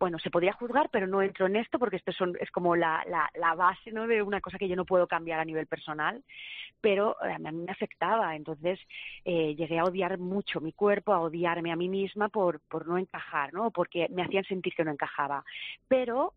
bueno, 0.00 0.18
se 0.18 0.30
podría 0.30 0.52
juzgar, 0.52 0.88
pero 0.90 1.06
no 1.06 1.22
entro 1.22 1.46
en 1.46 1.54
esto 1.54 1.78
porque 1.78 1.96
esto 1.96 2.10
son, 2.10 2.36
es 2.40 2.50
como 2.50 2.74
la, 2.74 3.04
la, 3.08 3.30
la 3.34 3.54
base 3.54 3.92
¿no? 3.92 4.08
de 4.08 4.20
una 4.20 4.40
cosa 4.40 4.58
que 4.58 4.68
yo 4.68 4.74
no 4.74 4.84
puedo 4.84 5.06
cambiar 5.06 5.38
a 5.38 5.44
nivel 5.44 5.68
personal, 5.68 6.24
pero 6.80 7.16
eh, 7.24 7.34
a 7.34 7.38
mí 7.38 7.52
me 7.52 7.70
afectaba. 7.70 8.34
Entonces 8.34 8.80
eh, 9.24 9.54
llegué 9.54 9.78
a 9.78 9.84
odiar 9.84 10.18
mucho 10.18 10.60
mi 10.60 10.72
cuerpo, 10.72 11.12
a 11.12 11.20
odiarme 11.20 11.70
a 11.70 11.76
mí 11.76 11.88
misma 11.88 12.30
por, 12.30 12.58
por 12.68 12.88
no 12.88 12.98
encajar, 12.98 13.54
¿no? 13.54 13.70
porque 13.70 14.08
me 14.10 14.24
hacían 14.24 14.44
sentir 14.44 14.74
que 14.74 14.84
no 14.84 14.90
encajaba. 14.90 15.44
Pero 15.86 16.34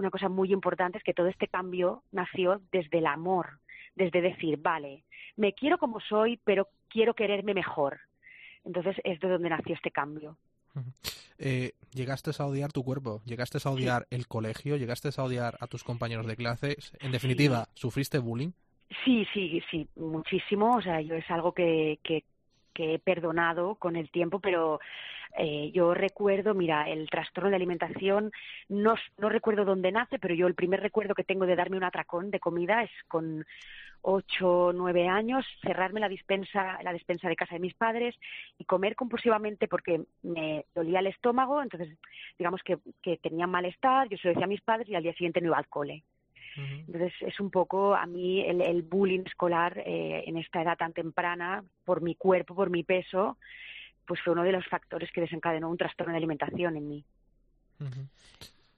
una 0.00 0.10
cosa 0.10 0.28
muy 0.28 0.52
importante 0.52 0.98
es 0.98 1.04
que 1.04 1.14
todo 1.14 1.28
este 1.28 1.46
cambio 1.46 2.02
nació 2.10 2.62
desde 2.72 2.98
el 2.98 3.06
amor, 3.06 3.60
desde 3.94 4.22
decir, 4.22 4.58
vale, 4.58 5.04
me 5.36 5.52
quiero 5.52 5.76
como 5.76 6.00
soy, 6.00 6.40
pero 6.42 6.68
quiero 6.88 7.14
quererme 7.14 7.52
mejor. 7.52 8.00
Entonces 8.64 8.96
es 9.04 9.20
de 9.20 9.28
donde 9.28 9.50
nació 9.50 9.74
este 9.74 9.90
cambio. 9.90 10.38
Eh, 11.38 11.72
llegaste 11.92 12.30
a 12.38 12.46
odiar 12.46 12.72
tu 12.72 12.82
cuerpo, 12.82 13.20
llegaste 13.26 13.58
a 13.62 13.70
odiar 13.70 14.06
el 14.10 14.26
colegio, 14.26 14.76
llegaste 14.76 15.10
a 15.14 15.22
odiar 15.22 15.56
a 15.60 15.66
tus 15.66 15.84
compañeros 15.84 16.26
de 16.26 16.36
clases. 16.36 16.92
En 17.00 17.12
definitiva, 17.12 17.68
¿sufriste 17.74 18.18
bullying? 18.18 18.52
Sí, 19.04 19.26
sí, 19.34 19.62
sí, 19.70 19.86
muchísimo. 19.96 20.76
O 20.76 20.82
sea, 20.82 21.00
yo 21.02 21.14
es 21.14 21.30
algo 21.30 21.52
que, 21.52 21.98
que, 22.02 22.24
que 22.80 22.94
he 22.94 22.98
perdonado 22.98 23.74
con 23.74 23.94
el 23.94 24.10
tiempo, 24.10 24.40
pero 24.40 24.80
eh, 25.36 25.70
yo 25.74 25.92
recuerdo, 25.92 26.54
mira, 26.54 26.88
el 26.88 27.10
trastorno 27.10 27.50
de 27.50 27.56
alimentación, 27.56 28.32
no, 28.70 28.94
recuerdo 29.18 29.66
dónde 29.66 29.92
nace, 29.92 30.18
pero 30.18 30.34
yo 30.34 30.46
el 30.46 30.54
primer 30.54 30.80
recuerdo 30.80 31.14
que 31.14 31.22
tengo 31.22 31.44
de 31.44 31.56
darme 31.56 31.76
un 31.76 31.84
atracón 31.84 32.30
de 32.30 32.40
comida 32.40 32.82
es 32.82 32.90
con 33.06 33.44
ocho, 34.00 34.72
nueve 34.74 35.08
años, 35.08 35.44
cerrarme 35.60 36.00
la 36.00 36.08
dispensa, 36.08 36.82
la 36.82 36.94
despensa 36.94 37.28
de 37.28 37.36
casa 37.36 37.56
de 37.56 37.60
mis 37.60 37.74
padres 37.74 38.16
y 38.56 38.64
comer 38.64 38.96
compulsivamente 38.96 39.68
porque 39.68 40.00
me 40.22 40.64
dolía 40.74 41.00
el 41.00 41.08
estómago, 41.08 41.62
entonces 41.62 41.98
digamos 42.38 42.62
que, 42.62 42.78
que 43.02 43.18
tenía 43.18 43.46
malestar, 43.46 44.08
yo 44.08 44.16
se 44.16 44.28
lo 44.28 44.32
decía 44.32 44.46
a 44.46 44.54
mis 44.54 44.62
padres 44.62 44.88
y 44.88 44.94
al 44.94 45.02
día 45.02 45.12
siguiente 45.12 45.42
no 45.42 45.48
iba 45.48 45.58
al 45.58 45.68
cole. 45.68 46.02
Entonces 46.56 47.12
es 47.20 47.38
un 47.40 47.50
poco 47.50 47.94
a 47.94 48.06
mí 48.06 48.40
el, 48.40 48.60
el 48.60 48.82
bullying 48.82 49.22
escolar 49.26 49.78
eh, 49.78 50.24
en 50.26 50.36
esta 50.36 50.62
edad 50.62 50.76
tan 50.76 50.92
temprana, 50.92 51.64
por 51.84 52.00
mi 52.00 52.14
cuerpo, 52.14 52.54
por 52.54 52.70
mi 52.70 52.82
peso, 52.82 53.38
pues 54.06 54.20
fue 54.22 54.32
uno 54.32 54.42
de 54.42 54.52
los 54.52 54.66
factores 54.66 55.10
que 55.12 55.20
desencadenó 55.20 55.70
un 55.70 55.76
trastorno 55.76 56.12
de 56.12 56.18
alimentación 56.18 56.76
en 56.76 56.88
mí. 56.88 57.04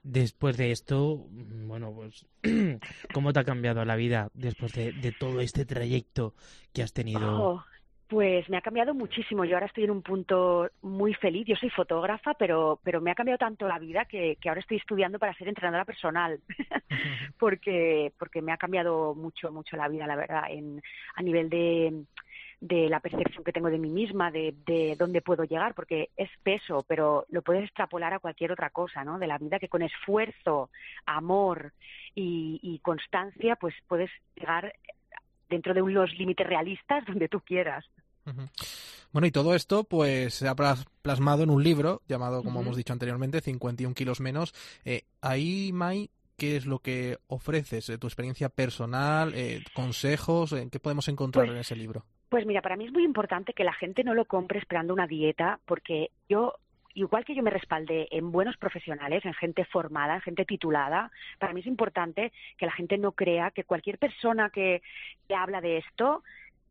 Después 0.03 0.57
de 0.57 0.73
esto, 0.73 1.27
bueno, 1.31 1.93
pues, 1.93 2.27
¿cómo 3.15 3.33
te 3.33 3.41
ha 3.41 3.45
cambiado 3.45 3.85
la 3.85 3.97
vida 3.97 4.31
después 4.35 4.73
de, 4.73 4.93
de 4.93 5.13
todo 5.13 5.41
este 5.41 5.65
trayecto 5.65 6.35
que 6.73 6.83
has 6.83 6.93
tenido? 6.93 7.39
Oh, 7.41 7.65
pues 8.13 8.47
me 8.51 8.59
ha 8.59 8.61
cambiado 8.61 8.93
muchísimo. 8.93 9.47
Yo 9.47 9.57
ahora 9.57 9.69
estoy 9.69 9.85
en 9.85 9.91
un 9.91 10.03
punto 10.03 10.69
muy 10.83 11.15
feliz. 11.15 11.47
Yo 11.47 11.57
soy 11.57 11.71
fotógrafa, 11.71 12.35
pero, 12.35 12.79
pero 12.85 13.01
me 13.01 13.11
ha 13.11 13.15
cambiado 13.15 13.39
tanto 13.39 13.67
la 13.67 13.79
vida 13.79 14.05
que, 14.05 14.37
que 14.37 14.51
ahora 14.51 14.61
estoy 14.61 14.77
estudiando 14.77 15.19
para 15.19 15.33
ser 15.33 15.49
entrenadora 15.49 15.87
personal, 15.87 16.39
porque, 17.39 18.13
porque 18.19 18.43
me 18.43 18.53
ha 18.53 18.59
cambiado 18.59 19.15
mucho, 19.15 19.51
mucho 19.51 19.79
la 19.79 19.89
vida, 19.89 20.07
la 20.07 20.17
verdad, 20.17 20.43
en, 20.51 20.83
a 21.15 21.23
nivel 21.23 21.49
de, 21.49 22.05
de 22.61 22.91
la 22.91 23.01
percepción 23.01 23.45
que 23.45 23.53
tengo 23.53 23.71
de 23.71 23.79
mí 23.79 23.89
misma, 23.89 24.31
de, 24.31 24.55
de 24.67 24.95
dónde 24.99 25.23
puedo 25.23 25.45
llegar, 25.45 25.73
porque 25.73 26.11
es 26.15 26.29
peso, 26.43 26.85
pero 26.87 27.25
lo 27.31 27.41
puedes 27.41 27.65
extrapolar 27.65 28.13
a 28.13 28.19
cualquier 28.19 28.53
otra 28.53 28.69
cosa, 28.69 29.05
¿no? 29.05 29.19
De 29.19 29.27
la 29.27 29.39
vida 29.39 29.59
que 29.59 29.71
con 29.71 29.81
esfuerzo, 29.81 30.69
amor 31.07 31.73
y, 32.15 32.61
y 32.63 32.79
constancia, 32.81 33.57
pues 33.57 33.75
puedes 33.89 34.11
llegar 34.37 34.75
dentro 35.49 35.73
de 35.73 35.81
unos 35.81 36.13
límites 36.19 36.47
realistas 36.47 37.07
donde 37.07 37.31
tú 37.31 37.41
quieras. 37.41 37.87
Bueno, 39.13 39.27
y 39.27 39.31
todo 39.31 39.55
esto 39.55 39.85
pues 39.85 40.35
se 40.35 40.49
ha 40.49 40.55
plasmado 40.55 41.43
en 41.43 41.51
un 41.51 41.63
libro 41.63 42.03
llamado, 42.09 42.43
como 42.43 42.61
hemos 42.61 42.77
dicho 42.77 42.93
anteriormente, 42.93 43.41
51 43.41 43.95
kilos 43.95 44.21
menos. 44.21 44.55
Eh, 44.85 45.03
ahí, 45.21 45.71
Mai, 45.73 46.11
¿qué 46.39 46.57
es 46.57 46.67
lo 46.67 46.79
que 46.79 47.19
ofreces? 47.27 47.89
Eh, 47.91 47.99
¿Tu 47.99 48.07
experiencia 48.07 48.49
personal? 48.49 49.33
Eh, 49.35 49.63
¿Consejos? 49.75 50.53
¿En 50.53 50.71
qué 50.71 50.81
podemos 50.81 51.09
encontrar 51.09 51.45
Pues- 51.47 51.55
en 51.55 51.61
ese 51.61 51.77
libro? 51.77 52.05
Pues 52.29 52.47
mira, 52.47 52.63
para 52.63 52.77
mí 52.77 52.87
es 52.87 52.93
muy 52.93 53.05
importante 53.05 53.53
que 53.53 53.63
la 53.63 53.75
gente 53.75 54.03
no 54.05 54.15
lo 54.15 54.25
compre 54.25 54.59
esperando 54.59 54.95
una 54.95 55.07
dieta, 55.07 55.61
porque 55.67 56.11
yo, 56.31 56.55
igual 56.95 57.27
que 57.27 57.35
yo 57.35 57.43
me 57.43 57.51
respaldé 57.51 58.09
en 58.11 58.33
buenos 58.33 58.57
profesionales, 58.57 59.23
en 59.27 59.35
gente 59.35 59.67
formada, 59.67 60.15
en 60.15 60.23
gente 60.23 60.47
titulada, 60.47 61.11
para 61.39 61.53
mí 61.53 61.61
es 61.61 61.67
importante 61.67 62.33
que 62.57 62.65
la 62.65 62.73
gente 62.73 62.97
no 62.97 63.13
crea 63.13 63.51
que 63.51 63.65
cualquier 63.65 63.99
persona 63.99 64.49
que, 64.49 64.81
que 65.29 65.35
habla 65.35 65.61
de 65.61 65.77
esto 65.77 66.23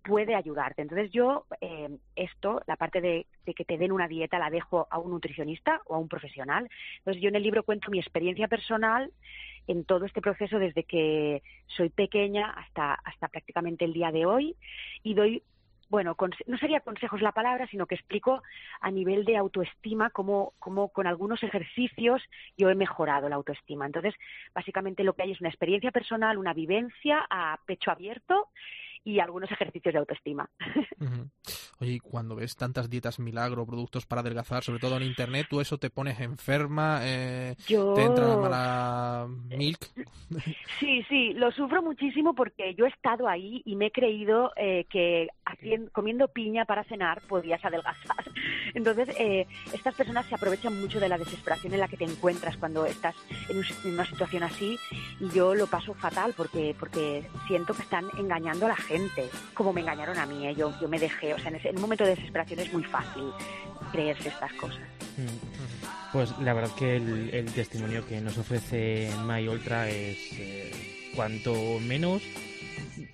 puede 0.04 0.36
ayudarte. 0.36 0.82
Entonces 0.82 1.12
yo 1.12 1.46
eh, 1.62 1.90
esto, 2.16 2.62
la 2.68 2.76
parte 2.76 3.02
de, 3.02 3.28
de 3.46 3.54
que 3.54 3.66
te 3.66 3.78
den 3.78 3.92
una 3.92 4.08
dieta, 4.08 4.40
la 4.40 4.50
dejo 4.50 4.88
a 4.90 5.00
un 5.00 5.12
nutricionista 5.12 5.82
o 5.86 5.96
a 5.96 6.00
un 6.00 6.08
profesional. 6.08 6.70
Entonces 7.00 7.22
yo 7.22 7.30
en 7.30 7.36
el 7.36 7.44
libro 7.44 7.64
cuento 7.64 7.92
mi 7.92 8.00
experiencia 8.00 8.48
personal 8.48 9.12
en 9.68 9.86
todo 9.86 10.06
este 10.06 10.22
proceso 10.22 10.60
desde 10.60 10.84
que 10.84 11.44
soy 11.68 11.90
pequeña 11.90 12.50
hasta, 12.52 12.94
hasta 12.94 13.28
prácticamente 13.28 13.86
el 13.86 13.94
día 13.94 14.12
de 14.12 14.26
hoy 14.26 14.56
y 15.04 15.14
doy 15.14 15.44
bueno, 15.92 16.16
no 16.48 16.58
sería 16.58 16.80
consejos 16.80 17.22
la 17.22 17.34
palabra, 17.34 17.68
sino 17.68 17.86
que 17.86 17.96
explico 17.96 18.42
a 18.80 18.90
nivel 18.90 19.26
de 19.26 19.36
autoestima 19.36 20.10
cómo, 20.10 20.54
cómo 20.58 20.88
con 20.88 21.06
algunos 21.06 21.44
ejercicios 21.44 22.22
yo 22.58 22.70
he 22.70 22.76
mejorado 22.76 23.28
la 23.28 23.36
autoestima. 23.36 23.88
Entonces, 23.88 24.16
básicamente 24.56 25.04
lo 25.04 25.12
que 25.12 25.24
hay 25.24 25.32
es 25.34 25.42
una 25.42 25.50
experiencia 25.50 25.92
personal, 25.92 26.38
una 26.38 26.54
vivencia 26.54 27.28
a 27.30 27.60
pecho 27.66 27.92
abierto 27.92 28.48
y 29.04 29.20
algunos 29.20 29.52
ejercicios 29.52 29.94
de 29.94 30.00
autoestima. 30.00 30.50
Oye, 31.80 32.00
cuando 32.00 32.36
ves 32.36 32.56
tantas 32.56 32.90
dietas 32.90 33.20
milagro, 33.20 33.66
productos 33.66 34.06
para 34.06 34.22
adelgazar, 34.22 34.64
sobre 34.64 34.80
todo 34.80 34.98
en 34.98 35.04
internet, 35.04 35.48
tú 35.50 35.60
eso 35.62 35.78
te 35.78 35.90
pones 35.90 36.20
enferma, 36.20 37.00
eh, 37.04 37.56
Yo- 37.68 37.94
te 37.96 38.04
entra 38.06 38.36
mala 38.38 39.28
milk. 39.50 39.80
Sí, 40.80 41.04
sí, 41.10 41.34
lo 41.34 41.52
sufro 41.52 41.82
muchísimo 41.82 42.34
porque 42.36 42.76
yo 42.76 42.86
he 42.86 42.90
estado 42.90 43.28
ahí 43.28 43.62
y 43.66 43.76
me 43.76 43.88
he 43.88 43.92
creído 43.92 44.52
eh, 44.56 44.86
que 44.90 45.28
haciendo, 45.46 45.92
comiendo 45.92 46.28
piña 46.28 46.66
para 46.66 46.84
cenar 46.84 47.22
podías 47.28 47.64
adelgazar. 47.66 48.16
Entonces, 48.74 49.10
eh, 49.20 49.48
estas 49.74 49.96
personas 49.96 50.26
se 50.28 50.36
aprovechan 50.36 50.80
mucho 50.80 51.00
de 51.00 51.10
la 51.10 51.18
desesperación 51.18 51.74
en 51.74 51.80
la 51.80 51.88
que 51.88 51.98
te 51.98 52.06
encuentras 52.06 52.58
cuando 52.58 52.86
estás 52.86 53.16
en 53.50 53.62
una 53.94 54.06
situación 54.06 54.44
así 54.44 54.78
y 55.20 55.30
yo 55.30 55.56
lo 55.56 55.68
paso 55.68 55.94
fatal 55.94 56.34
porque 56.38 56.76
porque 56.80 57.28
siento 57.48 57.74
que 57.74 57.82
están 57.82 58.06
engañando 58.18 58.66
a 58.66 58.70
la 58.70 58.76
gente, 58.76 58.91
como 59.54 59.74
me 59.74 59.82
engañaron 59.82 60.18
a 60.18 60.26
mí. 60.26 60.48
¿eh? 60.48 60.56
Yo, 60.56 60.74
yo 60.82 60.88
me 60.88 61.00
dejé, 61.00 61.34
o 61.34 61.40
sea, 61.40 61.50
en, 61.50 61.56
ese- 61.56 61.70
en 61.70 61.76
un 61.76 61.82
momento 61.82 62.04
de 62.04 62.16
desesperación 62.16 62.60
es 62.60 62.74
muy 62.74 62.84
fácil 62.84 63.24
creerse 63.92 64.30
estas 64.30 64.54
cosas. 64.54 64.80
Mm. 65.18 66.12
Pues 66.14 66.34
la 66.40 66.54
verdad 66.54 66.72
que 66.78 66.98
el, 66.98 67.30
el 67.34 67.46
testimonio 67.54 68.06
que 68.08 68.20
nos 68.22 68.38
ofrece 68.38 69.10
My 69.26 69.48
Ultra 69.48 69.88
es 69.90 70.18
eh, 70.34 71.12
cuanto 71.16 71.54
menos 71.80 72.22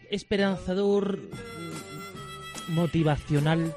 esperanzador, 0.10 1.20
mm, 1.20 2.74
motivacional 2.74 3.74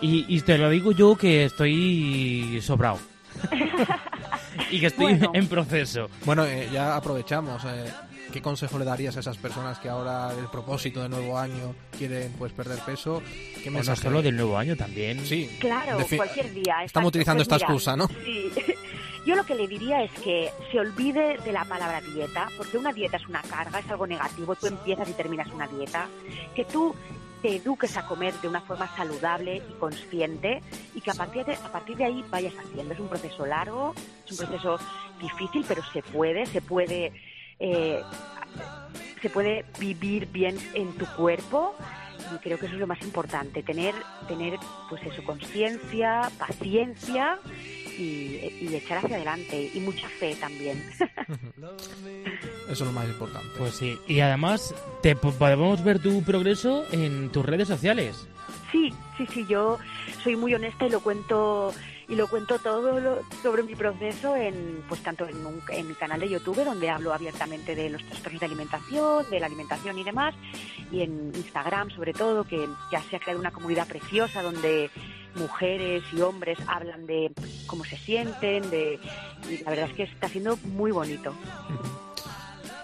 y, 0.00 0.24
y 0.28 0.40
te 0.42 0.56
lo 0.58 0.70
digo 0.70 0.92
yo 0.92 1.16
que 1.16 1.44
estoy 1.44 2.60
sobrado 2.62 2.98
y 4.70 4.80
que 4.80 4.86
estoy 4.86 5.14
Bueno. 5.14 5.30
en 5.34 5.46
proceso. 5.48 6.08
Bueno, 6.24 6.44
eh, 6.46 6.68
ya 6.72 6.96
aprovechamos. 6.96 7.62
eh, 7.64 7.92
¿Qué 8.32 8.42
consejo 8.42 8.78
le 8.78 8.84
darías 8.84 9.16
a 9.16 9.20
esas 9.20 9.38
personas 9.38 9.78
que 9.78 9.88
ahora, 9.88 10.32
el 10.38 10.46
propósito 10.48 11.02
de 11.02 11.08
nuevo 11.08 11.38
año, 11.38 11.74
quieren 11.96 12.32
pues 12.38 12.52
perder 12.52 12.78
peso? 12.80 13.22
¿Qué 13.62 13.70
mensaje? 13.70 14.02
solo 14.02 14.22
del 14.22 14.36
nuevo 14.36 14.58
año 14.58 14.76
también. 14.76 15.24
Sí. 15.24 15.48
Claro, 15.58 15.98
cualquier 16.16 16.52
día. 16.52 16.84
Estamos 16.84 16.86
exacto. 16.86 17.08
utilizando 17.08 17.44
Pues 17.44 17.46
esta 17.46 17.56
mira, 17.56 17.66
excusa, 17.66 17.96
¿no? 17.96 18.08
Sí. 18.24 18.50
Yo 19.26 19.34
lo 19.34 19.44
que 19.44 19.54
le 19.54 19.66
diría 19.66 20.02
es 20.02 20.12
que 20.12 20.50
se 20.70 20.78
olvide 20.78 21.36
de 21.44 21.52
la 21.52 21.64
palabra 21.64 22.00
dieta, 22.00 22.48
porque 22.56 22.78
una 22.78 22.92
dieta 22.92 23.16
es 23.16 23.26
una 23.28 23.42
carga, 23.42 23.78
es 23.78 23.90
algo 23.90 24.06
negativo. 24.06 24.54
Tú 24.56 24.66
empiezas 24.68 25.08
y 25.08 25.12
terminas 25.12 25.48
una 25.52 25.66
dieta. 25.66 26.08
Que 26.54 26.64
tú 26.64 26.94
te 27.42 27.56
eduques 27.56 27.96
a 27.96 28.06
comer 28.06 28.34
de 28.40 28.48
una 28.48 28.60
forma 28.60 28.88
saludable 28.96 29.56
y 29.56 29.72
consciente 29.78 30.62
y 30.94 31.00
que 31.00 31.10
a 31.10 31.14
partir 31.14 31.44
de, 31.44 31.54
a 31.54 31.70
partir 31.70 31.96
de 31.96 32.04
ahí 32.04 32.24
vayas 32.30 32.54
haciendo. 32.54 32.94
Es 32.94 33.00
un 33.00 33.08
proceso 33.08 33.46
largo, 33.46 33.94
es 34.26 34.32
un 34.32 34.46
proceso 34.46 34.78
difícil, 35.20 35.64
pero 35.68 35.82
se 35.92 36.02
puede, 36.02 36.46
se 36.46 36.60
puede, 36.60 37.12
eh, 37.60 38.02
se 39.22 39.30
puede 39.30 39.64
vivir 39.78 40.26
bien 40.26 40.56
en 40.74 40.92
tu 40.96 41.06
cuerpo 41.16 41.74
y 42.34 42.38
creo 42.38 42.58
que 42.58 42.66
eso 42.66 42.74
es 42.74 42.80
lo 42.80 42.86
más 42.86 43.00
importante, 43.02 43.62
tener, 43.62 43.94
tener 44.28 44.58
pues 44.88 45.02
eso, 45.04 45.22
conciencia, 45.24 46.30
paciencia 46.38 47.38
y, 47.98 48.38
y 48.60 48.74
echar 48.74 48.98
hacia 48.98 49.16
adelante 49.16 49.70
y 49.74 49.80
mucha 49.80 50.08
fe 50.08 50.36
también. 50.36 50.82
Eso 52.68 52.72
es 52.72 52.80
lo 52.80 52.92
más 52.92 53.08
importante. 53.08 53.48
Pues 53.56 53.74
sí, 53.74 53.98
y 54.06 54.20
además 54.20 54.74
te 55.02 55.16
po- 55.16 55.32
podemos 55.32 55.82
ver 55.82 55.98
tu 56.00 56.22
progreso 56.22 56.84
en 56.92 57.30
tus 57.30 57.44
redes 57.44 57.66
sociales. 57.66 58.28
Sí, 58.70 58.92
sí, 59.16 59.26
sí, 59.32 59.46
yo 59.48 59.78
soy 60.22 60.36
muy 60.36 60.54
honesta 60.54 60.86
y 60.86 60.90
lo 60.90 61.00
cuento 61.00 61.72
y 62.08 62.16
lo 62.16 62.26
cuento 62.26 62.58
todo 62.58 62.98
lo- 62.98 63.20
sobre 63.42 63.62
mi 63.62 63.74
proceso 63.74 64.34
en 64.34 64.82
pues 64.88 65.02
tanto 65.02 65.26
en, 65.28 65.44
un- 65.44 65.62
en 65.70 65.88
mi 65.88 65.94
canal 65.94 66.20
de 66.20 66.28
YouTube 66.28 66.64
donde 66.64 66.88
hablo 66.90 67.12
abiertamente 67.12 67.74
de 67.74 67.90
los 67.90 68.02
trastornos 68.04 68.40
de 68.40 68.46
alimentación, 68.46 69.28
de 69.30 69.40
la 69.40 69.46
alimentación 69.46 69.98
y 69.98 70.04
demás 70.04 70.34
y 70.90 71.02
en 71.02 71.32
Instagram 71.34 71.90
sobre 71.90 72.12
todo 72.14 72.44
que 72.44 72.66
ya 72.90 73.02
se 73.02 73.16
ha 73.16 73.20
creado 73.20 73.38
una 73.40 73.50
comunidad 73.52 73.86
preciosa 73.86 74.42
donde 74.42 74.90
mujeres 75.34 76.02
y 76.12 76.20
hombres 76.22 76.58
hablan 76.66 77.06
de 77.06 77.30
cómo 77.66 77.84
se 77.84 77.96
sienten, 77.98 78.68
de 78.70 78.98
y 79.48 79.58
la 79.62 79.70
verdad 79.70 79.90
es 79.90 79.94
que 79.96 80.02
está 80.04 80.28
siendo 80.28 80.56
muy 80.64 80.90
bonito. 80.90 81.32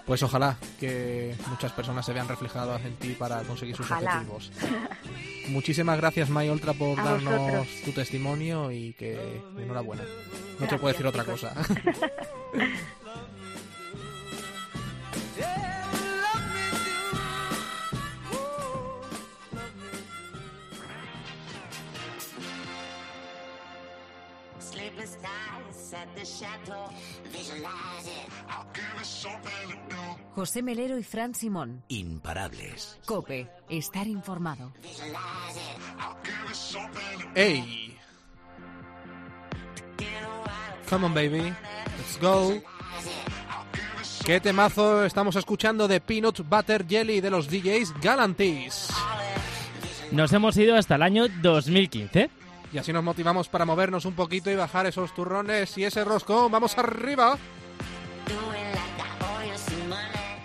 Pues 0.05 0.21
ojalá 0.21 0.55
que 0.79 1.35
muchas 1.47 1.71
personas 1.71 2.05
se 2.05 2.13
vean 2.13 2.27
reflejadas 2.27 2.85
en 2.85 2.95
ti 2.97 3.09
para 3.17 3.41
conseguir 3.41 3.75
sus 3.75 3.89
Ojalá. 3.89 4.17
objetivos. 4.17 4.51
Muchísimas 5.49 5.97
gracias, 5.97 6.29
My 6.29 6.49
Ultra, 6.49 6.73
por 6.73 6.99
A 6.99 7.03
darnos 7.03 7.39
vosotros. 7.39 7.67
tu 7.85 7.91
testimonio 7.91 8.71
y 8.71 8.93
que 8.93 9.41
enhorabuena. 9.57 10.03
No 10.59 10.67
te 10.67 10.77
puedo 10.77 10.87
decir 10.93 11.05
otra 11.07 11.23
chicos. 11.23 11.41
cosa. 11.41 11.55
nights 26.25 26.41
at 26.41 26.65
the 26.65 26.71
chateau. 26.71 26.89
Visualize 27.31 28.07
it. 28.07 28.29
I'll 28.49 28.65
give 28.73 29.01
it 29.01 29.05
something 29.05 29.69
to 29.69 29.95
do. 29.95 30.01
José 30.35 30.61
Melero 30.61 30.97
y 30.97 31.03
Fran 31.03 31.33
Simón. 31.33 31.83
Imparables. 31.89 32.99
Cope, 33.05 33.49
estar 33.69 34.07
informado. 34.07 34.71
Visualize 34.81 35.57
it. 35.57 35.77
I'll 35.99 36.17
give 36.23 36.49
it 36.49 36.55
something 36.55 37.33
to 37.33 37.39
¡Ey! 37.39 37.97
Come 40.89 41.05
on, 41.05 41.13
baby. 41.13 41.53
Let's 41.97 42.19
go. 42.21 42.61
¿Qué 44.25 44.39
temazo 44.39 45.05
estamos 45.05 45.35
escuchando 45.35 45.87
de 45.87 46.01
Peanut 46.01 46.39
Butter 46.47 46.85
Jelly 46.87 47.21
de 47.21 47.29
los 47.29 47.47
DJs 47.47 47.93
Galantis? 48.01 48.89
Nos 50.11 50.33
hemos 50.33 50.57
ido 50.57 50.75
hasta 50.75 50.95
el 50.95 51.03
año 51.03 51.27
2015. 51.41 52.44
Y 52.75 52.77
así 52.77 52.91
nos 52.91 53.05
motivamos 53.05 53.47
para 53.47 53.63
movernos 53.63 54.03
un 54.03 54.15
poquito 54.15 54.51
y 54.51 54.55
bajar 54.55 54.85
esos 54.85 55.15
turrones 55.15 55.77
y 55.77 55.85
ese 55.85 56.03
roscón. 56.03 56.51
¡Vamos 56.51 56.77
arriba! 56.77 57.37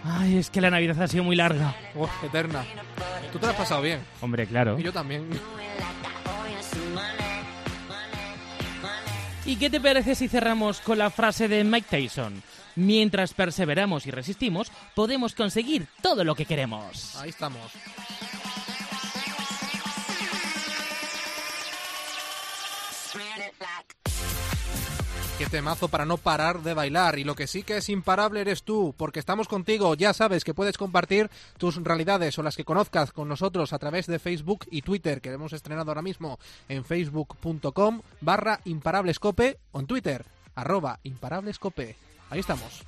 Ay, 0.04 0.38
es 0.38 0.48
que 0.48 0.60
la 0.60 0.70
Navidad 0.70 1.02
ha 1.02 1.08
sido 1.08 1.24
muy 1.24 1.34
larga. 1.34 1.74
¡Oh, 1.96 2.08
eterna! 2.24 2.64
Tú 3.32 3.40
te 3.40 3.46
lo 3.46 3.50
has 3.50 3.58
pasado 3.58 3.82
bien. 3.82 3.98
Hombre, 4.20 4.46
claro. 4.46 4.78
Y 4.78 4.84
yo 4.84 4.92
también. 4.92 5.28
¿Y 9.44 9.56
qué 9.56 9.68
te 9.68 9.80
parece 9.80 10.14
si 10.14 10.28
cerramos 10.28 10.78
con 10.78 10.98
la 10.98 11.10
frase 11.10 11.48
de 11.48 11.64
Mike 11.64 11.88
Tyson? 11.90 12.44
Mientras 12.76 13.34
perseveramos 13.34 14.06
y 14.06 14.12
resistimos, 14.12 14.70
podemos 14.94 15.34
conseguir 15.34 15.88
todo 16.00 16.22
lo 16.22 16.36
que 16.36 16.46
queremos. 16.46 17.16
Ahí 17.16 17.30
estamos. 17.30 17.72
Qué 25.40 25.46
temazo 25.46 25.88
para 25.88 26.04
no 26.04 26.18
parar 26.18 26.60
de 26.62 26.74
bailar. 26.74 27.18
Y 27.18 27.24
lo 27.24 27.34
que 27.34 27.46
sí 27.46 27.62
que 27.62 27.78
es 27.78 27.88
imparable 27.88 28.42
eres 28.42 28.62
tú, 28.62 28.94
porque 28.94 29.20
estamos 29.20 29.48
contigo. 29.48 29.94
Ya 29.94 30.12
sabes 30.12 30.44
que 30.44 30.52
puedes 30.52 30.76
compartir 30.76 31.30
tus 31.56 31.82
realidades 31.82 32.38
o 32.38 32.42
las 32.42 32.56
que 32.56 32.64
conozcas 32.66 33.10
con 33.10 33.26
nosotros 33.26 33.72
a 33.72 33.78
través 33.78 34.06
de 34.06 34.18
Facebook 34.18 34.66
y 34.70 34.82
Twitter, 34.82 35.22
que 35.22 35.32
hemos 35.32 35.54
estrenado 35.54 35.92
ahora 35.92 36.02
mismo 36.02 36.38
en 36.68 36.84
facebook.com 36.84 38.02
barra 38.20 38.60
imparablescope 38.66 39.56
o 39.72 39.80
en 39.80 39.86
Twitter, 39.86 40.26
arroba 40.56 41.00
imparablescope. 41.04 41.96
Ahí 42.28 42.40
estamos. 42.40 42.82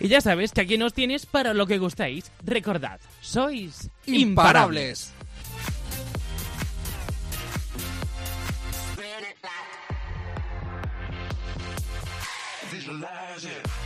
Y 0.00 0.08
ya 0.08 0.20
sabes 0.20 0.52
que 0.52 0.60
aquí 0.60 0.76
nos 0.76 0.92
tienes 0.92 1.24
para 1.24 1.54
lo 1.54 1.66
que 1.66 1.78
gustáis. 1.78 2.30
Recordad, 2.44 3.00
sois 3.22 3.88
Imparables. 4.04 5.08
imparables. 5.08 5.23
Visualize 12.84 13.46
it. 13.46 13.50
I'll 13.54 13.70
give 13.70 13.80
it 13.80 13.83